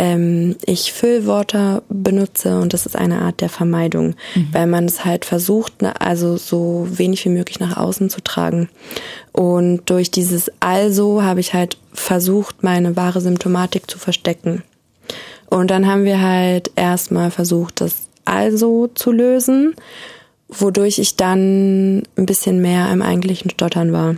ähm, 0.00 0.56
ich 0.64 0.94
Füllwörter 0.94 1.82
benutze 1.90 2.58
und 2.58 2.72
das 2.72 2.86
ist 2.86 2.96
eine 2.96 3.20
Art 3.20 3.42
der 3.42 3.50
Vermeidung, 3.50 4.14
mhm. 4.34 4.48
weil 4.50 4.66
man 4.66 4.86
es 4.86 5.04
halt 5.04 5.26
versucht, 5.26 5.82
also 5.82 6.38
so 6.38 6.88
wenig 6.90 7.22
wie 7.26 7.28
möglich 7.28 7.60
nach 7.60 7.76
außen 7.76 8.08
zu 8.08 8.22
tragen. 8.22 8.70
Und 9.32 9.82
durch 9.90 10.10
dieses 10.10 10.50
Also 10.58 11.22
habe 11.22 11.40
ich 11.40 11.52
halt 11.52 11.76
versucht, 11.92 12.62
meine 12.62 12.96
wahre 12.96 13.20
Symptomatik 13.20 13.90
zu 13.90 13.98
verstecken. 13.98 14.62
Und 15.50 15.70
dann 15.70 15.86
haben 15.86 16.04
wir 16.04 16.22
halt 16.22 16.70
erstmal 16.76 17.30
versucht, 17.30 17.82
das 17.82 18.08
Also 18.24 18.88
zu 18.94 19.12
lösen, 19.12 19.74
wodurch 20.48 20.98
ich 20.98 21.16
dann 21.16 22.04
ein 22.16 22.24
bisschen 22.24 22.62
mehr 22.62 22.90
im 22.90 23.02
eigentlichen 23.02 23.50
Stottern 23.50 23.92
war 23.92 24.16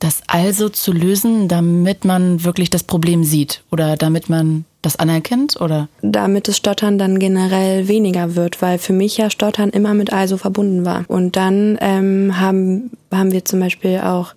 das 0.00 0.20
also 0.26 0.68
zu 0.68 0.92
lösen, 0.92 1.48
damit 1.48 2.04
man 2.04 2.44
wirklich 2.44 2.68
das 2.68 2.82
Problem 2.82 3.24
sieht 3.24 3.62
oder 3.70 3.96
damit 3.96 4.28
man 4.28 4.66
das 4.84 4.96
anerkennt 4.96 5.60
oder? 5.60 5.88
Damit 6.02 6.48
das 6.48 6.56
Stottern 6.56 6.98
dann 6.98 7.18
generell 7.18 7.88
weniger 7.88 8.36
wird, 8.36 8.62
weil 8.62 8.78
für 8.78 8.92
mich 8.92 9.16
ja 9.16 9.30
Stottern 9.30 9.70
immer 9.70 9.94
mit 9.94 10.12
also 10.12 10.36
verbunden 10.36 10.84
war. 10.84 11.04
Und 11.08 11.36
dann 11.36 11.78
ähm, 11.80 12.40
haben, 12.40 12.90
haben 13.12 13.32
wir 13.32 13.44
zum 13.44 13.60
Beispiel 13.60 14.00
auch 14.00 14.34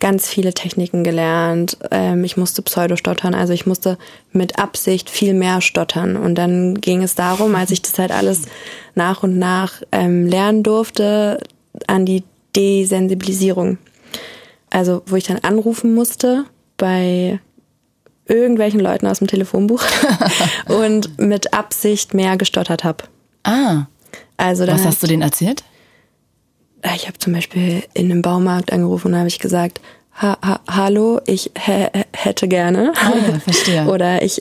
ganz 0.00 0.28
viele 0.28 0.52
Techniken 0.52 1.04
gelernt. 1.04 1.78
Ähm, 1.90 2.24
ich 2.24 2.36
musste 2.36 2.62
Pseudostottern, 2.62 3.34
also 3.34 3.52
ich 3.52 3.66
musste 3.66 3.98
mit 4.32 4.58
Absicht 4.58 5.10
viel 5.10 5.34
mehr 5.34 5.60
stottern. 5.60 6.16
Und 6.16 6.34
dann 6.34 6.80
ging 6.80 7.02
es 7.02 7.14
darum, 7.14 7.54
als 7.54 7.70
ich 7.70 7.82
das 7.82 7.98
halt 7.98 8.10
alles 8.10 8.42
nach 8.94 9.22
und 9.22 9.38
nach 9.38 9.82
ähm, 9.92 10.26
lernen 10.26 10.62
durfte, 10.62 11.40
an 11.86 12.06
die 12.06 12.24
Desensibilisierung. 12.56 13.78
Also, 14.70 15.02
wo 15.06 15.16
ich 15.16 15.24
dann 15.24 15.38
anrufen 15.38 15.94
musste 15.94 16.44
bei 16.76 17.40
irgendwelchen 18.30 18.80
Leuten 18.80 19.06
aus 19.06 19.18
dem 19.18 19.26
Telefonbuch 19.26 19.82
und 20.68 21.18
mit 21.18 21.52
Absicht 21.52 22.14
mehr 22.14 22.36
gestottert 22.36 22.84
habe. 22.84 23.04
Ah. 23.42 23.86
Also 24.36 24.66
Was 24.66 24.84
hast 24.84 25.02
du 25.02 25.06
denen 25.06 25.22
erzählt? 25.22 25.64
Ich 26.94 27.06
habe 27.06 27.18
zum 27.18 27.34
Beispiel 27.34 27.82
in 27.92 28.10
einem 28.10 28.22
Baumarkt 28.22 28.72
angerufen 28.72 29.08
und 29.08 29.18
habe 29.18 29.28
ich 29.28 29.38
gesagt, 29.38 29.80
ha, 30.20 30.38
ha, 30.42 30.60
hallo, 30.68 31.20
ich 31.26 31.50
hätte 31.54 32.48
gerne. 32.48 32.92
Ah 32.96 33.12
ja, 33.16 33.38
verstehe. 33.40 33.86
Oder 33.88 34.22
ich 34.22 34.40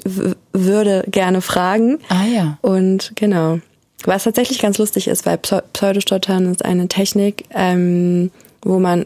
würde 0.53 1.03
gerne 1.07 1.41
fragen. 1.41 1.99
Ah 2.07 2.25
ja. 2.25 2.57
Und 2.61 3.11
genau. 3.15 3.59
Was 4.05 4.23
tatsächlich 4.23 4.59
ganz 4.59 4.77
lustig 4.77 5.09
ist, 5.09 5.25
weil 5.25 5.37
Pseudostottern 5.37 6.51
ist 6.51 6.63
eine 6.63 6.87
Technik, 6.87 7.43
ähm, 7.53 8.31
wo 8.61 8.79
man 8.79 9.05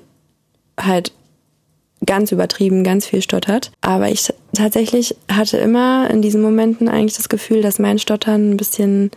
halt 0.79 1.11
ganz 2.05 2.31
übertrieben, 2.31 2.83
ganz 2.83 3.05
viel 3.05 3.21
stottert. 3.21 3.71
Aber 3.81 4.09
ich 4.09 4.33
tatsächlich 4.53 5.15
hatte 5.31 5.57
immer 5.57 6.09
in 6.09 6.21
diesen 6.21 6.41
Momenten 6.41 6.87
eigentlich 6.87 7.15
das 7.15 7.29
Gefühl, 7.29 7.61
dass 7.61 7.79
mein 7.79 7.99
Stottern 7.99 8.51
ein 8.51 8.57
bisschen 8.57 9.11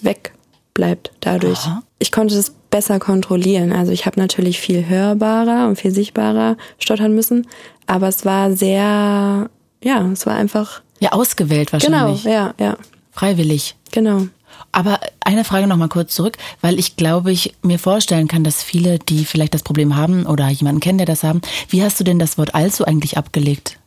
wegbleibt 0.00 1.12
dadurch. 1.20 1.60
Aha. 1.60 1.82
Ich 1.98 2.12
konnte 2.12 2.34
das 2.34 2.54
besser 2.70 2.98
kontrollieren. 2.98 3.72
Also 3.72 3.92
ich 3.92 4.06
habe 4.06 4.18
natürlich 4.18 4.58
viel 4.58 4.88
hörbarer 4.88 5.68
und 5.68 5.76
viel 5.76 5.92
sichtbarer 5.92 6.56
stottern 6.78 7.14
müssen, 7.14 7.46
aber 7.86 8.08
es 8.08 8.24
war 8.24 8.52
sehr, 8.52 9.48
ja, 9.82 10.10
es 10.12 10.26
war 10.26 10.34
einfach. 10.34 10.82
Ja, 10.98 11.12
ausgewählt 11.12 11.72
wahrscheinlich. 11.72 12.24
Genau, 12.24 12.34
ja, 12.34 12.54
ja. 12.58 12.76
Freiwillig. 13.12 13.76
Genau. 13.92 14.26
Aber 14.72 15.00
eine 15.20 15.44
Frage 15.44 15.66
noch 15.66 15.76
mal 15.76 15.88
kurz 15.88 16.14
zurück, 16.14 16.36
weil 16.60 16.78
ich 16.78 16.96
glaube, 16.96 17.32
ich 17.32 17.54
mir 17.62 17.78
vorstellen 17.78 18.28
kann, 18.28 18.44
dass 18.44 18.62
viele, 18.62 18.98
die 18.98 19.24
vielleicht 19.24 19.54
das 19.54 19.62
Problem 19.62 19.96
haben 19.96 20.26
oder 20.26 20.48
jemanden 20.48 20.80
kennen, 20.80 20.98
der 20.98 21.06
das 21.06 21.22
haben, 21.22 21.40
wie 21.68 21.82
hast 21.82 21.98
du 22.00 22.04
denn 22.04 22.18
das 22.18 22.38
Wort 22.38 22.54
allzu 22.54 22.84
eigentlich 22.84 23.16
abgelegt? 23.16 23.78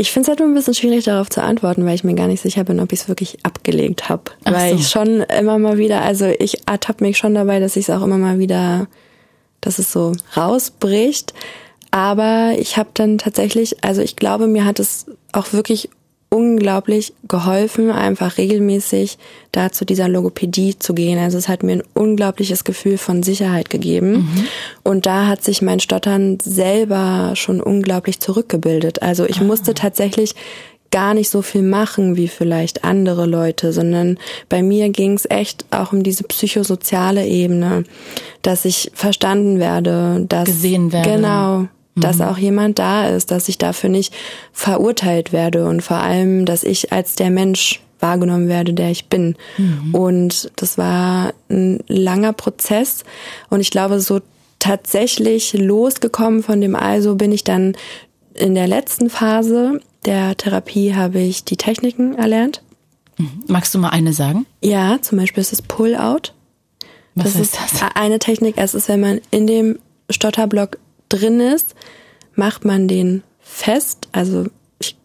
Ich 0.00 0.12
finde 0.12 0.22
es 0.22 0.28
halt 0.28 0.38
nur 0.38 0.48
ein 0.48 0.54
bisschen 0.54 0.74
schwierig 0.74 1.04
darauf 1.06 1.28
zu 1.28 1.42
antworten, 1.42 1.84
weil 1.84 1.96
ich 1.96 2.04
mir 2.04 2.14
gar 2.14 2.28
nicht 2.28 2.40
sicher 2.40 2.62
bin, 2.62 2.78
ob 2.78 2.92
ich 2.92 3.00
es 3.00 3.08
wirklich 3.08 3.44
abgelegt 3.44 4.08
habe. 4.08 4.30
Weil 4.44 4.70
so. 4.70 4.76
ich 4.76 4.88
schon 4.88 5.22
immer 5.22 5.58
mal 5.58 5.76
wieder, 5.76 6.02
also 6.02 6.26
ich 6.26 6.68
ertappe 6.68 7.02
mich 7.02 7.18
schon 7.18 7.34
dabei, 7.34 7.58
dass 7.58 7.74
ich 7.74 7.88
es 7.88 7.90
auch 7.90 8.02
immer 8.02 8.16
mal 8.16 8.38
wieder, 8.38 8.86
dass 9.60 9.80
es 9.80 9.90
so 9.90 10.12
rausbricht. 10.36 11.34
Aber 11.90 12.52
ich 12.56 12.76
habe 12.76 12.90
dann 12.94 13.18
tatsächlich, 13.18 13.82
also 13.82 14.00
ich 14.00 14.14
glaube, 14.14 14.46
mir 14.46 14.64
hat 14.64 14.78
es 14.78 15.06
auch 15.32 15.52
wirklich 15.52 15.90
unglaublich 16.30 17.14
geholfen, 17.26 17.90
einfach 17.90 18.36
regelmäßig 18.36 19.18
da 19.52 19.72
zu 19.72 19.86
dieser 19.86 20.08
Logopädie 20.08 20.78
zu 20.78 20.94
gehen. 20.94 21.18
Also 21.18 21.38
es 21.38 21.48
hat 21.48 21.62
mir 21.62 21.72
ein 21.72 21.82
unglaubliches 21.94 22.64
Gefühl 22.64 22.98
von 22.98 23.22
Sicherheit 23.22 23.70
gegeben. 23.70 24.12
Mhm. 24.12 24.48
Und 24.82 25.06
da 25.06 25.26
hat 25.26 25.42
sich 25.42 25.62
mein 25.62 25.80
Stottern 25.80 26.38
selber 26.40 27.32
schon 27.34 27.60
unglaublich 27.60 28.20
zurückgebildet. 28.20 29.02
Also 29.02 29.24
ich 29.24 29.40
ah. 29.40 29.44
musste 29.44 29.72
tatsächlich 29.72 30.34
gar 30.90 31.14
nicht 31.14 31.28
so 31.28 31.42
viel 31.42 31.62
machen 31.62 32.16
wie 32.16 32.28
vielleicht 32.28 32.84
andere 32.84 33.26
Leute, 33.26 33.72
sondern 33.72 34.18
bei 34.48 34.62
mir 34.62 34.88
ging 34.90 35.14
es 35.14 35.28
echt 35.28 35.64
auch 35.70 35.92
um 35.92 36.02
diese 36.02 36.24
psychosoziale 36.24 37.26
Ebene, 37.26 37.84
dass 38.42 38.64
ich 38.64 38.90
verstanden 38.94 39.58
werde, 39.58 40.24
dass 40.28 40.46
gesehen 40.46 40.92
werde. 40.92 41.10
Genau, 41.10 41.68
dass 42.00 42.18
mhm. 42.18 42.22
auch 42.24 42.38
jemand 42.38 42.78
da 42.78 43.08
ist, 43.08 43.30
dass 43.30 43.48
ich 43.48 43.58
dafür 43.58 43.90
nicht 43.90 44.14
verurteilt 44.52 45.32
werde 45.32 45.66
und 45.66 45.82
vor 45.82 45.98
allem, 45.98 46.44
dass 46.44 46.64
ich 46.64 46.92
als 46.92 47.14
der 47.14 47.30
Mensch 47.30 47.80
wahrgenommen 48.00 48.48
werde, 48.48 48.74
der 48.74 48.90
ich 48.90 49.06
bin. 49.06 49.34
Mhm. 49.56 49.94
Und 49.94 50.52
das 50.56 50.78
war 50.78 51.32
ein 51.50 51.80
langer 51.88 52.32
Prozess 52.32 53.04
und 53.50 53.60
ich 53.60 53.70
glaube, 53.70 54.00
so 54.00 54.20
tatsächlich 54.58 55.52
losgekommen 55.52 56.42
von 56.42 56.60
dem 56.60 56.74
Also 56.74 57.14
bin 57.14 57.32
ich 57.32 57.44
dann 57.44 57.76
in 58.34 58.54
der 58.54 58.68
letzten 58.68 59.10
Phase 59.10 59.80
der 60.04 60.36
Therapie 60.36 60.94
habe 60.94 61.18
ich 61.18 61.44
die 61.44 61.56
Techniken 61.56 62.14
erlernt. 62.14 62.62
Mhm. 63.18 63.44
Magst 63.46 63.74
du 63.74 63.78
mal 63.78 63.90
eine 63.90 64.12
sagen? 64.12 64.46
Ja, 64.62 64.98
zum 65.02 65.18
Beispiel 65.18 65.40
ist 65.40 65.52
es 65.52 65.62
Pull-out. 65.62 66.34
Was 67.14 67.32
das 67.32 67.42
ist 67.42 67.56
das? 67.56 67.82
Eine 67.94 68.18
Technik, 68.18 68.54
es 68.58 68.74
ist, 68.74 68.88
wenn 68.88 69.00
man 69.00 69.20
in 69.30 69.46
dem 69.46 69.78
Stotterblock 70.08 70.78
drin 71.08 71.40
ist, 71.40 71.74
macht 72.34 72.64
man 72.64 72.88
den 72.88 73.22
fest. 73.40 74.08
Also 74.12 74.46
ich 74.78 74.96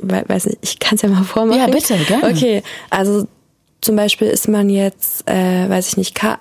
weiß 0.00 0.46
nicht, 0.46 0.58
ich 0.62 0.78
kann 0.78 0.96
es 0.96 1.02
ja 1.02 1.08
mal 1.08 1.24
vormachen. 1.24 1.60
Ja, 1.60 1.66
bitte, 1.66 1.96
gerne. 1.98 2.28
Okay, 2.28 2.62
also 2.90 3.26
zum 3.80 3.96
Beispiel 3.96 4.28
ist 4.28 4.48
man 4.48 4.70
jetzt, 4.70 5.28
äh, 5.28 5.68
weiß 5.68 5.88
ich 5.88 5.96
nicht, 5.96 6.14
K, 6.14 6.38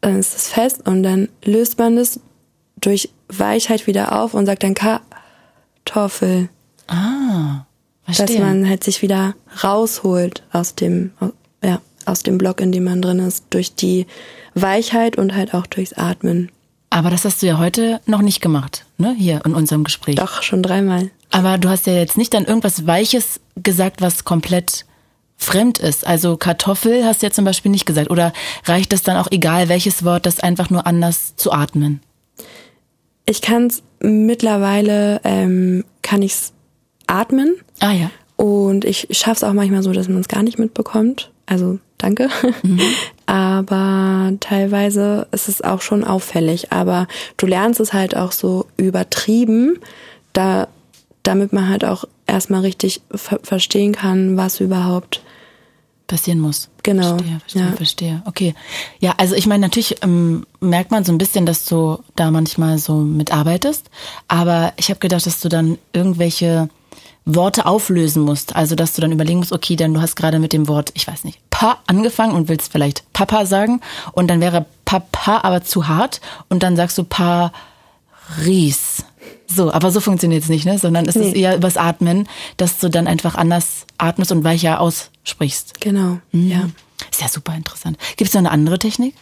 dann 0.00 0.18
ist 0.18 0.36
es 0.36 0.48
fest 0.48 0.86
und 0.86 1.02
dann 1.02 1.28
löst 1.44 1.78
man 1.78 1.96
es 1.98 2.20
durch 2.76 3.10
Weichheit 3.28 3.86
wieder 3.86 4.20
auf 4.20 4.34
und 4.34 4.46
sagt 4.46 4.62
dann 4.62 4.74
Kartoffel. 4.74 6.48
Ah, 6.88 7.66
verstehe. 8.04 8.26
Dass 8.26 8.38
man 8.38 8.68
halt 8.68 8.82
sich 8.82 9.02
wieder 9.02 9.34
rausholt 9.62 10.42
aus 10.52 10.74
dem, 10.74 11.12
ja, 11.62 11.80
aus 12.06 12.22
dem 12.22 12.38
Block, 12.38 12.60
in 12.60 12.72
dem 12.72 12.84
man 12.84 13.02
drin 13.02 13.20
ist, 13.20 13.44
durch 13.50 13.74
die 13.74 14.06
Weichheit 14.54 15.16
und 15.16 15.34
halt 15.34 15.54
auch 15.54 15.66
durchs 15.66 15.92
Atmen. 15.92 16.50
Aber 16.90 17.10
das 17.10 17.24
hast 17.24 17.40
du 17.40 17.46
ja 17.46 17.58
heute 17.58 18.00
noch 18.06 18.20
nicht 18.20 18.40
gemacht, 18.40 18.84
ne? 18.98 19.14
Hier 19.16 19.40
in 19.44 19.54
unserem 19.54 19.84
Gespräch. 19.84 20.16
Doch, 20.16 20.42
schon 20.42 20.62
dreimal. 20.62 21.10
Aber 21.30 21.56
du 21.56 21.68
hast 21.68 21.86
ja 21.86 21.92
jetzt 21.92 22.18
nicht 22.18 22.34
dann 22.34 22.44
irgendwas 22.44 22.86
Weiches 22.86 23.40
gesagt, 23.54 24.02
was 24.02 24.24
komplett 24.24 24.84
fremd 25.36 25.78
ist. 25.78 26.06
Also 26.06 26.36
Kartoffel 26.36 27.04
hast 27.04 27.22
du 27.22 27.26
ja 27.26 27.32
zum 27.32 27.44
Beispiel 27.44 27.70
nicht 27.70 27.86
gesagt. 27.86 28.10
Oder 28.10 28.32
reicht 28.64 28.92
es 28.92 29.02
dann 29.02 29.16
auch 29.16 29.28
egal 29.30 29.68
welches 29.68 30.04
Wort, 30.04 30.26
das 30.26 30.40
einfach 30.40 30.68
nur 30.68 30.86
anders 30.86 31.36
zu 31.36 31.52
atmen? 31.52 32.00
Ich 33.24 33.40
kann 33.40 33.68
es 33.68 33.82
mittlerweile, 34.00 35.20
ähm, 35.24 35.84
kann 36.02 36.22
ich's 36.22 36.52
atmen. 37.06 37.54
Ah 37.78 37.92
ja. 37.92 38.10
Und 38.36 38.84
ich 38.84 39.06
schaffe 39.12 39.36
es 39.36 39.44
auch 39.44 39.52
manchmal 39.52 39.82
so, 39.82 39.92
dass 39.92 40.08
man 40.08 40.20
es 40.20 40.28
gar 40.28 40.42
nicht 40.42 40.58
mitbekommt. 40.58 41.30
Also 41.46 41.78
danke. 42.02 42.28
Mhm. 42.62 42.80
Aber 43.26 44.32
teilweise 44.40 45.26
ist 45.30 45.48
es 45.48 45.62
auch 45.62 45.82
schon 45.82 46.04
auffällig. 46.04 46.72
Aber 46.72 47.06
du 47.36 47.46
lernst 47.46 47.80
es 47.80 47.92
halt 47.92 48.16
auch 48.16 48.32
so 48.32 48.66
übertrieben, 48.76 49.78
da, 50.32 50.68
damit 51.22 51.52
man 51.52 51.68
halt 51.68 51.84
auch 51.84 52.04
erstmal 52.26 52.62
richtig 52.62 53.02
ver 53.14 53.40
verstehen 53.42 53.92
kann, 53.92 54.36
was 54.36 54.60
überhaupt 54.60 55.22
passieren 56.10 56.40
muss. 56.40 56.68
Genau. 56.82 57.16
Verstehe, 57.18 57.38
verstehe, 57.38 57.62
ja. 57.62 57.72
verstehe. 57.72 58.22
Okay. 58.26 58.54
Ja, 58.98 59.14
also 59.16 59.36
ich 59.36 59.46
meine, 59.46 59.60
natürlich 59.60 60.02
ähm, 60.02 60.44
merkt 60.60 60.90
man 60.90 61.04
so 61.04 61.12
ein 61.12 61.18
bisschen, 61.18 61.46
dass 61.46 61.64
du 61.66 61.98
da 62.16 62.32
manchmal 62.32 62.78
so 62.78 62.94
mitarbeitest. 62.96 63.88
Aber 64.26 64.72
ich 64.76 64.90
habe 64.90 64.98
gedacht, 64.98 65.24
dass 65.24 65.40
du 65.40 65.48
dann 65.48 65.78
irgendwelche 65.92 66.68
Worte 67.24 67.66
auflösen 67.66 68.22
musst. 68.22 68.56
Also, 68.56 68.74
dass 68.74 68.94
du 68.94 69.00
dann 69.00 69.12
überlegen 69.12 69.38
musst, 69.38 69.52
okay, 69.52 69.76
denn 69.76 69.94
du 69.94 70.00
hast 70.00 70.16
gerade 70.16 70.38
mit 70.38 70.52
dem 70.52 70.68
Wort, 70.68 70.90
ich 70.94 71.06
weiß 71.06 71.24
nicht, 71.24 71.38
Pa 71.50 71.78
angefangen 71.86 72.34
und 72.34 72.48
willst 72.48 72.72
vielleicht 72.72 73.04
Papa 73.12 73.46
sagen 73.46 73.80
und 74.12 74.28
dann 74.28 74.40
wäre 74.40 74.66
Papa 74.84 75.40
aber 75.42 75.62
zu 75.62 75.88
hart 75.88 76.20
und 76.48 76.62
dann 76.62 76.76
sagst 76.76 76.98
du 76.98 77.04
Paris. 77.04 77.52
So, 79.46 79.72
aber 79.72 79.90
so 79.90 80.00
funktioniert 80.00 80.42
es 80.42 80.48
nicht, 80.48 80.64
ne? 80.64 80.78
Sondern 80.78 81.06
es 81.08 81.16
nee. 81.16 81.28
ist 81.28 81.34
eher 81.34 81.56
übers 81.56 81.76
Atmen, 81.76 82.28
dass 82.56 82.78
du 82.78 82.88
dann 82.88 83.06
einfach 83.06 83.34
anders 83.34 83.86
atmest 83.98 84.32
und 84.32 84.44
weicher 84.44 84.80
aussprichst. 84.80 85.80
Genau, 85.80 86.18
mhm. 86.32 86.48
ja. 86.48 86.70
Ist 87.10 87.20
ja 87.20 87.28
super 87.28 87.54
interessant. 87.54 87.98
Gibt 88.16 88.28
es 88.28 88.34
noch 88.34 88.40
eine 88.40 88.50
andere 88.50 88.78
Technik? 88.78 89.14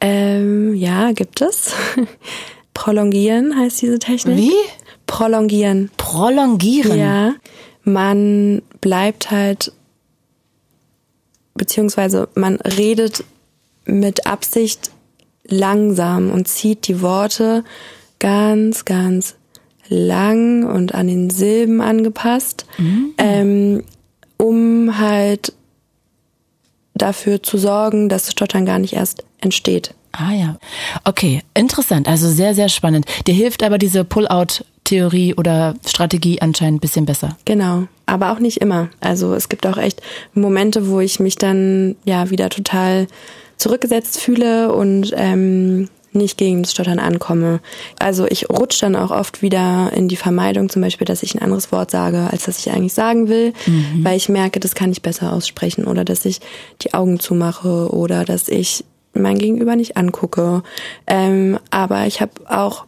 Ähm, 0.00 0.74
ja, 0.74 1.12
gibt 1.12 1.40
es. 1.40 1.72
Prolongieren 2.74 3.56
heißt 3.56 3.80
diese 3.82 3.98
Technik. 3.98 4.36
Wie? 4.36 4.52
Prolongieren. 5.14 5.90
Prolongieren? 5.96 6.98
Ja. 6.98 7.34
Man 7.84 8.62
bleibt 8.80 9.30
halt, 9.30 9.70
beziehungsweise 11.54 12.28
man 12.34 12.56
redet 12.56 13.22
mit 13.84 14.26
Absicht 14.26 14.90
langsam 15.46 16.32
und 16.32 16.48
zieht 16.48 16.88
die 16.88 17.00
Worte 17.00 17.62
ganz, 18.18 18.84
ganz 18.84 19.36
lang 19.88 20.64
und 20.64 20.96
an 20.96 21.06
den 21.06 21.30
Silben 21.30 21.80
angepasst, 21.80 22.66
mhm. 22.78 23.14
ähm, 23.18 23.84
um 24.36 24.98
halt 24.98 25.52
dafür 26.94 27.40
zu 27.40 27.56
sorgen, 27.56 28.08
dass 28.08 28.24
das 28.24 28.32
Stottern 28.32 28.66
gar 28.66 28.80
nicht 28.80 28.94
erst 28.94 29.24
entsteht. 29.40 29.94
Ah 30.10 30.32
ja. 30.32 30.58
Okay, 31.04 31.42
interessant. 31.54 32.08
Also 32.08 32.28
sehr, 32.28 32.54
sehr 32.54 32.68
spannend. 32.68 33.06
Dir 33.28 33.34
hilft 33.34 33.62
aber 33.62 33.78
diese 33.78 34.04
Pull-out-Theorie 34.84 35.34
oder 35.34 35.74
Strategie 35.86 36.40
anscheinend 36.40 36.78
ein 36.78 36.80
bisschen 36.80 37.06
besser. 37.06 37.36
Genau. 37.44 37.84
Aber 38.06 38.32
auch 38.32 38.38
nicht 38.38 38.58
immer. 38.58 38.88
Also 39.00 39.34
es 39.34 39.48
gibt 39.48 39.66
auch 39.66 39.78
echt 39.78 40.02
Momente, 40.34 40.88
wo 40.88 41.00
ich 41.00 41.20
mich 41.20 41.36
dann 41.36 41.96
ja 42.04 42.30
wieder 42.30 42.50
total 42.50 43.06
zurückgesetzt 43.56 44.20
fühle 44.20 44.72
und 44.72 45.12
ähm, 45.16 45.88
nicht 46.12 46.38
gegen 46.38 46.62
das 46.62 46.72
Stottern 46.72 46.98
ankomme. 46.98 47.60
Also 47.98 48.26
ich 48.28 48.48
rutsche 48.50 48.82
dann 48.82 48.94
auch 48.94 49.10
oft 49.10 49.42
wieder 49.42 49.90
in 49.94 50.06
die 50.08 50.16
Vermeidung, 50.16 50.68
zum 50.68 50.82
Beispiel, 50.82 51.06
dass 51.06 51.22
ich 51.22 51.34
ein 51.34 51.42
anderes 51.42 51.72
Wort 51.72 51.90
sage, 51.90 52.28
als 52.30 52.44
das 52.44 52.58
ich 52.58 52.70
eigentlich 52.70 52.94
sagen 52.94 53.28
will, 53.28 53.52
mhm. 53.66 54.04
weil 54.04 54.16
ich 54.16 54.28
merke, 54.28 54.60
das 54.60 54.74
kann 54.74 54.92
ich 54.92 55.02
besser 55.02 55.32
aussprechen 55.32 55.86
oder 55.86 56.04
dass 56.04 56.24
ich 56.24 56.40
die 56.82 56.94
Augen 56.94 57.18
zumache 57.18 57.92
oder 57.92 58.24
dass 58.24 58.48
ich 58.48 58.84
mein 59.12 59.38
Gegenüber 59.38 59.76
nicht 59.76 59.96
angucke. 59.96 60.62
Ähm, 61.06 61.58
aber 61.70 62.06
ich 62.06 62.20
habe 62.20 62.32
auch 62.48 62.84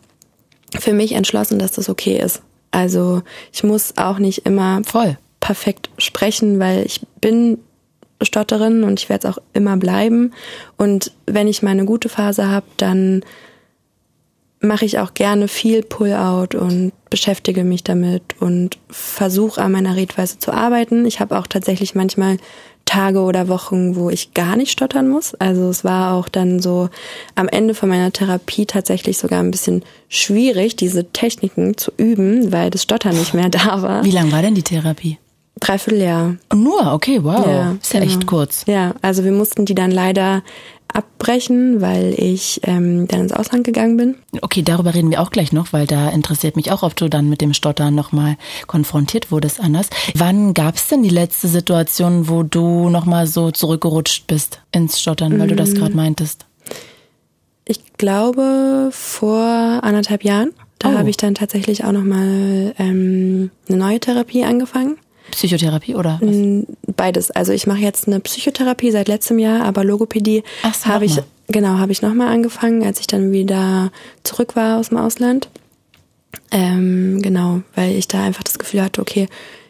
für 0.79 0.93
mich 0.93 1.13
entschlossen, 1.13 1.59
dass 1.59 1.73
das 1.73 1.89
okay 1.89 2.21
ist. 2.21 2.43
Also 2.71 3.23
ich 3.53 3.65
muss 3.65 3.97
auch 3.97 4.19
nicht 4.19 4.47
immer 4.47 4.83
voll 4.85 5.17
perfekt 5.41 5.91
sprechen, 5.99 6.59
weil 6.59 6.85
ich 6.85 7.01
bin 7.21 7.59
Stotterin 8.23 8.83
und 8.85 9.01
ich 9.01 9.09
werde 9.09 9.29
es 9.29 9.35
auch 9.35 9.43
immer 9.53 9.77
bleiben. 9.77 10.33
Und 10.77 11.13
wenn 11.27 11.49
ich 11.49 11.63
meine 11.63 11.85
gute 11.85 12.09
Phase 12.09 12.49
habe, 12.49 12.67
dann 12.79 13.23
mache 14.61 14.85
ich 14.85 14.99
auch 14.99 15.15
gerne 15.15 15.49
viel 15.49 15.83
Pull-out 15.83 16.55
und 16.55 16.93
beschäftige 17.11 17.63
mich 17.63 17.85
damit 17.85 18.23
und 18.41 18.79
versuche 18.89 19.61
an 19.63 19.73
meiner 19.73 19.97
Redweise 19.97 20.39
zu 20.39 20.53
arbeiten. 20.53 21.07
Ich 21.07 21.21
habe 21.21 21.39
auch 21.39 21.47
tatsächlich 21.47 21.95
manchmal 21.95 22.39
Tage 22.87 23.21
oder 23.21 23.49
Wochen, 23.49 23.97
wo 23.97 24.09
ich 24.09 24.33
gar 24.33 24.57
nicht 24.57 24.71
stottern 24.71 25.09
muss. 25.09 25.35
Also 25.35 25.69
es 25.69 25.85
war 25.85 26.15
auch 26.15 26.29
dann 26.29 26.61
so 26.61 26.89
am 27.35 27.49
Ende 27.49 27.75
von 27.75 27.91
meiner 27.91 28.13
Therapie 28.13 28.65
tatsächlich 28.65 29.19
sogar 29.19 29.41
ein 29.41 29.51
bisschen 29.51 29.85
schwierig, 30.09 30.77
diese 30.77 31.05
Techniken 31.13 31.77
zu 31.77 31.93
üben, 31.99 32.53
weil 32.53 32.71
das 32.71 32.83
Stottern 32.83 33.17
nicht 33.17 33.35
mehr 33.35 33.49
da 33.51 33.83
war. 33.83 34.05
Wie 34.05 34.11
lang 34.11 34.33
war 34.33 34.41
denn 34.41 34.55
die 34.55 34.63
Therapie? 34.63 35.19
Dreiviertel 35.59 36.03
Jahr. 36.03 36.37
Nur, 36.55 36.93
okay, 36.93 37.23
wow. 37.23 37.47
Ja, 37.47 37.77
ist 37.81 37.93
ja 37.93 38.01
genau. 38.01 38.13
echt 38.13 38.27
kurz. 38.27 38.65
Ja, 38.67 38.95
also 39.01 39.25
wir 39.25 39.33
mussten 39.33 39.65
die 39.65 39.75
dann 39.75 39.91
leider 39.91 40.43
abbrechen, 40.93 41.81
weil 41.81 42.15
ich 42.17 42.61
ähm, 42.65 43.07
dann 43.09 43.21
ins 43.21 43.33
Ausland 43.33 43.65
gegangen 43.65 43.97
bin. 43.97 44.15
Okay, 44.41 44.63
darüber 44.63 44.95
reden 44.95 45.11
wir 45.11 45.21
auch 45.21 45.31
gleich 45.31 45.53
noch, 45.53 45.73
weil 45.73 45.87
da 45.87 46.09
interessiert 46.09 46.57
mich 46.57 46.73
auch, 46.73 46.83
ob 46.83 46.97
du 46.97 47.09
dann 47.09 47.29
mit 47.29 47.41
dem 47.41 47.53
Stottern 47.55 47.95
nochmal 47.95 48.37
konfrontiert 48.67 49.31
wurdest 49.31 49.61
anders. 49.61 49.89
Wann 50.15 50.55
gab 50.55 50.77
es 50.77 50.89
denn 50.89 51.03
die 51.03 51.11
letzte 51.11 51.49
Situation, 51.49 52.29
wo 52.29 52.43
du 52.43 52.89
nochmal 52.89 53.27
so 53.27 53.51
zurückgerutscht 53.51 54.27
bist 54.27 54.61
ins 54.73 55.01
Stottern, 55.01 55.39
weil 55.39 55.47
mm. 55.47 55.51
du 55.51 55.57
das 55.57 55.75
gerade 55.75 55.95
meintest? 55.95 56.47
Ich 57.65 57.81
glaube 57.99 58.91
vor 58.93 59.81
anderthalb 59.83 60.25
Jahren. 60.25 60.53
Da 60.79 60.91
oh. 60.91 60.99
habe 60.99 61.11
ich 61.11 61.17
dann 61.17 61.35
tatsächlich 61.35 61.85
auch 61.85 61.93
nochmal 61.93 62.75
ähm, 62.79 63.51
eine 63.69 63.79
neue 63.79 64.01
Therapie 64.01 64.45
angefangen. 64.45 64.99
Psychotherapie 65.31 65.95
oder 65.95 66.19
was? 66.21 66.67
Beides. 66.97 67.31
Also 67.31 67.53
ich 67.53 67.67
mache 67.67 67.81
jetzt 67.81 68.07
eine 68.07 68.21
Psychotherapie 68.21 68.91
seit 68.91 69.09
letztem 69.09 69.39
Jahr, 69.39 69.65
aber 69.65 69.85
Logopädie 69.85 70.43
so, 70.63 70.87
habe 70.87 71.05
ich 71.05 71.21
genau 71.49 71.79
habe 71.79 71.93
ich 71.93 72.03
nochmal 72.03 72.29
angefangen, 72.29 72.85
als 72.85 73.01
ich 73.01 73.07
dann 73.07 73.33
wieder 73.33 73.91
zurück 74.25 74.57
war 74.57 74.79
aus 74.79 74.89
dem 74.91 74.99
Ausland. 74.99 75.49
Ähm, 76.51 77.23
genau, 77.23 77.63
weil 77.75 77.97
ich 77.97 78.09
da 78.09 78.23
einfach 78.23 78.43
das 78.43 78.59
Gefühl 78.59 78.83
hatte, 78.83 79.01
okay, 79.01 79.29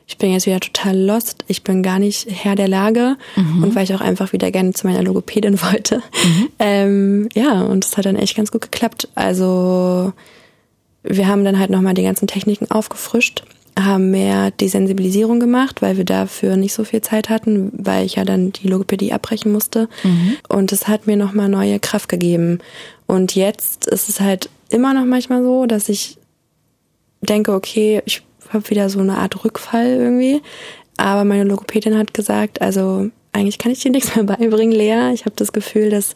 ich 0.08 0.18
bin 0.18 0.32
jetzt 0.32 0.46
wieder 0.46 0.60
total 0.60 0.96
lost, 0.96 1.44
ich 1.48 1.64
bin 1.64 1.82
gar 1.82 1.98
nicht 1.98 2.28
Herr 2.30 2.54
der 2.54 2.68
Lage 2.68 3.16
mhm. 3.34 3.64
und 3.64 3.74
weil 3.74 3.84
ich 3.84 3.94
auch 3.94 4.00
einfach 4.00 4.32
wieder 4.32 4.50
gerne 4.50 4.72
zu 4.72 4.86
meiner 4.86 5.02
Logopädin 5.02 5.60
wollte. 5.62 5.96
Mhm. 6.24 6.48
Ähm, 6.58 7.28
ja, 7.34 7.62
und 7.62 7.84
es 7.84 7.96
hat 7.96 8.06
dann 8.06 8.16
echt 8.16 8.36
ganz 8.36 8.52
gut 8.52 8.62
geklappt. 8.62 9.08
Also 9.14 10.12
wir 11.02 11.28
haben 11.28 11.44
dann 11.44 11.58
halt 11.58 11.70
nochmal 11.70 11.94
die 11.94 12.02
ganzen 12.02 12.26
Techniken 12.26 12.70
aufgefrischt 12.70 13.44
haben 13.78 14.10
mehr 14.10 14.50
Desensibilisierung 14.52 15.38
gemacht, 15.38 15.82
weil 15.82 15.98
wir 15.98 16.04
dafür 16.04 16.56
nicht 16.56 16.72
so 16.72 16.84
viel 16.84 17.02
Zeit 17.02 17.28
hatten, 17.28 17.70
weil 17.72 18.06
ich 18.06 18.14
ja 18.14 18.24
dann 18.24 18.52
die 18.52 18.68
Logopädie 18.68 19.12
abbrechen 19.12 19.52
musste. 19.52 19.88
Mhm. 20.02 20.36
Und 20.48 20.72
es 20.72 20.88
hat 20.88 21.06
mir 21.06 21.16
nochmal 21.16 21.48
neue 21.48 21.78
Kraft 21.78 22.08
gegeben. 22.08 22.60
Und 23.06 23.34
jetzt 23.34 23.86
ist 23.86 24.08
es 24.08 24.20
halt 24.20 24.48
immer 24.70 24.94
noch 24.94 25.04
manchmal 25.04 25.42
so, 25.42 25.66
dass 25.66 25.88
ich 25.88 26.16
denke, 27.20 27.52
okay, 27.52 28.02
ich 28.06 28.22
habe 28.48 28.68
wieder 28.70 28.88
so 28.88 29.00
eine 29.00 29.18
Art 29.18 29.44
Rückfall 29.44 29.86
irgendwie. 29.86 30.40
Aber 30.96 31.24
meine 31.24 31.44
Logopädin 31.44 31.98
hat 31.98 32.14
gesagt, 32.14 32.62
also 32.62 33.10
eigentlich 33.32 33.58
kann 33.58 33.72
ich 33.72 33.80
dir 33.80 33.90
nichts 33.90 34.16
mehr 34.16 34.24
beibringen, 34.24 34.72
Lea. 34.72 35.12
Ich 35.12 35.26
habe 35.26 35.36
das 35.36 35.52
Gefühl, 35.52 35.90
dass 35.90 36.14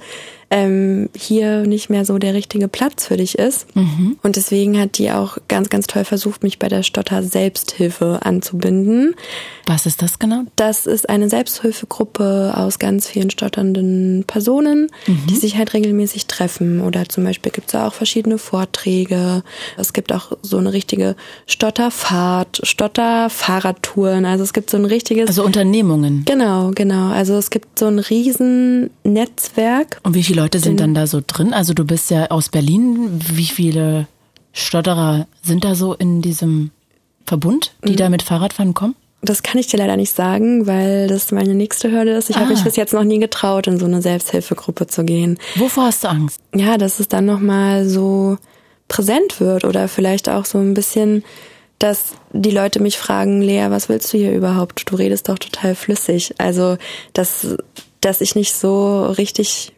ähm, 0.51 1.09
hier 1.17 1.63
nicht 1.63 1.91
mehr 1.91 2.05
so 2.05 2.19
der 2.19 2.35
richtige 2.35 2.67
Platz 2.67 3.07
für 3.07 3.17
dich 3.17 3.39
ist. 3.39 3.67
Mhm. 3.77 4.19
Und 4.23 4.35
deswegen 4.35 4.79
hat 4.79 4.99
die 4.99 5.13
auch 5.13 5.39
ganz, 5.47 5.69
ganz 5.71 5.87
toll 5.87 6.05
versucht, 6.05 6.43
mich 6.43 6.59
bei 6.59 6.69
der 6.69 6.83
Stotter 6.83 7.23
Selbsthilfe 7.23 8.19
anzubinden. 8.23 9.15
Was 9.67 9.87
ist 9.87 10.03
das 10.03 10.19
genau? 10.19 10.43
Das 10.57 10.87
ist 10.87 11.09
eine 11.09 11.29
Selbsthilfegruppe 11.29 12.55
aus 12.57 12.81
ganz 12.81 13.07
vielen 13.07 13.31
stotternden 13.31 14.25
Personen, 14.27 14.89
mhm. 15.07 15.27
die 15.29 15.37
sich 15.37 15.57
halt 15.57 15.73
regelmäßig 15.73 16.27
treffen. 16.27 16.81
Oder 16.81 17.09
zum 17.09 17.23
Beispiel 17.23 17.53
gibt 17.53 17.69
es 17.69 17.77
auch 17.77 17.95
verschiedene 17.95 18.39
Vorträge. 18.39 19.45
Es 19.77 19.93
gibt 19.93 20.13
auch 20.13 20.37
so 20.43 20.59
eine 20.59 20.73
richtige 20.73 21.15
Stotterfahrt, 21.47 22.61
Stotterfahrradtouren. 22.65 24.25
Also 24.25 24.43
es 24.43 24.53
gibt 24.53 24.71
so 24.71 24.77
ein 24.77 24.85
richtiges. 24.85 25.29
Also 25.29 25.45
Unternehmungen. 25.45 26.25
Genau, 26.25 26.73
genau. 26.75 27.11
Also 27.11 27.35
es 27.35 27.51
gibt 27.51 27.79
so 27.79 27.87
ein 27.87 28.01
riesen 28.01 28.91
Netzwerk. 29.05 30.01
Und 30.03 30.15
wie 30.15 30.25
viele 30.25 30.40
Leute 30.41 30.59
sind 30.59 30.81
dann 30.81 30.95
da 30.95 31.07
so 31.07 31.21
drin? 31.27 31.53
Also 31.53 31.75
du 31.75 31.85
bist 31.85 32.11
ja 32.11 32.31
aus 32.31 32.49
Berlin. 32.49 33.21
Wie 33.33 33.45
viele 33.45 34.07
Stotterer 34.53 35.27
sind 35.43 35.65
da 35.65 35.75
so 35.75 35.93
in 35.93 36.23
diesem 36.23 36.71
Verbund, 37.27 37.75
die 37.85 37.93
mhm. 37.93 37.97
da 37.97 38.09
mit 38.09 38.23
Fahrradfahren 38.23 38.73
kommen? 38.73 38.97
Das 39.21 39.43
kann 39.43 39.59
ich 39.59 39.67
dir 39.67 39.77
leider 39.77 39.99
nicht 39.99 40.15
sagen, 40.15 40.67
weil 40.67 41.09
das 41.09 41.31
meine 41.31 41.55
nächste 41.55 41.93
Hürde 41.93 42.13
ist. 42.13 42.31
Ich 42.31 42.37
ah. 42.37 42.41
habe 42.41 42.53
mich 42.53 42.65
bis 42.65 42.77
jetzt 42.77 42.95
noch 42.95 43.05
nie 43.05 43.19
getraut, 43.19 43.67
in 43.67 43.79
so 43.79 43.85
eine 43.85 44.01
Selbsthilfegruppe 44.01 44.87
zu 44.87 45.05
gehen. 45.05 45.39
Wovor 45.57 45.85
hast 45.85 46.05
du 46.05 46.09
Angst? 46.09 46.41
Ja, 46.55 46.79
dass 46.79 47.01
es 47.01 47.09
dann 47.09 47.27
nochmal 47.27 47.87
so 47.87 48.39
präsent 48.89 49.41
wird 49.41 49.65
oder 49.65 49.89
vielleicht 49.89 50.31
auch 50.31 50.47
so 50.47 50.57
ein 50.57 50.73
bisschen, 50.73 51.23
dass 51.79 52.15
die 52.33 52.51
Leute 52.51 52.81
mich 52.81 52.97
fragen, 52.97 53.43
Lea, 53.43 53.67
was 53.69 53.91
willst 53.91 54.11
du 54.15 54.17
hier 54.17 54.33
überhaupt? 54.33 54.91
Du 54.91 54.97
redest 54.97 55.29
doch 55.29 55.39
total 55.39 55.75
flüssig. 55.75 56.35
Also, 56.39 56.79
dass, 57.13 57.59
dass 58.01 58.23
ich 58.23 58.35
nicht 58.35 58.55
so 58.55 59.05
richtig 59.05 59.75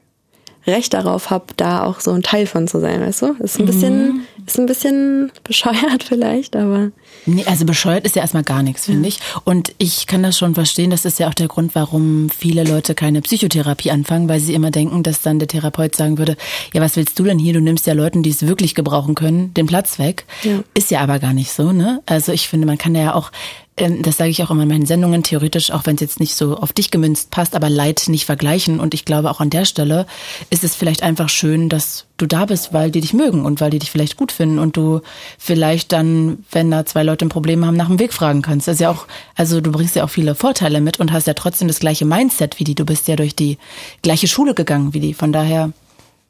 Recht 0.66 0.94
darauf 0.94 1.30
habe, 1.30 1.46
da 1.56 1.84
auch 1.84 2.00
so 2.00 2.12
ein 2.12 2.22
Teil 2.22 2.46
von 2.46 2.68
zu 2.68 2.80
sein, 2.80 3.00
weißt 3.00 3.22
du? 3.22 3.32
Ist 3.40 3.58
ein 3.58 3.66
bisschen, 3.66 4.06
mhm. 4.06 4.20
ist 4.46 4.58
ein 4.58 4.66
bisschen 4.66 5.32
bescheuert 5.44 6.04
vielleicht, 6.06 6.54
aber. 6.56 6.90
Nee, 7.26 7.44
also 7.46 7.64
bescheuert 7.64 8.04
ist 8.04 8.16
ja 8.16 8.22
erstmal 8.22 8.44
gar 8.44 8.62
nichts, 8.62 8.86
finde 8.86 9.08
ja. 9.08 9.14
ich. 9.14 9.20
Und 9.44 9.74
ich 9.78 10.06
kann 10.06 10.22
das 10.22 10.38
schon 10.38 10.54
verstehen, 10.54 10.90
das 10.90 11.04
ist 11.04 11.18
ja 11.18 11.28
auch 11.28 11.34
der 11.34 11.48
Grund, 11.48 11.74
warum 11.74 12.30
viele 12.30 12.64
Leute 12.64 12.94
keine 12.94 13.22
Psychotherapie 13.22 13.90
anfangen, 13.90 14.28
weil 14.28 14.40
sie 14.40 14.54
immer 14.54 14.70
denken, 14.70 15.02
dass 15.02 15.22
dann 15.22 15.38
der 15.38 15.48
Therapeut 15.48 15.96
sagen 15.96 16.18
würde, 16.18 16.36
ja, 16.72 16.80
was 16.80 16.96
willst 16.96 17.18
du 17.18 17.24
denn 17.24 17.38
hier? 17.38 17.52
Du 17.52 17.60
nimmst 17.60 17.86
ja 17.86 17.92
Leuten, 17.92 18.22
die 18.22 18.30
es 18.30 18.46
wirklich 18.46 18.74
gebrauchen 18.74 19.14
können, 19.14 19.52
den 19.54 19.66
Platz 19.66 19.98
weg. 19.98 20.24
Ja. 20.42 20.60
Ist 20.74 20.90
ja 20.90 21.00
aber 21.00 21.18
gar 21.18 21.32
nicht 21.32 21.52
so, 21.52 21.72
ne? 21.72 22.02
Also 22.06 22.32
ich 22.32 22.48
finde, 22.48 22.66
man 22.66 22.78
kann 22.78 22.94
ja 22.94 23.14
auch 23.14 23.30
das 23.76 24.18
sage 24.18 24.30
ich 24.30 24.42
auch 24.42 24.50
immer 24.50 24.64
in 24.64 24.68
meinen 24.68 24.86
Sendungen, 24.86 25.22
theoretisch, 25.22 25.70
auch 25.70 25.86
wenn 25.86 25.94
es 25.94 26.02
jetzt 26.02 26.20
nicht 26.20 26.34
so 26.34 26.56
auf 26.58 26.74
dich 26.74 26.90
gemünzt 26.90 27.30
passt, 27.30 27.56
aber 27.56 27.70
Leid 27.70 28.04
nicht 28.08 28.26
vergleichen. 28.26 28.80
Und 28.80 28.92
ich 28.92 29.06
glaube, 29.06 29.30
auch 29.30 29.40
an 29.40 29.48
der 29.48 29.64
Stelle 29.64 30.06
ist 30.50 30.62
es 30.62 30.74
vielleicht 30.74 31.02
einfach 31.02 31.30
schön, 31.30 31.70
dass 31.70 32.04
du 32.18 32.26
da 32.26 32.44
bist, 32.44 32.74
weil 32.74 32.90
die 32.90 33.00
dich 33.00 33.14
mögen 33.14 33.46
und 33.46 33.62
weil 33.62 33.70
die 33.70 33.78
dich 33.78 33.90
vielleicht 33.90 34.18
gut 34.18 34.30
finden 34.30 34.58
und 34.58 34.76
du 34.76 35.00
vielleicht 35.38 35.92
dann, 35.92 36.44
wenn 36.50 36.70
da 36.70 36.84
zwei 36.84 37.02
Leute 37.02 37.24
ein 37.24 37.30
Problem 37.30 37.64
haben, 37.64 37.76
nach 37.76 37.88
dem 37.88 37.98
Weg 37.98 38.12
fragen 38.12 38.42
kannst. 38.42 38.68
Das 38.68 38.74
ist 38.74 38.80
ja 38.80 38.90
auch, 38.90 39.06
also 39.36 39.62
du 39.62 39.72
bringst 39.72 39.96
ja 39.96 40.04
auch 40.04 40.10
viele 40.10 40.34
Vorteile 40.34 40.82
mit 40.82 41.00
und 41.00 41.10
hast 41.10 41.26
ja 41.26 41.34
trotzdem 41.34 41.66
das 41.66 41.80
gleiche 41.80 42.04
Mindset 42.04 42.58
wie 42.58 42.64
die. 42.64 42.74
Du 42.74 42.84
bist 42.84 43.08
ja 43.08 43.16
durch 43.16 43.34
die 43.34 43.56
gleiche 44.02 44.28
Schule 44.28 44.52
gegangen 44.52 44.92
wie 44.92 45.00
die. 45.00 45.14
Von 45.14 45.32
daher 45.32 45.72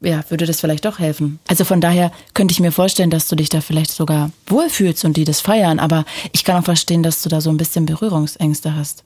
ja, 0.02 0.22
würde 0.28 0.46
das 0.46 0.60
vielleicht 0.60 0.84
doch 0.84 0.98
helfen. 0.98 1.38
Also 1.48 1.64
von 1.64 1.80
daher 1.80 2.12
könnte 2.34 2.52
ich 2.52 2.60
mir 2.60 2.72
vorstellen, 2.72 3.10
dass 3.10 3.28
du 3.28 3.36
dich 3.36 3.48
da 3.48 3.60
vielleicht 3.60 3.92
sogar 3.92 4.30
wohlfühlst 4.46 5.04
und 5.04 5.16
die 5.16 5.24
das 5.24 5.40
feiern, 5.40 5.78
aber 5.78 6.04
ich 6.32 6.44
kann 6.44 6.60
auch 6.60 6.64
verstehen, 6.64 7.02
dass 7.02 7.22
du 7.22 7.28
da 7.28 7.40
so 7.40 7.50
ein 7.50 7.56
bisschen 7.56 7.86
Berührungsängste 7.86 8.74
hast. 8.74 9.04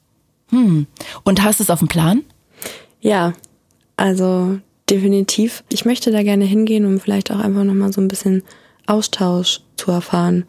Hm. 0.50 0.86
Und 1.24 1.42
hast 1.42 1.60
du 1.60 1.64
es 1.64 1.70
auf 1.70 1.80
dem 1.80 1.88
Plan? 1.88 2.22
Ja, 3.00 3.32
also 3.96 4.58
definitiv. 4.88 5.64
Ich 5.68 5.84
möchte 5.84 6.10
da 6.10 6.22
gerne 6.22 6.44
hingehen, 6.44 6.86
um 6.86 7.00
vielleicht 7.00 7.30
auch 7.30 7.40
einfach 7.40 7.64
nochmal 7.64 7.92
so 7.92 8.00
ein 8.00 8.08
bisschen 8.08 8.42
Austausch 8.86 9.60
zu 9.76 9.90
erfahren. 9.90 10.44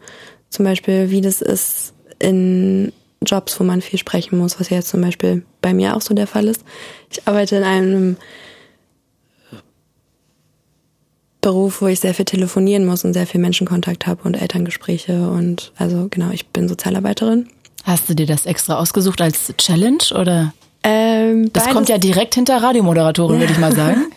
Zum 0.50 0.64
Beispiel, 0.64 1.10
wie 1.10 1.20
das 1.20 1.42
ist 1.42 1.92
in 2.18 2.92
Jobs, 3.22 3.58
wo 3.58 3.64
man 3.64 3.82
viel 3.82 3.98
sprechen 3.98 4.38
muss, 4.38 4.60
was 4.60 4.70
ja 4.70 4.76
jetzt 4.76 4.88
zum 4.88 5.00
Beispiel 5.00 5.44
bei 5.60 5.74
mir 5.74 5.96
auch 5.96 6.00
so 6.00 6.14
der 6.14 6.26
Fall 6.26 6.46
ist. 6.46 6.64
Ich 7.10 7.26
arbeite 7.26 7.56
in 7.56 7.64
einem 7.64 8.16
Beruf, 11.40 11.82
wo 11.82 11.86
ich 11.86 12.00
sehr 12.00 12.14
viel 12.14 12.24
telefonieren 12.24 12.84
muss 12.84 13.04
und 13.04 13.12
sehr 13.12 13.26
viel 13.26 13.40
Menschenkontakt 13.40 14.06
habe 14.06 14.22
und 14.24 14.34
Elterngespräche 14.34 15.30
und 15.30 15.72
also 15.76 16.08
genau, 16.10 16.30
ich 16.30 16.48
bin 16.48 16.68
Sozialarbeiterin. 16.68 17.48
Hast 17.84 18.08
du 18.08 18.14
dir 18.14 18.26
das 18.26 18.44
extra 18.44 18.78
ausgesucht 18.78 19.20
als 19.20 19.54
Challenge 19.56 20.02
oder? 20.14 20.52
Ähm, 20.82 21.50
das 21.52 21.68
kommt 21.70 21.88
ja 21.88 21.98
direkt 21.98 22.34
hinter 22.34 22.62
Radiomoderatorin, 22.62 23.40
würde 23.40 23.52
ich 23.52 23.58
mal 23.58 23.74
sagen. 23.74 24.06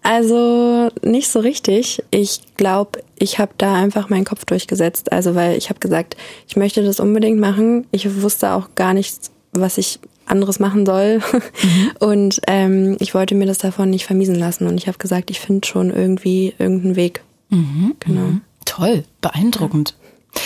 Also 0.00 0.88
nicht 1.02 1.28
so 1.28 1.40
richtig. 1.40 2.02
Ich 2.10 2.40
glaube, 2.56 3.02
ich 3.18 3.38
habe 3.38 3.52
da 3.58 3.74
einfach 3.74 4.08
meinen 4.08 4.24
Kopf 4.24 4.46
durchgesetzt. 4.46 5.12
Also 5.12 5.34
weil 5.34 5.58
ich 5.58 5.68
habe 5.68 5.80
gesagt, 5.80 6.16
ich 6.46 6.56
möchte 6.56 6.82
das 6.82 6.98
unbedingt 6.98 7.38
machen. 7.38 7.86
Ich 7.90 8.22
wusste 8.22 8.52
auch 8.52 8.70
gar 8.74 8.94
nicht, 8.94 9.30
was 9.52 9.76
ich 9.76 9.98
anderes 10.30 10.58
machen 10.58 10.86
soll. 10.86 11.18
Mhm. 11.18 11.90
Und 12.00 12.40
ähm, 12.46 12.96
ich 13.00 13.14
wollte 13.14 13.34
mir 13.34 13.46
das 13.46 13.58
davon 13.58 13.90
nicht 13.90 14.06
vermiesen 14.06 14.34
lassen. 14.34 14.66
Und 14.66 14.76
ich 14.78 14.86
habe 14.88 14.98
gesagt, 14.98 15.30
ich 15.30 15.40
finde 15.40 15.66
schon 15.66 15.90
irgendwie 15.90 16.54
irgendeinen 16.58 16.96
Weg. 16.96 17.22
Mhm. 17.50 17.94
Genau. 18.00 18.20
Mhm. 18.20 18.40
Toll, 18.64 19.04
beeindruckend. 19.20 19.94
Ja. 20.34 20.40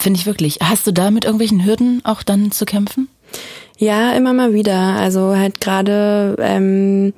Finde 0.00 0.20
ich 0.20 0.26
wirklich. 0.26 0.58
Hast 0.62 0.86
du 0.86 0.92
da 0.92 1.10
mit 1.10 1.24
irgendwelchen 1.24 1.64
Hürden 1.64 2.02
auch 2.04 2.22
dann 2.22 2.52
zu 2.52 2.64
kämpfen? 2.64 3.08
Ja, 3.78 4.12
immer 4.12 4.32
mal 4.32 4.52
wieder. 4.52 4.78
Also 4.78 5.36
halt 5.36 5.60
gerade, 5.60 6.36
ähm, 6.38 7.12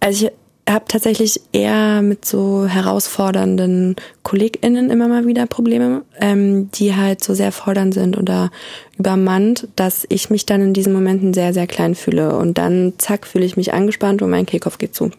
also 0.00 0.26
ich 0.26 0.32
habe 0.68 0.86
tatsächlich 0.88 1.40
eher 1.52 2.02
mit 2.02 2.24
so 2.24 2.66
herausfordernden 2.66 3.96
KollegInnen 4.24 4.90
immer 4.90 5.06
mal 5.06 5.26
wieder 5.26 5.46
Probleme, 5.46 6.02
ähm, 6.20 6.70
die 6.72 6.96
halt 6.96 7.22
so 7.22 7.34
sehr 7.34 7.52
fordernd 7.52 7.94
sind 7.94 8.16
oder 8.18 8.50
übermannt, 8.98 9.68
dass 9.76 10.06
ich 10.08 10.28
mich 10.28 10.44
dann 10.44 10.60
in 10.62 10.74
diesen 10.74 10.92
Momenten 10.92 11.34
sehr, 11.34 11.52
sehr 11.52 11.66
klein 11.66 11.94
fühle. 11.94 12.36
Und 12.36 12.58
dann, 12.58 12.94
zack, 12.98 13.26
fühle 13.26 13.44
ich 13.44 13.56
mich 13.56 13.72
angespannt 13.74 14.22
und 14.22 14.30
mein 14.30 14.46
Kehlkopf 14.46 14.78
geht 14.78 14.94
zu. 14.94 15.10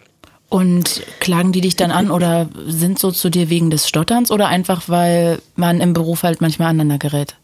Und 0.49 1.03
klagen 1.19 1.51
die 1.51 1.61
dich 1.61 1.75
dann 1.75 1.91
an 1.91 2.09
oder 2.09 2.49
sind 2.67 2.99
so 2.99 3.11
zu 3.11 3.29
dir 3.29 3.49
wegen 3.49 3.69
des 3.69 3.87
Stotterns 3.87 4.31
oder 4.31 4.47
einfach, 4.47 4.83
weil 4.87 5.39
man 5.55 5.81
im 5.81 5.93
Beruf 5.93 6.23
halt 6.23 6.39
manchmal 6.39 6.69
aneinander 6.69 6.97
gerät? 6.97 7.35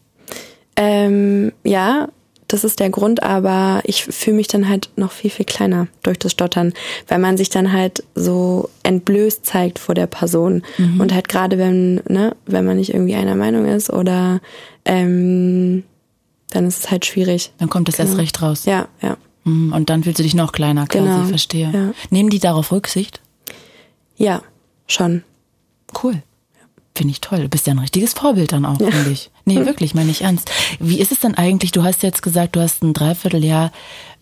Ähm, 0.76 1.52
ja, 1.64 2.08
das 2.54 2.64
ist 2.64 2.80
der 2.80 2.92
Grund, 2.92 3.24
aber 3.24 3.82
ich 3.84 4.04
fühle 4.04 4.38
mich 4.38 4.48
dann 4.48 4.70
halt 4.70 4.90
noch 4.96 5.12
viel, 5.12 5.32
viel 5.32 5.46
kleiner 5.46 5.88
durch 6.04 6.20
das 6.20 6.32
Stottern, 6.32 6.74
weil 7.08 7.18
man 7.18 7.36
sich 7.36 7.50
dann 7.50 7.72
halt 7.72 8.04
so 8.14 8.70
entblößt 8.84 9.44
zeigt 9.44 9.80
vor 9.80 9.96
der 9.96 10.06
Person. 10.06 10.62
Mhm. 10.78 11.02
Und 11.02 11.14
halt 11.14 11.30
gerade 11.30 11.58
wenn, 11.58 11.96
ne, 12.08 12.36
wenn 12.46 12.64
man 12.64 12.78
nicht 12.78 12.94
irgendwie 12.94 13.16
einer 13.16 13.36
Meinung 13.36 13.66
ist 13.66 13.92
oder 13.92 14.40
ähm, 14.86 15.84
dann 16.52 16.68
ist 16.68 16.84
es 16.84 16.92
halt 16.92 17.06
schwierig. 17.06 17.52
Dann 17.58 17.70
kommt 17.70 17.90
es 17.90 17.98
genau. 17.98 18.10
erst 18.10 18.20
recht 18.20 18.42
raus. 18.44 18.66
Ja, 18.66 18.88
ja. 19.02 19.18
Hm, 19.46 19.74
und 19.74 19.90
dann 19.90 20.04
fühlst 20.04 20.20
du 20.20 20.24
dich 20.24 20.36
noch 20.36 20.52
kleiner 20.52 20.86
quasi, 20.86 21.06
genau. 21.06 21.26
verstehe. 21.26 21.72
Ja. 21.74 21.94
Nehmen 22.12 22.30
die 22.30 22.40
darauf 22.40 22.72
Rücksicht? 22.72 23.20
Ja, 24.16 24.44
schon. 24.86 25.24
Cool. 26.04 26.22
Finde 26.96 27.12
ich 27.12 27.22
toll. 27.22 27.40
Du 27.40 27.50
bist 27.50 27.66
ja 27.66 27.74
ein 27.74 27.80
richtiges 27.80 28.14
Vorbild 28.14 28.52
dann 28.52 28.66
auch, 28.66 28.80
ja. 28.80 28.92
finde 28.92 29.12
ich. 29.12 29.32
Nee, 29.46 29.56
wirklich, 29.66 29.96
meine 29.96 30.12
ich 30.12 30.22
ernst. 30.22 30.52
Wie 30.80 31.00
ist 31.00 31.12
es 31.12 31.20
denn 31.20 31.36
eigentlich? 31.36 31.72
Du 31.72 31.84
hast 31.84 32.04
jetzt 32.04 32.22
gesagt, 32.22 32.56
du 32.56 32.62
hast 32.62 32.84
ein 32.84 32.94
Dreivierteljahr 32.94 33.72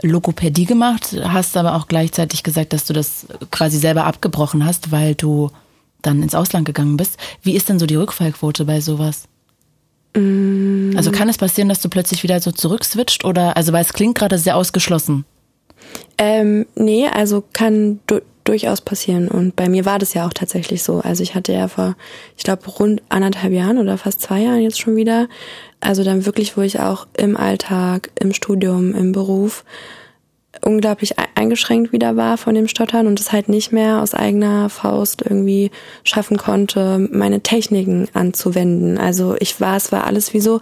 Logopädie 0.02 0.66
gemacht, 0.66 1.16
hast 1.22 1.58
aber 1.58 1.76
auch 1.76 1.88
gleichzeitig 1.88 2.44
gesagt, 2.44 2.74
dass 2.74 2.86
du 2.86 2.94
das 2.94 3.28
quasi 3.52 3.78
selber 3.78 4.06
abgebrochen 4.06 4.66
hast, 4.66 4.92
weil 4.92 5.16
du 5.16 5.52
dann 6.02 6.24
ins 6.24 6.34
Ausland 6.34 6.66
gegangen 6.66 6.98
bist. 6.98 7.18
Wie 7.44 7.56
ist 7.56 7.70
denn 7.70 7.78
so 7.78 7.86
die 7.86 7.96
Rückfallquote 7.96 8.66
bei 8.66 8.82
sowas? 8.82 9.26
Mm. 10.16 10.94
Also 10.96 11.12
kann 11.12 11.30
es 11.30 11.38
passieren, 11.38 11.70
dass 11.70 11.82
du 11.82 11.90
plötzlich 11.90 12.24
wieder 12.24 12.40
so 12.40 12.52
zurückswitcht 12.52 13.26
oder, 13.26 13.58
also 13.58 13.74
weil 13.74 13.84
es 13.84 13.94
klingt 13.94 14.18
gerade 14.18 14.38
sehr 14.38 14.56
ausgeschlossen. 14.56 15.26
Ähm, 16.18 16.66
nee, 16.76 17.08
also 17.08 17.44
kann 17.54 18.00
du 18.08 18.22
durchaus 18.44 18.82
passieren. 18.82 19.28
Und 19.28 19.56
bei 19.56 19.70
mir 19.70 19.86
war 19.86 20.00
das 20.00 20.14
ja 20.14 20.26
auch 20.28 20.34
tatsächlich 20.34 20.84
so. 20.84 21.00
Also 21.00 21.24
ich 21.24 21.36
hatte 21.36 21.54
ja 21.54 21.68
vor, 21.68 21.96
ich 22.38 22.44
glaube, 22.44 22.68
rund 22.70 23.02
anderthalb 23.10 23.54
Jahren 23.54 23.78
oder 23.78 23.98
fast 23.98 24.22
zwei 24.22 24.42
Jahren 24.42 24.62
jetzt 24.62 24.80
schon 24.80 24.96
wieder. 24.96 25.28
Also 25.80 26.04
dann 26.04 26.26
wirklich, 26.26 26.58
wo 26.58 26.62
ich 26.62 26.80
auch 26.80 27.08
im 27.18 27.38
Alltag, 27.38 28.10
im 28.20 28.34
Studium, 28.34 28.94
im 28.96 29.12
Beruf 29.12 29.64
unglaublich 30.64 31.16
eingeschränkt 31.36 31.92
wieder 31.92 32.16
war 32.18 32.38
von 32.38 32.54
dem 32.54 32.68
Stottern 32.68 33.08
und 33.08 33.20
es 33.20 33.32
halt 33.32 33.50
nicht 33.50 33.72
mehr 33.72 34.02
aus 34.02 34.14
eigener 34.14 34.70
Faust 34.70 35.22
irgendwie 35.22 35.72
schaffen 36.04 36.38
konnte, 36.38 37.10
meine 37.12 37.42
Techniken 37.42 38.08
anzuwenden. 38.14 38.98
Also 38.98 39.36
ich 39.40 39.60
war, 39.62 39.78
es 39.78 39.92
war 39.92 40.06
alles 40.06 40.34
wie 40.34 40.42
so 40.42 40.60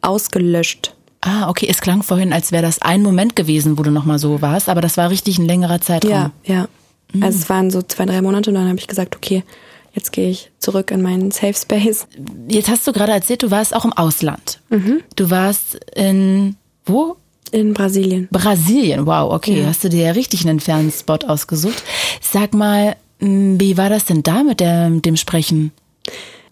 ausgelöscht. 0.00 0.94
Ah, 1.20 1.48
okay, 1.48 1.66
es 1.68 1.80
klang 1.80 2.02
vorhin, 2.02 2.32
als 2.32 2.50
wäre 2.50 2.62
das 2.62 2.82
ein 2.82 3.02
Moment 3.02 3.36
gewesen, 3.36 3.78
wo 3.78 3.82
du 3.82 3.90
nochmal 3.90 4.18
so 4.18 4.42
warst, 4.42 4.68
aber 4.68 4.80
das 4.80 4.96
war 4.96 5.10
richtig 5.10 5.38
ein 5.38 5.46
längerer 5.46 5.80
Zeitraum. 5.80 6.10
Ja, 6.10 6.30
ja. 6.44 6.68
Mhm. 7.12 7.22
Also 7.22 7.38
es 7.38 7.48
waren 7.48 7.70
so 7.70 7.82
zwei, 7.82 8.06
drei 8.06 8.22
Monate 8.22 8.50
und 8.50 8.54
dann 8.54 8.68
habe 8.68 8.78
ich 8.78 8.86
gesagt, 8.86 9.16
okay, 9.16 9.42
jetzt 9.94 10.12
gehe 10.12 10.30
ich 10.30 10.50
zurück 10.58 10.90
in 10.90 11.02
meinen 11.02 11.30
Safe 11.30 11.54
Space. 11.54 12.06
Jetzt 12.48 12.68
hast 12.68 12.86
du 12.86 12.92
gerade 12.92 13.12
erzählt, 13.12 13.42
du 13.42 13.50
warst 13.50 13.74
auch 13.74 13.84
im 13.84 13.92
Ausland. 13.92 14.60
Mhm. 14.70 15.00
Du 15.16 15.30
warst 15.30 15.78
in 15.94 16.56
wo? 16.84 17.16
In 17.50 17.74
Brasilien. 17.74 18.28
Brasilien, 18.30 19.06
wow, 19.06 19.32
okay. 19.32 19.60
Ja. 19.60 19.66
Hast 19.66 19.84
du 19.84 19.90
dir 19.90 20.06
ja 20.06 20.10
richtig 20.12 20.46
einen 20.46 20.60
fernen 20.60 20.90
Spot 20.90 21.18
ausgesucht. 21.26 21.82
Sag 22.22 22.54
mal, 22.54 22.96
wie 23.18 23.76
war 23.76 23.90
das 23.90 24.06
denn 24.06 24.22
da 24.22 24.42
mit, 24.42 24.60
der, 24.60 24.88
mit 24.88 25.04
dem 25.04 25.16
Sprechen? 25.16 25.70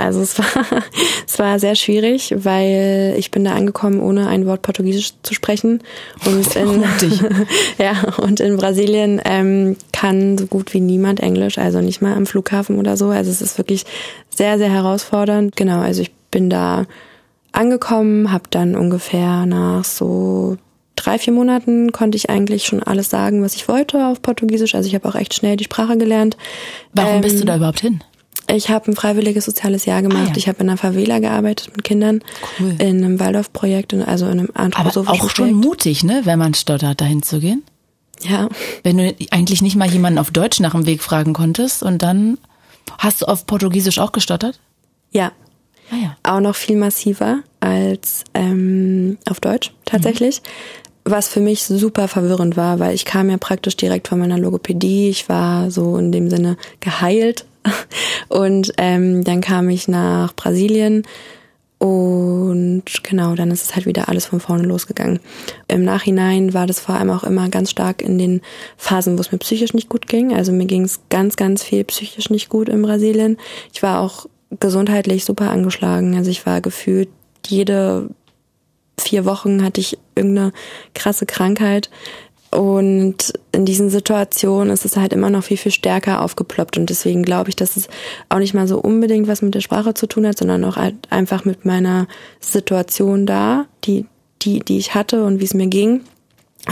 Also 0.01 0.21
es 0.21 0.39
war, 0.39 0.47
es 1.27 1.39
war 1.39 1.59
sehr 1.59 1.75
schwierig, 1.75 2.35
weil 2.39 3.15
ich 3.19 3.31
bin 3.31 3.45
da 3.45 3.53
angekommen, 3.53 4.01
ohne 4.01 4.29
ein 4.29 4.47
Wort 4.47 4.63
Portugiesisch 4.63 5.13
zu 5.23 5.35
sprechen. 5.35 5.83
Und 6.25 6.57
in, 6.57 6.85
ja, 7.79 8.15
und 8.19 8.41
in 8.41 8.57
Brasilien 8.57 9.21
ähm, 9.25 9.77
kann 9.93 10.39
so 10.39 10.47
gut 10.47 10.73
wie 10.73 10.81
niemand 10.81 11.21
Englisch, 11.21 11.59
also 11.59 11.81
nicht 11.81 12.01
mal 12.01 12.15
am 12.15 12.27
Flughafen 12.27 12.79
oder 12.79 12.97
so. 12.97 13.09
Also 13.09 13.31
es 13.31 13.43
ist 13.43 13.59
wirklich 13.59 13.85
sehr, 14.35 14.59
sehr 14.59 14.71
herausfordernd. 14.71 15.55
Genau, 15.57 15.81
also 15.81 16.01
ich 16.03 16.13
bin 16.31 16.49
da 16.49 16.87
angekommen, 17.53 18.33
habe 18.33 18.45
dann 18.51 18.77
ungefähr 18.77 19.45
nach 19.45 19.85
so 19.85 20.57
drei, 20.97 21.19
vier 21.19 21.33
Monaten 21.33 21.93
konnte 21.93 22.17
ich 22.17 22.31
eigentlich 22.31 22.65
schon 22.65 22.83
alles 22.83 23.11
sagen, 23.11 23.43
was 23.43 23.55
ich 23.55 23.69
wollte 23.69 24.07
auf 24.07 24.23
Portugiesisch. 24.23 24.75
Also 24.75 24.89
ich 24.89 24.95
habe 24.95 25.09
auch 25.09 25.15
echt 25.15 25.35
schnell 25.35 25.57
die 25.57 25.65
Sprache 25.65 25.97
gelernt. 25.97 26.37
Warum 26.93 27.17
ähm, 27.17 27.21
bist 27.21 27.37
du 27.37 27.41
ähm, 27.41 27.47
da 27.47 27.57
überhaupt 27.57 27.81
hin? 27.81 28.03
Ich 28.57 28.71
habe 28.71 28.91
ein 28.91 28.97
freiwilliges 28.97 29.45
soziales 29.45 29.85
Jahr 29.85 30.03
gemacht. 30.03 30.29
Ah, 30.29 30.31
ja. 30.31 30.37
Ich 30.37 30.49
habe 30.49 30.63
in 30.63 30.69
einer 30.69 30.77
Favela 30.77 31.19
gearbeitet 31.19 31.71
mit 31.75 31.85
Kindern. 31.85 32.23
Cool. 32.59 32.75
In 32.79 33.05
einem 33.05 33.21
Waldorfprojekt, 33.21 33.95
also 33.95 34.27
in 34.27 34.41
einem 34.41 34.49
anthroposophischen 34.55 35.09
Aber 35.09 35.25
auch 35.25 35.31
schon 35.31 35.53
mutig, 35.53 36.05
ne, 36.05 36.23
wenn 36.25 36.39
man 36.39 36.55
stottert, 36.55 37.01
dahin 37.01 37.23
zu 37.23 37.41
gehen. 37.41 37.63
Ja. 38.23 38.49
Wenn 38.83 38.99
du 38.99 39.15
eigentlich 39.31 39.63
nicht 39.63 39.77
mal 39.77 39.91
jemanden 39.91 40.19
auf 40.19 40.31
Deutsch 40.31 40.61
nach 40.61 40.73
dem 40.73 40.87
Weg 40.87 41.03
fragen 41.03 41.33
konntest 41.33 41.83
und 41.83 42.03
dann 42.03 42.39
hast 42.99 43.23
du 43.23 43.27
auf 43.27 43.47
Portugiesisch 43.47 43.99
auch 43.99 44.13
gestottert? 44.13 44.61
Ja. 45.11 45.33
Ah, 45.91 45.97
ja. 45.97 46.17
Auch 46.23 46.41
noch 46.41 46.55
viel 46.55 46.77
massiver 46.77 47.41
als 47.61 48.25
ähm, 48.35 49.19
auf 49.29 49.41
Deutsch 49.41 49.73
tatsächlich. 49.85 50.43
Mhm. 50.43 51.11
Was 51.13 51.29
für 51.29 51.41
mich 51.41 51.65
super 51.65 52.09
verwirrend 52.09 52.57
war, 52.57 52.79
weil 52.79 52.95
ich 52.95 53.07
kam 53.07 53.31
ja 53.31 53.39
praktisch 53.39 53.75
direkt 53.77 54.07
von 54.07 54.19
meiner 54.19 54.39
Logopädie. 54.39 55.09
Ich 55.09 55.29
war 55.29 55.71
so 55.71 55.97
in 55.97 56.13
dem 56.13 56.29
Sinne 56.29 56.57
geheilt 56.81 57.47
und 58.29 58.73
ähm, 58.79 59.25
dann 59.25 59.41
kam 59.41 59.69
ich 59.69 59.89
nach 59.89 60.35
Brasilien 60.35 61.05
und 61.81 62.85
genau, 63.03 63.35
dann 63.35 63.51
ist 63.51 63.65
es 63.65 63.75
halt 63.75 63.87
wieder 63.87 64.11
alles 64.11 64.27
von 64.27 64.39
vorne 64.39 64.65
losgegangen. 64.65 65.19
Im 65.67 65.83
Nachhinein 65.83 66.53
war 66.53 66.67
das 66.67 66.79
vor 66.79 66.95
allem 66.95 67.09
auch 67.09 67.25
immer 67.25 67.49
ganz 67.49 67.71
stark 67.71 68.03
in 68.03 68.19
den 68.19 68.43
Phasen, 68.77 69.17
wo 69.17 69.23
es 69.23 69.33
mir 69.33 69.39
psychisch 69.39 69.73
nicht 69.73 69.89
gut 69.89 70.07
ging. 70.07 70.35
Also 70.35 70.53
mir 70.53 70.67
ging 70.67 70.85
es 70.85 71.01
ganz, 71.09 71.37
ganz 71.37 71.65
viel 71.65 71.85
psychisch 71.85 72.29
nicht 72.29 72.51
gut 72.51 72.69
in 72.69 72.83
Brasilien. 72.83 73.39
Ich 73.73 73.83
war 73.83 74.01
auch 74.01 74.27
gesundheitlich 74.61 75.25
super 75.25 75.51
angeschlagen. 75.51 76.15
Also 76.17 76.31
ich 76.31 76.45
war 76.45 76.61
gefühlt 76.61 77.09
jede 77.47 78.11
vier 79.01 79.25
Wochen 79.25 79.65
hatte 79.65 79.81
ich 79.81 79.97
irgendeine 80.15 80.53
krasse 80.95 81.25
Krankheit. 81.25 81.89
Und 82.51 83.33
in 83.53 83.65
diesen 83.65 83.91
Situationen 83.91 84.73
ist 84.73 84.85
es 84.85 84.97
halt 84.97 85.13
immer 85.13 85.31
noch 85.31 85.45
viel, 85.45 85.57
viel 85.57 85.71
stärker 85.71 86.21
aufgeploppt. 86.23 86.79
Und 86.79 86.91
deswegen 86.91 87.23
glaube 87.23 87.49
ich, 87.49 87.57
dass 87.57 87.77
es 87.77 87.89
auch 88.29 88.39
nicht 88.39 88.55
mal 88.55 88.67
so 88.67 88.79
unbedingt 88.81 89.29
was 89.29 89.43
mit 89.43 89.55
der 89.55 89.61
Sprache 89.61 89.95
zu 89.95 90.09
tun 90.09 90.27
hat, 90.27 90.39
sondern 90.39 90.65
auch 90.65 90.77
halt 90.77 90.97
einfach 91.11 91.45
mit 91.45 91.65
meiner 91.65 92.09
Situation 92.41 93.25
da, 93.25 93.67
die, 93.85 94.07
die, 94.43 94.61
die 94.61 94.79
ich 94.79 94.95
hatte 94.95 95.23
und 95.25 95.39
wie 95.41 95.45
es 95.45 95.55
mir 95.55 95.69
ging. 95.69 96.01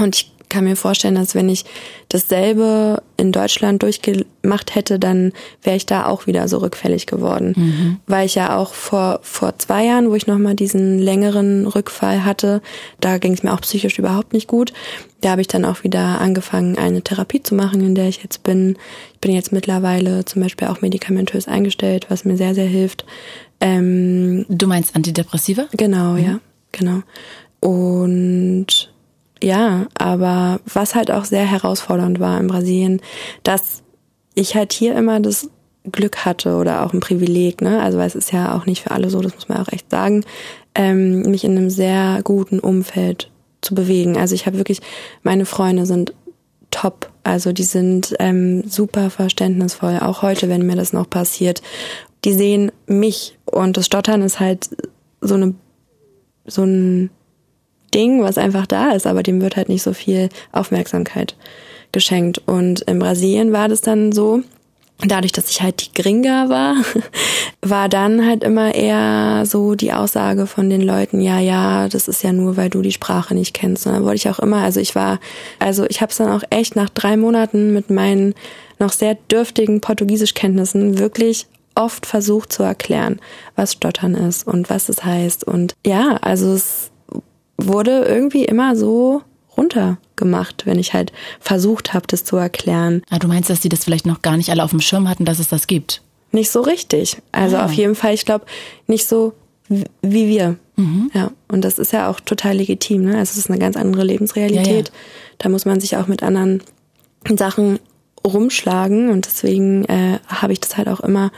Und 0.00 0.16
ich 0.16 0.32
kann 0.48 0.64
mir 0.64 0.76
vorstellen, 0.76 1.14
dass 1.14 1.34
wenn 1.34 1.48
ich 1.48 1.64
dasselbe 2.08 3.02
in 3.16 3.32
Deutschland 3.32 3.82
durchgemacht 3.82 4.74
hätte, 4.74 4.98
dann 4.98 5.32
wäre 5.62 5.76
ich 5.76 5.86
da 5.86 6.06
auch 6.06 6.26
wieder 6.26 6.48
so 6.48 6.58
rückfällig 6.58 7.06
geworden. 7.06 7.54
Mhm. 7.56 7.96
Weil 8.06 8.26
ich 8.26 8.34
ja 8.34 8.56
auch 8.56 8.74
vor, 8.74 9.20
vor 9.22 9.58
zwei 9.58 9.84
Jahren, 9.84 10.10
wo 10.10 10.14
ich 10.14 10.26
nochmal 10.26 10.54
diesen 10.54 10.98
längeren 10.98 11.66
Rückfall 11.66 12.24
hatte, 12.24 12.62
da 13.00 13.18
ging 13.18 13.32
es 13.32 13.42
mir 13.42 13.52
auch 13.52 13.60
psychisch 13.60 13.98
überhaupt 13.98 14.32
nicht 14.32 14.48
gut. 14.48 14.72
Da 15.20 15.30
habe 15.30 15.40
ich 15.40 15.48
dann 15.48 15.64
auch 15.64 15.82
wieder 15.84 16.20
angefangen, 16.20 16.78
eine 16.78 17.02
Therapie 17.02 17.42
zu 17.42 17.54
machen, 17.54 17.80
in 17.80 17.94
der 17.94 18.08
ich 18.08 18.22
jetzt 18.22 18.42
bin. 18.42 18.76
Ich 19.14 19.20
bin 19.20 19.32
jetzt 19.32 19.52
mittlerweile 19.52 20.24
zum 20.24 20.42
Beispiel 20.42 20.68
auch 20.68 20.80
medikamentös 20.80 21.48
eingestellt, 21.48 22.06
was 22.08 22.24
mir 22.24 22.36
sehr, 22.36 22.54
sehr 22.54 22.66
hilft. 22.66 23.04
Ähm, 23.60 24.46
du 24.48 24.66
meinst 24.66 24.94
Antidepressiva? 24.94 25.66
Genau, 25.76 26.12
mhm. 26.12 26.24
ja, 26.24 26.40
genau. 26.72 27.02
Und 27.60 28.92
ja, 29.42 29.86
aber 29.94 30.60
was 30.72 30.94
halt 30.94 31.10
auch 31.10 31.24
sehr 31.24 31.44
herausfordernd 31.44 32.20
war 32.20 32.38
in 32.40 32.48
Brasilien, 32.48 33.00
dass 33.42 33.82
ich 34.34 34.54
halt 34.54 34.72
hier 34.72 34.94
immer 34.96 35.20
das 35.20 35.50
Glück 35.90 36.24
hatte 36.24 36.56
oder 36.56 36.84
auch 36.84 36.92
ein 36.92 37.00
Privileg, 37.00 37.60
ne? 37.60 37.80
Also 37.80 37.98
weil 37.98 38.06
es 38.06 38.14
ist 38.14 38.32
ja 38.32 38.56
auch 38.56 38.66
nicht 38.66 38.82
für 38.82 38.90
alle 38.90 39.10
so, 39.10 39.20
das 39.20 39.34
muss 39.34 39.48
man 39.48 39.58
auch 39.58 39.72
echt 39.72 39.90
sagen, 39.90 40.24
ähm, 40.74 41.22
mich 41.22 41.44
in 41.44 41.56
einem 41.56 41.70
sehr 41.70 42.20
guten 42.24 42.58
Umfeld 42.58 43.30
zu 43.60 43.74
bewegen. 43.74 44.16
Also 44.16 44.34
ich 44.34 44.46
habe 44.46 44.58
wirklich, 44.58 44.80
meine 45.22 45.46
Freunde 45.46 45.86
sind 45.86 46.14
top. 46.70 47.10
Also 47.24 47.52
die 47.52 47.64
sind 47.64 48.14
ähm, 48.18 48.68
super 48.68 49.10
verständnisvoll, 49.10 49.98
auch 50.00 50.22
heute, 50.22 50.48
wenn 50.48 50.66
mir 50.66 50.76
das 50.76 50.92
noch 50.92 51.08
passiert. 51.08 51.62
Die 52.24 52.32
sehen 52.32 52.72
mich 52.86 53.38
und 53.44 53.76
das 53.76 53.86
Stottern 53.86 54.22
ist 54.22 54.40
halt 54.40 54.68
so 55.20 55.34
eine 55.34 55.54
so 56.46 56.62
ein 56.62 57.10
Ding, 57.94 58.22
was 58.22 58.38
einfach 58.38 58.66
da 58.66 58.90
ist, 58.92 59.06
aber 59.06 59.22
dem 59.22 59.40
wird 59.40 59.56
halt 59.56 59.68
nicht 59.68 59.82
so 59.82 59.92
viel 59.92 60.28
Aufmerksamkeit 60.52 61.36
geschenkt. 61.92 62.42
Und 62.46 62.80
in 62.82 62.98
Brasilien 62.98 63.52
war 63.52 63.68
das 63.68 63.80
dann 63.80 64.12
so, 64.12 64.42
dadurch, 65.06 65.32
dass 65.32 65.50
ich 65.50 65.62
halt 65.62 65.86
die 65.86 66.02
Gringa 66.02 66.48
war, 66.48 66.76
war 67.62 67.88
dann 67.88 68.26
halt 68.26 68.42
immer 68.42 68.74
eher 68.74 69.44
so 69.46 69.74
die 69.74 69.92
Aussage 69.92 70.46
von 70.46 70.68
den 70.70 70.82
Leuten, 70.82 71.20
ja, 71.20 71.38
ja, 71.38 71.88
das 71.88 72.08
ist 72.08 72.22
ja 72.22 72.32
nur, 72.32 72.56
weil 72.56 72.70
du 72.70 72.82
die 72.82 72.92
Sprache 72.92 73.34
nicht 73.34 73.54
kennst. 73.54 73.86
Und 73.86 73.92
dann 73.92 74.04
wollte 74.04 74.16
ich 74.16 74.28
auch 74.28 74.40
immer, 74.40 74.62
also 74.62 74.80
ich 74.80 74.94
war, 74.94 75.20
also 75.58 75.86
ich 75.88 76.00
habe 76.00 76.10
es 76.10 76.18
dann 76.18 76.30
auch 76.30 76.42
echt 76.50 76.76
nach 76.76 76.88
drei 76.88 77.16
Monaten 77.16 77.72
mit 77.72 77.90
meinen 77.90 78.34
noch 78.78 78.92
sehr 78.92 79.14
dürftigen 79.14 79.80
Portugiesischkenntnissen 79.80 80.98
wirklich 80.98 81.46
oft 81.74 82.06
versucht 82.06 82.52
zu 82.52 82.64
erklären, 82.64 83.20
was 83.54 83.74
Stottern 83.74 84.14
ist 84.14 84.46
und 84.46 84.68
was 84.68 84.88
es 84.88 85.04
heißt. 85.04 85.44
Und 85.44 85.74
ja, 85.86 86.16
also 86.20 86.52
es 86.52 86.90
wurde 87.58 88.04
irgendwie 88.04 88.44
immer 88.44 88.76
so 88.76 89.22
runtergemacht, 89.56 90.64
wenn 90.66 90.78
ich 90.78 90.94
halt 90.94 91.12
versucht 91.40 91.92
habe, 91.92 92.06
das 92.06 92.24
zu 92.24 92.36
erklären. 92.36 93.02
Ah, 93.10 93.18
du 93.18 93.28
meinst, 93.28 93.50
dass 93.50 93.60
die 93.60 93.68
das 93.68 93.84
vielleicht 93.84 94.06
noch 94.06 94.22
gar 94.22 94.36
nicht 94.36 94.50
alle 94.50 94.62
auf 94.62 94.70
dem 94.70 94.80
Schirm 94.80 95.08
hatten, 95.08 95.24
dass 95.24 95.40
es 95.40 95.48
das 95.48 95.66
gibt? 95.66 96.00
Nicht 96.30 96.50
so 96.50 96.60
richtig. 96.60 97.18
Also 97.32 97.56
ah. 97.56 97.64
auf 97.64 97.72
jeden 97.72 97.94
Fall, 97.94 98.14
ich 98.14 98.24
glaube, 98.24 98.46
nicht 98.86 99.06
so 99.06 99.34
wie 99.68 100.28
wir. 100.28 100.56
Mhm. 100.76 101.10
Ja, 101.12 101.32
und 101.48 101.62
das 101.62 101.78
ist 101.78 101.92
ja 101.92 102.08
auch 102.08 102.20
total 102.20 102.56
legitim. 102.56 103.04
Ne? 103.04 103.18
Also 103.18 103.32
es 103.32 103.38
ist 103.38 103.50
eine 103.50 103.58
ganz 103.58 103.76
andere 103.76 104.04
Lebensrealität. 104.04 104.66
Ja, 104.66 104.94
ja. 104.94 105.00
Da 105.38 105.48
muss 105.48 105.64
man 105.64 105.80
sich 105.80 105.96
auch 105.96 106.06
mit 106.06 106.22
anderen 106.22 106.62
Sachen 107.36 107.80
rumschlagen 108.26 109.10
und 109.10 109.26
deswegen 109.26 109.84
äh, 109.84 110.18
habe 110.26 110.52
ich 110.52 110.60
das 110.60 110.76
halt 110.76 110.88
auch 110.88 111.00
immer 111.00 111.30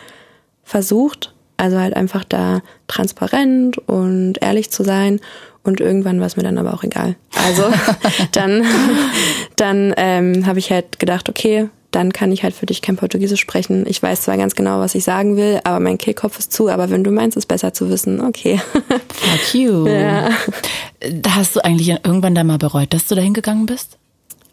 versucht 0.62 1.34
Also 1.60 1.78
halt 1.78 1.94
einfach 1.94 2.24
da 2.24 2.62
transparent 2.88 3.76
und 3.76 4.40
ehrlich 4.40 4.70
zu 4.70 4.82
sein. 4.82 5.20
Und 5.62 5.78
irgendwann 5.78 6.18
war 6.18 6.26
es 6.26 6.38
mir 6.38 6.42
dann 6.42 6.56
aber 6.56 6.72
auch 6.72 6.82
egal. 6.82 7.16
Also 7.46 7.64
dann, 8.32 8.64
dann 9.56 9.92
ähm, 9.98 10.46
habe 10.46 10.58
ich 10.58 10.72
halt 10.72 10.98
gedacht, 10.98 11.28
okay, 11.28 11.68
dann 11.90 12.14
kann 12.14 12.32
ich 12.32 12.44
halt 12.44 12.54
für 12.54 12.64
dich 12.64 12.80
kein 12.80 12.96
Portugiesisch 12.96 13.40
sprechen. 13.40 13.84
Ich 13.86 14.02
weiß 14.02 14.22
zwar 14.22 14.38
ganz 14.38 14.54
genau, 14.54 14.80
was 14.80 14.94
ich 14.94 15.04
sagen 15.04 15.36
will, 15.36 15.60
aber 15.64 15.80
mein 15.80 15.98
Kehlkopf 15.98 16.38
ist 16.38 16.50
zu. 16.50 16.70
Aber 16.70 16.88
wenn 16.88 17.04
du 17.04 17.10
meinst, 17.10 17.36
es 17.36 17.44
besser 17.44 17.74
zu 17.74 17.90
wissen, 17.90 18.22
okay. 18.22 18.58
Fuck 19.12 19.54
you. 19.54 19.86
Ja. 19.86 20.30
Hast 21.28 21.56
du 21.56 21.60
eigentlich 21.60 21.90
irgendwann 21.90 22.34
da 22.34 22.42
mal 22.42 22.56
bereut, 22.56 22.94
dass 22.94 23.06
du 23.06 23.14
da 23.14 23.20
hingegangen 23.20 23.66
bist? 23.66 23.98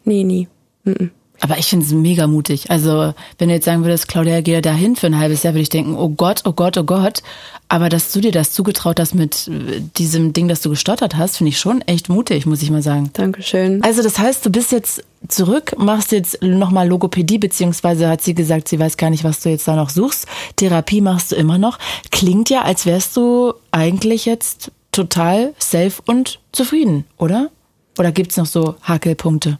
Nee, 0.04 0.24
nie. 0.24 0.46
Mm 0.84 0.90
-mm. 0.90 1.10
Aber 1.40 1.58
ich 1.58 1.66
finde 1.66 1.86
es 1.86 1.92
mega 1.92 2.26
mutig. 2.26 2.70
Also, 2.70 3.14
wenn 3.38 3.48
du 3.48 3.54
jetzt 3.54 3.64
sagen 3.64 3.84
würdest, 3.84 4.08
Claudia, 4.08 4.40
geh 4.40 4.60
da 4.60 4.72
hin 4.72 4.96
für 4.96 5.06
ein 5.06 5.18
halbes 5.18 5.42
Jahr, 5.42 5.54
würde 5.54 5.62
ich 5.62 5.68
denken, 5.68 5.94
oh 5.96 6.08
Gott, 6.08 6.42
oh 6.44 6.52
Gott, 6.52 6.76
oh 6.76 6.84
Gott. 6.84 7.22
Aber 7.68 7.88
dass 7.88 8.12
du 8.12 8.20
dir 8.20 8.32
das 8.32 8.52
zugetraut 8.52 8.98
hast 8.98 9.14
mit 9.14 9.48
äh, 9.48 9.80
diesem 9.96 10.32
Ding, 10.32 10.48
das 10.48 10.62
du 10.62 10.70
gestottert 10.70 11.16
hast, 11.16 11.36
finde 11.36 11.50
ich 11.50 11.58
schon 11.58 11.80
echt 11.82 12.08
mutig, 12.08 12.46
muss 12.46 12.62
ich 12.62 12.70
mal 12.70 12.82
sagen. 12.82 13.10
Dankeschön. 13.12 13.82
Also, 13.84 14.02
das 14.02 14.18
heißt, 14.18 14.44
du 14.44 14.50
bist 14.50 14.72
jetzt 14.72 15.04
zurück, 15.28 15.74
machst 15.78 16.12
jetzt 16.12 16.42
nochmal 16.42 16.88
Logopädie, 16.88 17.38
beziehungsweise 17.38 18.08
hat 18.08 18.22
sie 18.22 18.34
gesagt, 18.34 18.68
sie 18.68 18.78
weiß 18.78 18.96
gar 18.96 19.10
nicht, 19.10 19.24
was 19.24 19.40
du 19.40 19.50
jetzt 19.50 19.68
da 19.68 19.76
noch 19.76 19.90
suchst. 19.90 20.26
Therapie 20.56 21.00
machst 21.00 21.32
du 21.32 21.36
immer 21.36 21.58
noch. 21.58 21.78
Klingt 22.10 22.50
ja, 22.50 22.62
als 22.62 22.86
wärst 22.86 23.16
du 23.16 23.54
eigentlich 23.70 24.26
jetzt 24.26 24.72
total 24.92 25.54
safe 25.58 26.02
und 26.06 26.40
zufrieden, 26.52 27.04
oder? 27.16 27.50
Oder 27.98 28.12
gibt's 28.12 28.36
noch 28.36 28.46
so 28.46 28.76
Hakelpunkte? 28.82 29.58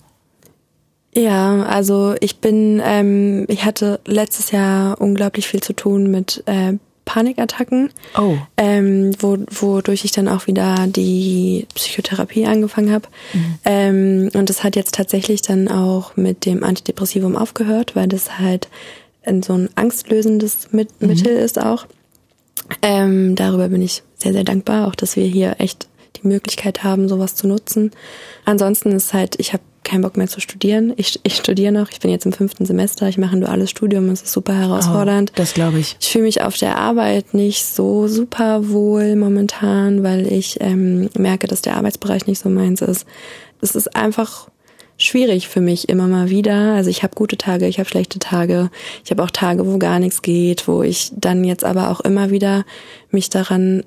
Ja, 1.19 1.65
also 1.65 2.15
ich 2.21 2.39
bin, 2.39 2.81
ähm, 2.85 3.45
ich 3.49 3.65
hatte 3.65 3.99
letztes 4.07 4.53
Jahr 4.53 5.01
unglaublich 5.01 5.49
viel 5.49 5.61
zu 5.61 5.73
tun 5.73 6.11
mit 6.11 6.45
äh, 6.47 6.75
Panikattacken, 7.05 7.91
oh. 8.17 8.37
ähm, 8.57 9.11
wo, 9.19 9.39
wodurch 9.51 10.05
ich 10.05 10.13
dann 10.13 10.29
auch 10.29 10.47
wieder 10.47 10.87
die 10.87 11.67
Psychotherapie 11.75 12.47
angefangen 12.47 12.93
habe. 12.93 13.09
Mhm. 13.33 13.59
Ähm, 13.65 14.31
und 14.35 14.49
das 14.49 14.63
hat 14.63 14.77
jetzt 14.77 14.95
tatsächlich 14.95 15.43
dann 15.43 15.69
auch 15.69 16.17
mit 16.17 16.45
dem 16.45 16.63
Antidepressivum 16.63 17.35
aufgehört, 17.35 17.97
weil 17.97 18.07
das 18.07 18.39
halt 18.39 18.69
so 19.45 19.55
ein 19.55 19.71
angstlösendes 19.75 20.69
mit 20.71 21.01
mhm. 21.01 21.09
Mittel 21.09 21.37
ist 21.37 21.61
auch. 21.61 21.87
Ähm, 22.83 23.35
darüber 23.35 23.69
bin 23.69 23.83
ich 23.83 24.03
sehr, 24.17 24.33
sehr 24.33 24.45
dankbar, 24.45 24.87
auch 24.87 24.95
dass 24.95 25.17
wir 25.17 25.25
hier 25.25 25.57
echt 25.59 25.89
die 26.23 26.29
Möglichkeit 26.29 26.85
haben, 26.85 27.09
sowas 27.09 27.35
zu 27.35 27.49
nutzen. 27.49 27.91
Ansonsten 28.45 28.93
ist 28.93 29.15
halt, 29.15 29.37
ich 29.39 29.53
habe 29.53 29.63
keinen 29.89 30.03
Bock 30.03 30.17
mehr 30.17 30.29
zu 30.29 30.41
studieren. 30.41 30.93
Ich, 30.97 31.19
ich 31.23 31.37
studiere 31.37 31.73
noch, 31.73 31.91
ich 31.91 32.01
bin 32.01 32.11
jetzt 32.11 32.27
im 32.27 32.33
fünften 32.33 32.67
Semester, 32.67 33.09
ich 33.09 33.19
mache 33.19 33.37
ein 33.37 33.41
duales 33.41 33.71
Studium, 33.71 34.09
es 34.11 34.23
ist 34.23 34.33
super 34.33 34.55
herausfordernd. 34.55 35.31
Oh, 35.33 35.37
das 35.37 35.55
glaube 35.55 35.79
ich. 35.79 35.97
Ich 36.01 36.11
fühle 36.11 36.25
mich 36.25 36.43
auf 36.43 36.57
der 36.57 36.77
Arbeit 36.77 37.35
nicht 37.35 37.65
so 37.65 38.07
super 38.07 38.69
wohl 38.69 39.17
momentan, 39.17 40.03
weil 40.03 40.31
ich 40.31 40.59
ähm, 40.61 41.09
merke, 41.17 41.47
dass 41.47 41.63
der 41.63 41.77
Arbeitsbereich 41.77 42.27
nicht 42.27 42.41
so 42.41 42.49
meins 42.49 42.83
ist. 42.83 43.07
Es 43.61 43.75
ist 43.75 43.97
einfach 43.97 44.49
schwierig 44.99 45.49
für 45.49 45.61
mich 45.61 45.89
immer 45.89 46.09
mal 46.09 46.29
wieder. 46.29 46.75
Also 46.75 46.91
ich 46.91 47.03
habe 47.03 47.15
gute 47.15 47.39
Tage, 47.39 47.67
ich 47.67 47.79
habe 47.79 47.89
schlechte 47.89 48.19
Tage. 48.19 48.71
Ich 49.05 49.11
habe 49.11 49.23
auch 49.23 49.31
Tage, 49.31 49.67
wo 49.67 49.79
gar 49.79 49.99
nichts 50.01 50.23
geht, 50.23 50.69
wo 50.69 50.83
ich 50.83 51.13
dann 51.15 51.45
jetzt 51.45 51.65
aber 51.65 51.91
auch 51.91 52.01
immer 52.01 52.31
wieder 52.31 52.65
mich 53.11 53.31
daran 53.31 53.85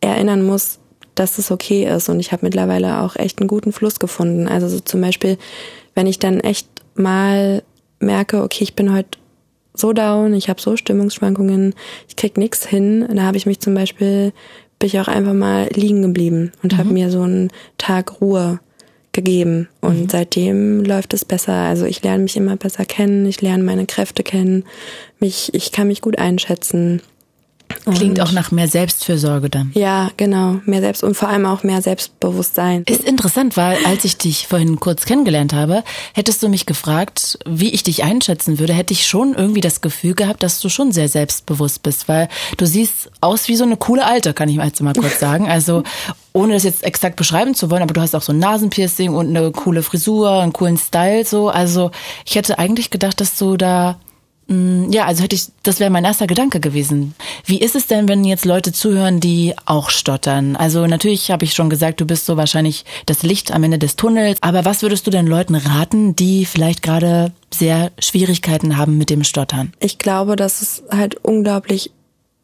erinnern 0.00 0.44
muss, 0.44 0.78
dass 1.16 1.38
es 1.38 1.50
okay 1.50 1.84
ist. 1.84 2.08
Und 2.08 2.20
ich 2.20 2.30
habe 2.30 2.46
mittlerweile 2.46 3.00
auch 3.00 3.16
echt 3.16 3.40
einen 3.40 3.48
guten 3.48 3.72
Fluss 3.72 3.98
gefunden. 3.98 4.46
Also 4.46 4.68
so 4.68 4.78
zum 4.78 5.00
Beispiel, 5.00 5.36
wenn 5.94 6.06
ich 6.06 6.20
dann 6.20 6.38
echt 6.40 6.68
mal 6.94 7.62
merke, 7.98 8.42
okay, 8.42 8.62
ich 8.62 8.74
bin 8.74 8.94
heute 8.94 9.18
so 9.74 9.92
down, 9.92 10.32
ich 10.34 10.48
habe 10.48 10.60
so 10.60 10.76
Stimmungsschwankungen, 10.76 11.74
ich 12.08 12.16
krieg 12.16 12.36
nichts 12.38 12.66
hin, 12.66 13.06
da 13.14 13.22
habe 13.22 13.36
ich 13.36 13.46
mich 13.46 13.60
zum 13.60 13.74
Beispiel, 13.74 14.32
bin 14.78 14.86
ich 14.86 15.00
auch 15.00 15.08
einfach 15.08 15.34
mal 15.34 15.68
liegen 15.74 16.02
geblieben 16.02 16.52
und 16.62 16.74
mhm. 16.74 16.78
habe 16.78 16.90
mir 16.90 17.10
so 17.10 17.22
einen 17.22 17.50
Tag 17.78 18.20
Ruhe 18.20 18.60
gegeben. 19.12 19.68
Und 19.80 20.02
mhm. 20.02 20.08
seitdem 20.08 20.84
läuft 20.84 21.14
es 21.14 21.24
besser. 21.24 21.54
Also 21.54 21.86
ich 21.86 22.02
lerne 22.02 22.22
mich 22.22 22.36
immer 22.36 22.56
besser 22.56 22.84
kennen, 22.84 23.26
ich 23.26 23.40
lerne 23.40 23.64
meine 23.64 23.86
Kräfte 23.86 24.22
kennen, 24.22 24.64
mich, 25.18 25.52
ich 25.54 25.72
kann 25.72 25.88
mich 25.88 26.00
gut 26.02 26.18
einschätzen. 26.18 27.02
Klingt 27.94 28.20
auch 28.20 28.32
nach 28.32 28.50
mehr 28.50 28.66
Selbstfürsorge 28.66 29.48
dann. 29.48 29.70
Ja, 29.74 30.10
genau. 30.16 30.56
Mehr 30.64 30.80
Selbst 30.80 31.04
und 31.04 31.16
vor 31.16 31.28
allem 31.28 31.46
auch 31.46 31.62
mehr 31.62 31.82
Selbstbewusstsein. 31.82 32.82
Ist 32.88 33.04
interessant, 33.04 33.56
weil 33.56 33.78
als 33.84 34.04
ich 34.04 34.16
dich 34.16 34.48
vorhin 34.48 34.80
kurz 34.80 35.04
kennengelernt 35.04 35.52
habe, 35.52 35.84
hättest 36.12 36.42
du 36.42 36.48
mich 36.48 36.66
gefragt, 36.66 37.38
wie 37.46 37.70
ich 37.70 37.84
dich 37.84 38.02
einschätzen 38.02 38.58
würde, 38.58 38.72
hätte 38.72 38.92
ich 38.92 39.06
schon 39.06 39.34
irgendwie 39.34 39.60
das 39.60 39.80
Gefühl 39.80 40.14
gehabt, 40.14 40.42
dass 40.42 40.60
du 40.60 40.68
schon 40.68 40.90
sehr 40.90 41.08
selbstbewusst 41.08 41.82
bist, 41.82 42.08
weil 42.08 42.28
du 42.56 42.66
siehst 42.66 43.10
aus 43.20 43.46
wie 43.46 43.56
so 43.56 43.64
eine 43.64 43.76
coole 43.76 44.04
Alte, 44.04 44.34
kann 44.34 44.48
ich 44.48 44.56
jetzt 44.56 44.82
mal 44.82 44.92
kurz 44.92 45.20
sagen. 45.20 45.48
Also 45.48 45.84
ohne 46.32 46.54
das 46.54 46.64
jetzt 46.64 46.84
exakt 46.84 47.16
beschreiben 47.16 47.54
zu 47.54 47.70
wollen, 47.70 47.82
aber 47.82 47.94
du 47.94 48.00
hast 48.00 48.14
auch 48.14 48.22
so 48.22 48.32
ein 48.32 48.38
Nasenpiercing 48.38 49.14
und 49.14 49.28
eine 49.28 49.52
coole 49.52 49.82
Frisur, 49.82 50.30
einen 50.30 50.52
coolen 50.52 50.76
Style 50.76 51.24
so. 51.24 51.48
Also 51.48 51.92
ich 52.24 52.34
hätte 52.34 52.58
eigentlich 52.58 52.90
gedacht, 52.90 53.20
dass 53.20 53.38
du 53.38 53.56
da 53.56 53.96
ja, 54.48 55.06
also 55.06 55.24
hätte 55.24 55.34
ich, 55.34 55.48
das 55.64 55.80
wäre 55.80 55.90
mein 55.90 56.04
erster 56.04 56.28
Gedanke 56.28 56.60
gewesen. 56.60 57.16
Wie 57.44 57.60
ist 57.60 57.74
es 57.74 57.88
denn, 57.88 58.08
wenn 58.08 58.24
jetzt 58.24 58.44
Leute 58.44 58.72
zuhören, 58.72 59.18
die 59.18 59.54
auch 59.64 59.90
stottern? 59.90 60.54
Also 60.54 60.86
natürlich 60.86 61.32
habe 61.32 61.44
ich 61.44 61.52
schon 61.52 61.68
gesagt, 61.68 62.00
du 62.00 62.06
bist 62.06 62.26
so 62.26 62.36
wahrscheinlich 62.36 62.84
das 63.06 63.24
Licht 63.24 63.50
am 63.52 63.64
Ende 63.64 63.78
des 63.78 63.96
Tunnels. 63.96 64.38
Aber 64.42 64.64
was 64.64 64.82
würdest 64.82 65.04
du 65.06 65.10
denn 65.10 65.26
Leuten 65.26 65.56
raten, 65.56 66.14
die 66.14 66.44
vielleicht 66.44 66.82
gerade 66.82 67.32
sehr 67.52 67.90
Schwierigkeiten 67.98 68.76
haben 68.76 68.96
mit 68.98 69.10
dem 69.10 69.24
Stottern? 69.24 69.72
Ich 69.80 69.98
glaube, 69.98 70.36
dass 70.36 70.62
es 70.62 70.84
halt 70.90 71.16
unglaublich 71.24 71.90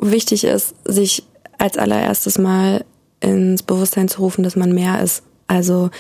wichtig 0.00 0.42
ist, 0.42 0.74
sich 0.84 1.22
als 1.58 1.78
allererstes 1.78 2.36
Mal 2.36 2.84
ins 3.20 3.62
Bewusstsein 3.62 4.08
zu 4.08 4.22
rufen, 4.22 4.42
dass 4.42 4.56
man 4.56 4.72
mehr 4.72 5.00
ist. 5.02 5.22
Also 5.46 5.90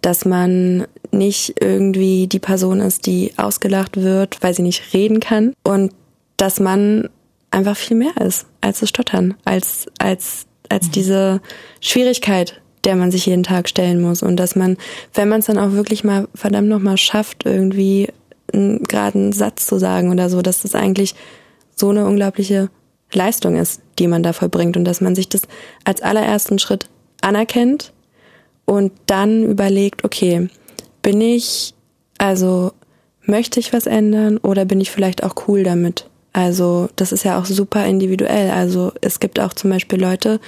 dass 0.00 0.24
man 0.24 0.86
nicht 1.12 1.54
irgendwie 1.60 2.26
die 2.26 2.38
Person 2.38 2.80
ist, 2.80 3.06
die 3.06 3.32
ausgelacht 3.36 3.96
wird, 3.96 4.38
weil 4.42 4.54
sie 4.54 4.62
nicht 4.62 4.94
reden 4.94 5.20
kann. 5.20 5.54
Und 5.62 5.92
dass 6.36 6.60
man 6.60 7.08
einfach 7.50 7.76
viel 7.76 7.96
mehr 7.96 8.16
ist 8.16 8.46
als 8.60 8.80
das 8.80 8.88
Stottern, 8.88 9.34
als 9.44 9.86
als 9.98 10.46
als 10.68 10.86
mhm. 10.86 10.92
diese 10.92 11.40
Schwierigkeit, 11.80 12.60
der 12.84 12.96
man 12.96 13.10
sich 13.10 13.26
jeden 13.26 13.42
Tag 13.42 13.68
stellen 13.68 14.00
muss. 14.00 14.22
Und 14.22 14.36
dass 14.36 14.56
man, 14.56 14.76
wenn 15.14 15.28
man 15.28 15.40
es 15.40 15.46
dann 15.46 15.58
auch 15.58 15.72
wirklich 15.72 16.04
mal 16.04 16.28
verdammt 16.34 16.68
noch 16.68 16.78
mal 16.78 16.96
schafft, 16.96 17.44
irgendwie 17.44 18.08
einen 18.52 18.84
geraden 18.84 19.32
Satz 19.32 19.66
zu 19.66 19.78
sagen 19.78 20.10
oder 20.10 20.30
so, 20.30 20.42
dass 20.42 20.62
das 20.62 20.74
eigentlich 20.74 21.14
so 21.76 21.90
eine 21.90 22.06
unglaubliche 22.06 22.70
Leistung 23.12 23.56
ist, 23.56 23.80
die 23.98 24.06
man 24.06 24.22
da 24.22 24.32
vollbringt. 24.32 24.76
Und 24.76 24.84
dass 24.84 25.00
man 25.00 25.14
sich 25.14 25.28
das 25.28 25.42
als 25.84 26.02
allerersten 26.02 26.58
Schritt 26.58 26.88
anerkennt 27.20 27.92
und 28.64 28.92
dann 29.06 29.44
überlegt, 29.44 30.04
okay, 30.04 30.48
bin 31.02 31.20
ich, 31.20 31.74
also 32.18 32.72
möchte 33.24 33.60
ich 33.60 33.72
was 33.72 33.86
ändern 33.86 34.38
oder 34.38 34.64
bin 34.64 34.80
ich 34.80 34.90
vielleicht 34.90 35.22
auch 35.22 35.34
cool 35.48 35.62
damit? 35.62 36.06
Also 36.32 36.88
das 36.96 37.12
ist 37.12 37.24
ja 37.24 37.38
auch 37.38 37.44
super 37.44 37.86
individuell. 37.86 38.50
Also 38.50 38.92
es 39.00 39.20
gibt 39.20 39.40
auch 39.40 39.52
zum 39.52 39.70
Beispiel 39.70 40.00
Leute, 40.00 40.40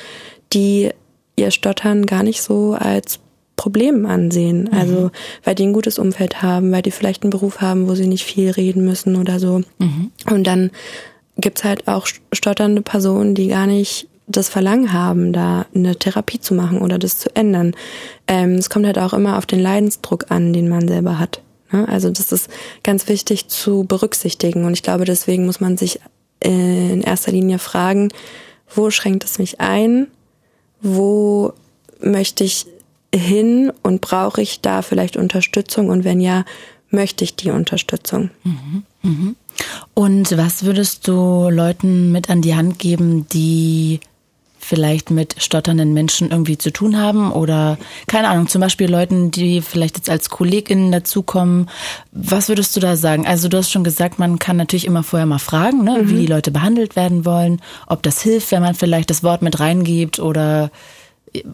die 0.52 0.90
ihr 1.36 1.50
Stottern 1.50 2.06
gar 2.06 2.22
nicht 2.22 2.42
so 2.42 2.74
als 2.78 3.18
Problem 3.56 4.06
ansehen. 4.06 4.64
Mhm. 4.64 4.78
Also 4.78 5.10
weil 5.44 5.54
die 5.54 5.64
ein 5.64 5.72
gutes 5.72 5.98
Umfeld 5.98 6.42
haben, 6.42 6.72
weil 6.72 6.82
die 6.82 6.90
vielleicht 6.90 7.22
einen 7.22 7.30
Beruf 7.30 7.60
haben, 7.60 7.88
wo 7.88 7.94
sie 7.94 8.06
nicht 8.06 8.24
viel 8.24 8.50
reden 8.50 8.84
müssen 8.84 9.16
oder 9.16 9.38
so. 9.38 9.62
Mhm. 9.78 10.10
Und 10.30 10.46
dann 10.46 10.70
gibt's 11.36 11.64
halt 11.64 11.88
auch 11.88 12.06
stotternde 12.32 12.82
Personen, 12.82 13.34
die 13.34 13.48
gar 13.48 13.66
nicht 13.66 14.08
das 14.36 14.48
Verlangen 14.48 14.92
haben, 14.92 15.32
da 15.32 15.66
eine 15.74 15.96
Therapie 15.96 16.40
zu 16.40 16.54
machen 16.54 16.80
oder 16.80 16.98
das 16.98 17.18
zu 17.18 17.34
ändern. 17.34 17.74
Ähm, 18.26 18.54
es 18.54 18.70
kommt 18.70 18.86
halt 18.86 18.98
auch 18.98 19.12
immer 19.12 19.38
auf 19.38 19.46
den 19.46 19.60
Leidensdruck 19.60 20.30
an, 20.30 20.52
den 20.52 20.68
man 20.68 20.88
selber 20.88 21.18
hat. 21.18 21.40
Ne? 21.72 21.88
Also 21.88 22.10
das 22.10 22.32
ist 22.32 22.48
ganz 22.82 23.08
wichtig 23.08 23.48
zu 23.48 23.84
berücksichtigen. 23.84 24.64
Und 24.64 24.74
ich 24.74 24.82
glaube, 24.82 25.04
deswegen 25.04 25.46
muss 25.46 25.60
man 25.60 25.76
sich 25.76 26.00
äh, 26.44 26.92
in 26.92 27.02
erster 27.02 27.32
Linie 27.32 27.58
fragen, 27.58 28.08
wo 28.74 28.90
schränkt 28.90 29.24
es 29.24 29.38
mich 29.38 29.60
ein? 29.60 30.08
Wo 30.80 31.52
möchte 32.00 32.44
ich 32.44 32.66
hin 33.14 33.72
und 33.82 34.00
brauche 34.00 34.40
ich 34.40 34.60
da 34.60 34.82
vielleicht 34.82 35.16
Unterstützung? 35.16 35.88
Und 35.88 36.04
wenn 36.04 36.20
ja, 36.20 36.44
möchte 36.90 37.24
ich 37.24 37.36
die 37.36 37.50
Unterstützung? 37.50 38.30
Mhm. 38.44 38.82
Mhm. 39.02 39.36
Und 39.94 40.36
was 40.36 40.64
würdest 40.64 41.06
du 41.08 41.48
Leuten 41.50 42.12
mit 42.12 42.30
an 42.30 42.42
die 42.42 42.54
Hand 42.54 42.78
geben, 42.78 43.26
die 43.28 44.00
vielleicht 44.64 45.10
mit 45.10 45.34
stotternden 45.42 45.92
Menschen 45.92 46.30
irgendwie 46.30 46.56
zu 46.56 46.72
tun 46.72 46.96
haben 46.96 47.32
oder 47.32 47.78
keine 48.06 48.28
Ahnung, 48.28 48.46
zum 48.46 48.60
Beispiel 48.60 48.90
Leuten, 48.90 49.30
die 49.30 49.60
vielleicht 49.60 49.96
jetzt 49.96 50.08
als 50.08 50.30
KollegInnen 50.30 50.92
dazukommen. 50.92 51.68
Was 52.12 52.48
würdest 52.48 52.76
du 52.76 52.80
da 52.80 52.96
sagen? 52.96 53.26
Also 53.26 53.48
du 53.48 53.58
hast 53.58 53.70
schon 53.70 53.84
gesagt, 53.84 54.18
man 54.18 54.38
kann 54.38 54.56
natürlich 54.56 54.86
immer 54.86 55.02
vorher 55.02 55.26
mal 55.26 55.38
fragen, 55.38 55.84
ne, 55.84 56.02
mhm. 56.02 56.10
wie 56.10 56.14
die 56.14 56.26
Leute 56.26 56.50
behandelt 56.50 56.96
werden 56.96 57.24
wollen, 57.24 57.60
ob 57.86 58.02
das 58.02 58.22
hilft, 58.22 58.52
wenn 58.52 58.62
man 58.62 58.74
vielleicht 58.74 59.10
das 59.10 59.22
Wort 59.22 59.42
mit 59.42 59.60
reingibt 59.60 60.20
oder 60.20 60.70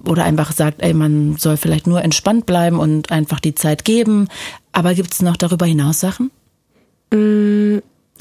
oder 0.04 0.24
einfach 0.24 0.52
sagt, 0.52 0.82
ey, 0.82 0.92
man 0.92 1.36
soll 1.36 1.56
vielleicht 1.56 1.86
nur 1.86 2.02
entspannt 2.02 2.46
bleiben 2.46 2.80
und 2.80 3.12
einfach 3.12 3.38
die 3.38 3.54
Zeit 3.54 3.84
geben. 3.84 4.28
Aber 4.72 4.94
gibt 4.94 5.12
es 5.12 5.22
noch 5.22 5.36
darüber 5.36 5.66
hinaus 5.66 6.00
Sachen? 6.00 6.32
Mm, 7.12 7.78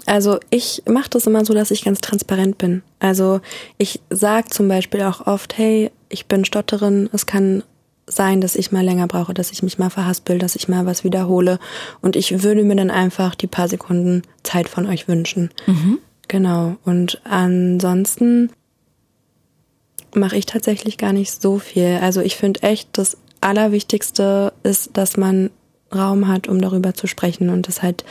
Also 0.07 0.39
ich 0.49 0.83
mache 0.87 1.09
das 1.09 1.27
immer 1.27 1.45
so, 1.45 1.53
dass 1.53 1.69
ich 1.69 1.83
ganz 1.83 1.99
transparent 1.99 2.57
bin. 2.57 2.81
Also 2.99 3.41
ich 3.77 3.99
sage 4.09 4.49
zum 4.49 4.67
Beispiel 4.67 5.01
auch 5.03 5.27
oft, 5.27 5.57
hey, 5.57 5.91
ich 6.09 6.25
bin 6.27 6.45
Stotterin, 6.45 7.09
es 7.11 7.25
kann 7.25 7.61
sein, 8.07 8.39
dass 8.39 8.55
ich 8.55 8.71
mal 8.71 8.85
länger 8.85 9.07
brauche, 9.07 9.33
dass 9.33 9.51
ich 9.51 9.63
mich 9.63 9.77
mal 9.77 9.89
verhaspel, 9.89 10.39
dass 10.39 10.55
ich 10.55 10.69
mal 10.69 10.85
was 10.85 11.03
wiederhole. 11.03 11.59
Und 12.01 12.15
ich 12.15 12.41
würde 12.41 12.63
mir 12.63 12.77
dann 12.77 12.89
einfach 12.89 13.35
die 13.35 13.47
paar 13.47 13.67
Sekunden 13.67 14.21
Zeit 14.43 14.69
von 14.69 14.87
euch 14.87 15.09
wünschen. 15.09 15.51
Mhm. 15.65 15.99
Genau. 16.29 16.77
Und 16.85 17.21
ansonsten 17.25 18.49
mache 20.15 20.37
ich 20.37 20.45
tatsächlich 20.45 20.97
gar 20.97 21.11
nicht 21.11 21.41
so 21.41 21.59
viel. 21.59 21.99
Also 22.01 22.21
ich 22.21 22.37
finde 22.37 22.63
echt, 22.63 22.89
das 22.93 23.17
Allerwichtigste 23.41 24.53
ist, 24.63 24.91
dass 24.93 25.17
man 25.17 25.49
Raum 25.93 26.27
hat, 26.27 26.47
um 26.47 26.59
darüber 26.59 26.93
zu 26.93 27.07
sprechen 27.07 27.49
und 27.49 27.67
das 27.67 27.81
halt 27.81 28.03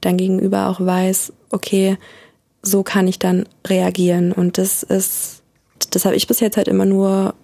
dein 0.00 0.16
Gegenüber 0.16 0.68
auch 0.68 0.80
weiß, 0.80 1.32
okay, 1.54 1.96
so 2.62 2.82
kann 2.82 3.06
ich 3.06 3.18
dann 3.18 3.46
reagieren. 3.66 4.32
Und 4.32 4.58
das 4.58 4.82
ist, 4.82 5.42
das 5.90 6.04
habe 6.04 6.16
ich 6.16 6.26
bis 6.26 6.40
jetzt 6.40 6.56
halt 6.56 6.68
immer 6.68 6.84
nur 6.84 7.34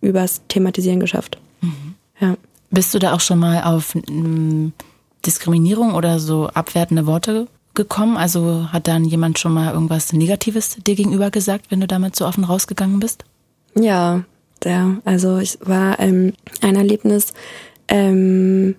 übers 0.00 0.42
Thematisieren 0.48 1.00
geschafft. 1.00 1.38
Mhm. 1.60 1.94
Ja. 2.20 2.36
Bist 2.70 2.94
du 2.94 2.98
da 2.98 3.12
auch 3.12 3.20
schon 3.20 3.38
mal 3.38 3.62
auf 3.64 3.94
ähm, 3.94 4.72
Diskriminierung 5.24 5.94
oder 5.94 6.18
so 6.18 6.48
abwertende 6.48 7.06
Worte 7.06 7.46
gekommen? 7.74 8.16
Also 8.16 8.68
hat 8.72 8.88
dann 8.88 9.04
jemand 9.04 9.38
schon 9.38 9.52
mal 9.52 9.72
irgendwas 9.72 10.12
Negatives 10.12 10.76
dir 10.86 10.94
gegenüber 10.94 11.30
gesagt, 11.30 11.66
wenn 11.70 11.80
du 11.80 11.86
damit 11.86 12.16
so 12.16 12.26
offen 12.26 12.44
rausgegangen 12.44 13.00
bist? 13.00 13.24
Ja, 13.74 14.24
ja. 14.64 14.96
Also 15.04 15.38
ich 15.38 15.58
war 15.60 16.00
ähm, 16.00 16.32
ein 16.60 16.76
Erlebnis, 16.76 17.32
ähm, 17.88 18.74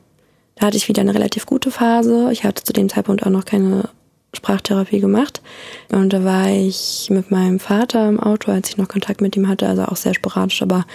da 0.56 0.68
hatte 0.68 0.78
ich 0.78 0.88
wieder 0.88 1.02
eine 1.02 1.14
relativ 1.14 1.46
gute 1.46 1.72
Phase. 1.72 2.30
Ich 2.32 2.44
hatte 2.44 2.64
zu 2.64 2.74
dem 2.74 2.90
Zeitpunkt 2.90 3.26
auch 3.26 3.32
noch 3.32 3.46
keine 3.46 3.90
Sprachtherapie 4.34 5.00
gemacht. 5.00 5.42
Und 5.92 6.12
da 6.12 6.24
war 6.24 6.50
ich 6.50 7.08
mit 7.10 7.32
meinem 7.32 7.60
Vater 7.60 8.08
im 8.10 8.20
Auto, 8.20 8.52
als 8.52 8.70
ich 8.70 8.78
noch 8.78 8.88
Kontakt 8.88 9.22
mit 9.22 9.36
ihm 9.36 9.48
hatte, 9.48 9.68
also 9.68 9.86
auch 9.86 9.96
sehr 9.96 10.14
sporadisch, 10.14 10.62
aber 10.62 10.86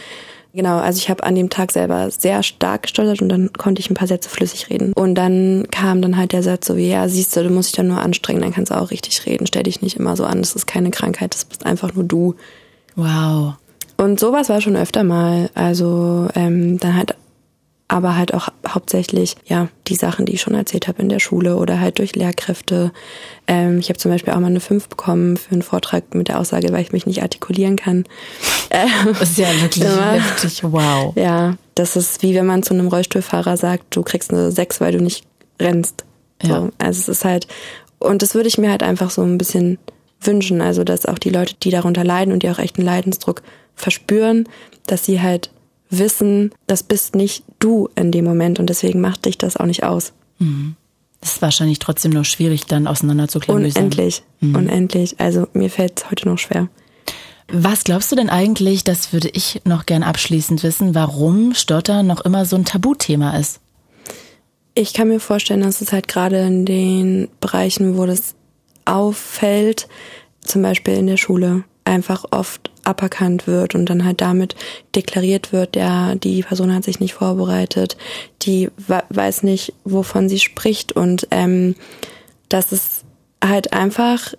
genau, 0.53 0.79
also 0.79 0.99
ich 0.99 1.09
habe 1.09 1.23
an 1.25 1.35
dem 1.35 1.51
Tag 1.51 1.73
selber 1.73 2.11
sehr 2.11 2.43
stark 2.43 2.83
gestottert 2.83 3.23
und 3.23 3.29
dann 3.29 3.53
konnte 3.53 3.81
ich 3.81 3.91
ein 3.91 3.95
paar 3.95 4.09
Sätze 4.09 4.29
flüssig 4.29 4.71
reden. 4.71 4.93
Und 4.93 5.15
dann 5.15 5.67
kam 5.71 6.03
dann 6.03 6.17
halt 6.17 6.33
der 6.33 6.43
Satz 6.43 6.67
so 6.67 6.77
wie, 6.77 6.89
ja, 6.89 7.09
siehst 7.09 7.37
du, 7.37 7.45
du 7.45 7.51
musst 7.51 7.71
dich 7.71 7.77
dann 7.77 7.89
nur 7.89 8.01
anstrengen, 8.01 8.43
dann 8.43 8.53
kannst 8.53 8.73
du 8.73 8.77
auch 8.77 8.91
richtig 8.91 9.25
reden. 9.27 9.47
Stell 9.47 9.63
dich 9.63 9.83
nicht 9.83 9.97
immer 9.97 10.17
so 10.17 10.25
an, 10.25 10.39
das 10.39 10.55
ist 10.55 10.67
keine 10.67 10.91
Krankheit, 10.91 11.35
das 11.35 11.45
bist 11.45 11.65
einfach 11.65 11.95
nur 11.95 12.05
du. 12.05 12.35
Wow. 12.97 13.55
Und 13.97 14.21
sowas 14.21 14.49
war 14.49 14.61
schon 14.61 14.77
öfter 14.77 15.05
mal. 15.05 15.51
Also 15.55 16.29
ähm, 16.35 16.79
dann 16.79 16.97
halt 16.97 17.15
aber 17.89 18.17
halt 18.17 18.35
auch 18.35 18.49
hauptsächlich 18.67 19.37
ja 19.47 19.69
die 19.87 19.95
Sachen, 19.95 20.27
die 20.27 20.35
ich 20.35 20.43
schon 20.43 20.55
erzählt 20.55 20.89
habe 20.89 21.01
in 21.01 21.09
der 21.09 21.19
Schule 21.19 21.57
oder 21.57 21.81
halt 21.81 21.99
durch 21.99 22.15
Lehrkräfte. 22.15 22.93
Ähm, 23.47 23.79
ich 23.79 23.89
habe 23.89 23.99
zum 23.99 24.11
Beispiel 24.11 24.35
auch 24.35 24.41
mal 24.41 24.47
eine 24.47 24.61
5 24.61 24.89
bekommen 24.89 25.39
für 25.39 25.53
einen 25.53 25.63
Vortrag 25.63 26.15
mit 26.15 26.29
der 26.29 26.39
Aussage, 26.39 26.71
weil 26.71 26.83
ich 26.83 26.93
mich 26.93 27.07
nicht 27.07 27.23
artikulieren 27.23 27.77
kann. 27.77 28.05
Das 28.69 29.31
ist 29.31 29.39
ja 29.39 29.49
wirklich 29.61 29.85
heftig, 30.13 30.63
wow. 30.63 31.15
Ja, 31.17 31.57
das 31.75 31.97
ist 31.97 32.23
wie 32.23 32.35
wenn 32.35 32.47
man 32.47 32.63
zu 32.63 32.75
einem 32.75 32.89
Rollstuhlfahrer 32.89 33.57
sagt, 33.57 33.97
du 33.97 34.03
kriegst 34.03 34.33
eine 34.33 34.53
6, 34.53 34.81
weil 34.83 34.93
du 34.93 35.03
nicht 35.03 35.25
rennst. 35.61 36.05
So. 36.43 36.49
Ja. 36.49 36.69
Also 36.79 37.01
es 37.01 37.09
ist 37.09 37.25
halt, 37.25 37.49
und 37.99 38.21
das 38.23 38.35
würde 38.35 38.49
ich 38.49 38.59
mir 38.59 38.71
halt 38.71 38.83
einfach 38.83 39.11
so 39.11 39.23
ein 39.23 39.39
bisschen 39.39 39.79
wünschen, 40.21 40.61
also 40.61 40.85
dass 40.85 41.07
auch 41.07 41.19
die 41.19 41.31
Leute, 41.31 41.55
die 41.63 41.71
darunter 41.71 42.05
leiden 42.05 42.33
und 42.33 42.43
die 42.43 42.51
auch 42.51 42.59
echt 42.59 42.77
einen 42.77 42.87
Leidensdruck 42.87 43.43
verspüren, 43.75 44.49
dass 44.87 45.05
sie 45.05 45.23
halt 45.23 45.51
wissen, 45.91 46.53
das 46.67 46.83
bist 46.83 47.15
nicht 47.15 47.45
du 47.59 47.89
in 47.95 48.13
dem 48.13 48.25
Moment 48.25 48.59
und 48.59 48.69
deswegen 48.69 49.01
macht 49.01 49.25
dich 49.25 49.39
das 49.39 49.57
auch 49.57 49.67
nicht 49.67 49.85
aus. 49.85 50.13
Mhm. 50.39 50.77
Das 51.21 51.33
ist 51.33 51.43
wahrscheinlich 51.43 51.81
trotzdem 51.81 52.13
noch 52.13 52.25
schwierig, 52.25 52.67
dann 52.67 52.87
auseinanderzuklären. 52.87 53.65
Unendlich, 53.65 54.23
mhm. 54.41 54.55
unendlich. 54.55 55.19
Also 55.19 55.49
mir 55.53 55.71
fällt 55.71 55.99
es 55.99 56.11
heute 56.11 56.29
noch 56.29 56.39
schwer. 56.39 56.69
Was 57.51 57.85
glaubst 57.85 58.13
du 58.13 58.17
denn 58.17 58.29
eigentlich, 58.29 58.85
das 58.85 59.13
würde 59.13 59.31
ich 59.33 59.63
noch 59.65 59.87
gern 59.87 60.03
abschließend 60.03 60.63
wissen, 60.63 60.95
warum 60.95 61.55
Stotter 61.55 62.03
noch 62.03 62.21
immer 62.21 62.45
so 62.45 62.57
ein 62.57 62.67
Tabuthema 62.67 63.37
ist? 63.39 63.61
Ich 64.75 64.93
kann 64.93 65.09
mir 65.09 65.19
vorstellen, 65.19 65.63
dass 65.63 65.81
es 65.81 65.93
halt 65.93 66.09
gerade 66.09 66.39
in 66.41 66.67
den 66.67 67.29
Bereichen, 67.41 67.97
wo 67.97 68.07
das 68.07 68.35
auffällt, 68.85 69.89
zum 70.41 70.63
Beispiel 70.63 70.95
in 70.95 71.07
der 71.07 71.17
Schule, 71.17 71.65
einfach 71.85 72.27
oft 72.31 72.68
aberkannt 72.89 73.47
wird 73.47 73.75
und 73.75 73.87
dann 73.91 74.05
halt 74.05 74.21
damit 74.21 74.57
deklariert 74.95 75.53
wird, 75.53 75.77
ja, 75.77 76.15
die 76.15 76.43
Person 76.43 76.75
hat 76.75 76.85
sich 76.85 77.01
nicht 77.01 77.15
vorbereitet, 77.15 77.97
die 78.43 78.71
weiß 79.11 79.43
nicht, 79.43 79.75
wovon 79.85 80.29
sie 80.29 80.39
spricht 80.39 80.93
und 80.93 81.29
ähm, 81.31 81.75
dass 82.49 82.73
es 82.73 83.05
halt 83.45 83.73
einfach 83.73 84.35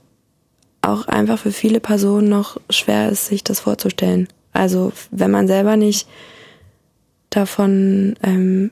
auch 0.82 1.08
einfach 1.08 1.40
für 1.40 1.52
viele 1.52 1.80
Personen 1.80 2.30
noch 2.30 2.58
schwer 2.70 3.10
ist, 3.10 3.28
sich 3.28 3.44
das 3.44 3.60
vorzustellen. 3.60 4.28
Also 4.54 4.92
wenn 5.12 5.32
man 5.32 5.48
selber 5.48 5.76
nicht 5.76 6.08
davon 7.30 8.16
ähm, 8.24 8.72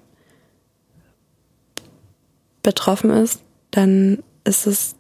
betroffen 2.63 3.11
ist, 3.11 3.41
dann 3.71 4.23
ist 4.43 4.67
es 4.67 4.95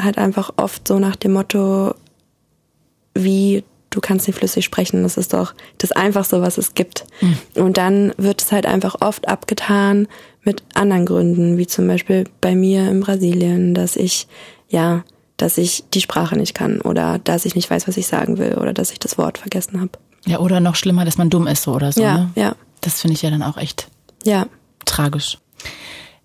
halt 0.00 0.18
einfach 0.18 0.52
oft 0.56 0.86
so 0.86 0.98
nach 0.98 1.16
dem 1.16 1.32
Motto, 1.32 1.94
wie 3.14 3.64
du 3.90 4.00
kannst 4.00 4.26
nicht 4.26 4.38
flüssig 4.38 4.64
sprechen, 4.64 5.02
das 5.02 5.16
ist 5.16 5.32
doch 5.34 5.54
das 5.78 5.92
Einfachste, 5.92 6.40
was 6.40 6.58
es 6.58 6.74
gibt. 6.74 7.04
Mhm. 7.20 7.38
Und 7.54 7.76
dann 7.76 8.12
wird 8.16 8.40
es 8.40 8.52
halt 8.52 8.66
einfach 8.66 8.96
oft 9.00 9.28
abgetan 9.28 10.08
mit 10.42 10.62
anderen 10.74 11.06
Gründen, 11.06 11.58
wie 11.58 11.66
zum 11.66 11.86
Beispiel 11.86 12.24
bei 12.40 12.54
mir 12.54 12.88
in 12.88 13.00
Brasilien, 13.00 13.74
dass 13.74 13.96
ich, 13.96 14.26
ja, 14.68 15.04
dass 15.36 15.58
ich 15.58 15.84
die 15.92 16.00
Sprache 16.00 16.36
nicht 16.36 16.54
kann 16.54 16.80
oder 16.80 17.18
dass 17.18 17.44
ich 17.44 17.54
nicht 17.54 17.68
weiß, 17.68 17.88
was 17.88 17.96
ich 17.96 18.06
sagen 18.06 18.38
will 18.38 18.54
oder 18.54 18.72
dass 18.72 18.92
ich 18.92 18.98
das 18.98 19.18
Wort 19.18 19.38
vergessen 19.38 19.80
habe. 19.80 19.92
Ja, 20.26 20.38
oder 20.38 20.60
noch 20.60 20.76
schlimmer, 20.76 21.04
dass 21.04 21.18
man 21.18 21.30
dumm 21.30 21.46
ist 21.46 21.62
so 21.62 21.74
oder 21.74 21.92
so. 21.92 22.02
Ja, 22.02 22.18
ne? 22.18 22.30
ja. 22.36 22.56
Das 22.82 23.00
finde 23.00 23.14
ich 23.14 23.22
ja 23.22 23.30
dann 23.30 23.42
auch 23.42 23.56
echt 23.56 23.88
ja. 24.24 24.46
tragisch. 24.84 25.38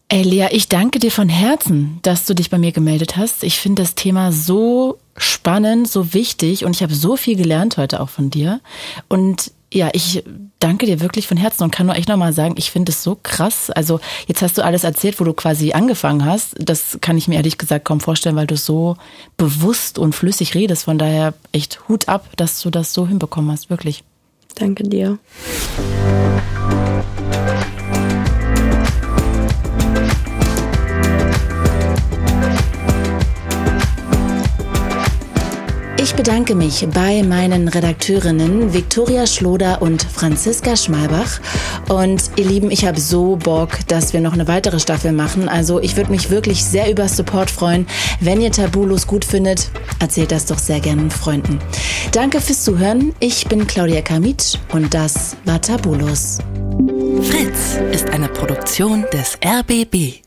Ey, 0.08 0.22
Lea, 0.22 0.48
ich 0.52 0.70
danke 0.70 1.00
dir 1.00 1.12
von 1.12 1.30
Herzen, 1.30 2.00
dass 2.04 2.26
du 2.26 2.36
dich 2.36 2.50
bei 2.50 2.58
mir 2.58 2.72
gemeldet 2.72 3.18
hast. 3.18 3.44
Ich 3.44 3.60
finde 3.60 3.82
das 3.82 3.96
Thema 3.96 4.32
so 4.32 5.00
spannend, 5.18 5.90
so 5.90 6.14
wichtig 6.14 6.66
und 6.66 6.76
ich 6.76 6.84
habe 6.84 6.94
so 6.94 7.16
viel 7.16 7.36
gelernt 7.36 7.78
heute 7.78 8.02
auch 8.02 8.10
von 8.10 8.30
dir. 8.30 8.60
Und 9.08 9.52
ja, 9.74 9.90
ich 9.94 10.24
danke 10.60 10.86
dir 10.86 11.02
wirklich 11.02 11.28
von 11.28 11.38
Herzen 11.38 11.64
und 11.64 11.72
kann 11.72 11.86
nur 11.86 11.96
echt 11.96 12.08
nochmal 12.08 12.34
sagen, 12.34 12.56
ich 12.58 12.72
finde 12.72 12.92
es 12.92 13.04
so 13.04 13.18
krass. 13.22 13.70
Also 13.70 14.00
jetzt 14.26 14.42
hast 14.42 14.58
du 14.58 14.64
alles 14.64 14.84
erzählt, 14.84 15.20
wo 15.20 15.24
du 15.24 15.34
quasi 15.34 15.74
angefangen 15.74 16.26
hast. 16.26 16.56
Das 16.60 16.98
kann 17.02 17.18
ich 17.18 17.28
mir 17.28 17.36
ehrlich 17.36 17.58
gesagt 17.58 17.86
kaum 17.86 18.00
vorstellen, 18.00 18.36
weil 18.36 18.48
du 18.48 18.56
so 18.56 18.96
bewusst 19.38 20.00
und 20.00 20.16
flüssig 20.16 20.56
redest. 20.56 20.86
Von 20.86 20.98
daher 20.98 21.34
echt 21.52 21.88
Hut 21.90 22.08
ab, 22.08 22.30
dass 22.38 22.62
du 22.62 22.70
das 22.70 22.94
so 22.94 23.08
hinbekommen 23.08 23.52
hast, 23.52 23.70
wirklich. 23.70 24.04
Danke 24.56 24.84
dir. 24.84 25.20
Ich 36.16 36.24
bedanke 36.24 36.56
mich 36.56 36.88
bei 36.94 37.24
meinen 37.24 37.68
Redakteurinnen 37.68 38.74
Viktoria 38.74 39.28
Schloder 39.28 39.82
und 39.82 40.02
Franziska 40.02 40.78
Schmalbach. 40.78 41.42
Und 41.90 42.32
ihr 42.38 42.46
Lieben, 42.46 42.72
ich 42.72 42.86
habe 42.86 43.02
so 43.02 43.36
Bock, 43.36 43.86
dass 43.90 44.14
wir 44.14 44.22
noch 44.22 44.32
eine 44.32 44.48
weitere 44.48 44.80
Staffel 44.80 45.12
machen. 45.12 45.50
Also 45.50 45.82
ich 45.82 45.98
würde 45.98 46.12
mich 46.12 46.30
wirklich 46.30 46.64
sehr 46.64 46.90
über 46.90 47.10
Support 47.10 47.52
freuen. 47.52 47.86
Wenn 48.22 48.40
ihr 48.40 48.54
Tabulos 48.54 49.08
gut 49.08 49.26
findet, 49.26 49.70
erzählt 50.00 50.32
das 50.32 50.46
doch 50.46 50.58
sehr 50.58 50.80
gerne 50.80 51.12
Freunden. 51.12 51.60
Danke 52.14 52.40
fürs 52.40 52.64
Zuhören. 52.64 53.14
Ich 53.20 53.48
bin 53.48 53.68
Claudia 53.68 54.02
Kamit 54.02 54.58
und 54.72 54.94
das 54.94 55.36
war 55.44 55.62
Tabulos. 55.62 56.38
Fritz 57.24 57.78
ist 57.92 58.10
eine 58.12 58.30
Produktion 58.30 59.04
des 59.12 59.38
RBB. 59.46 60.25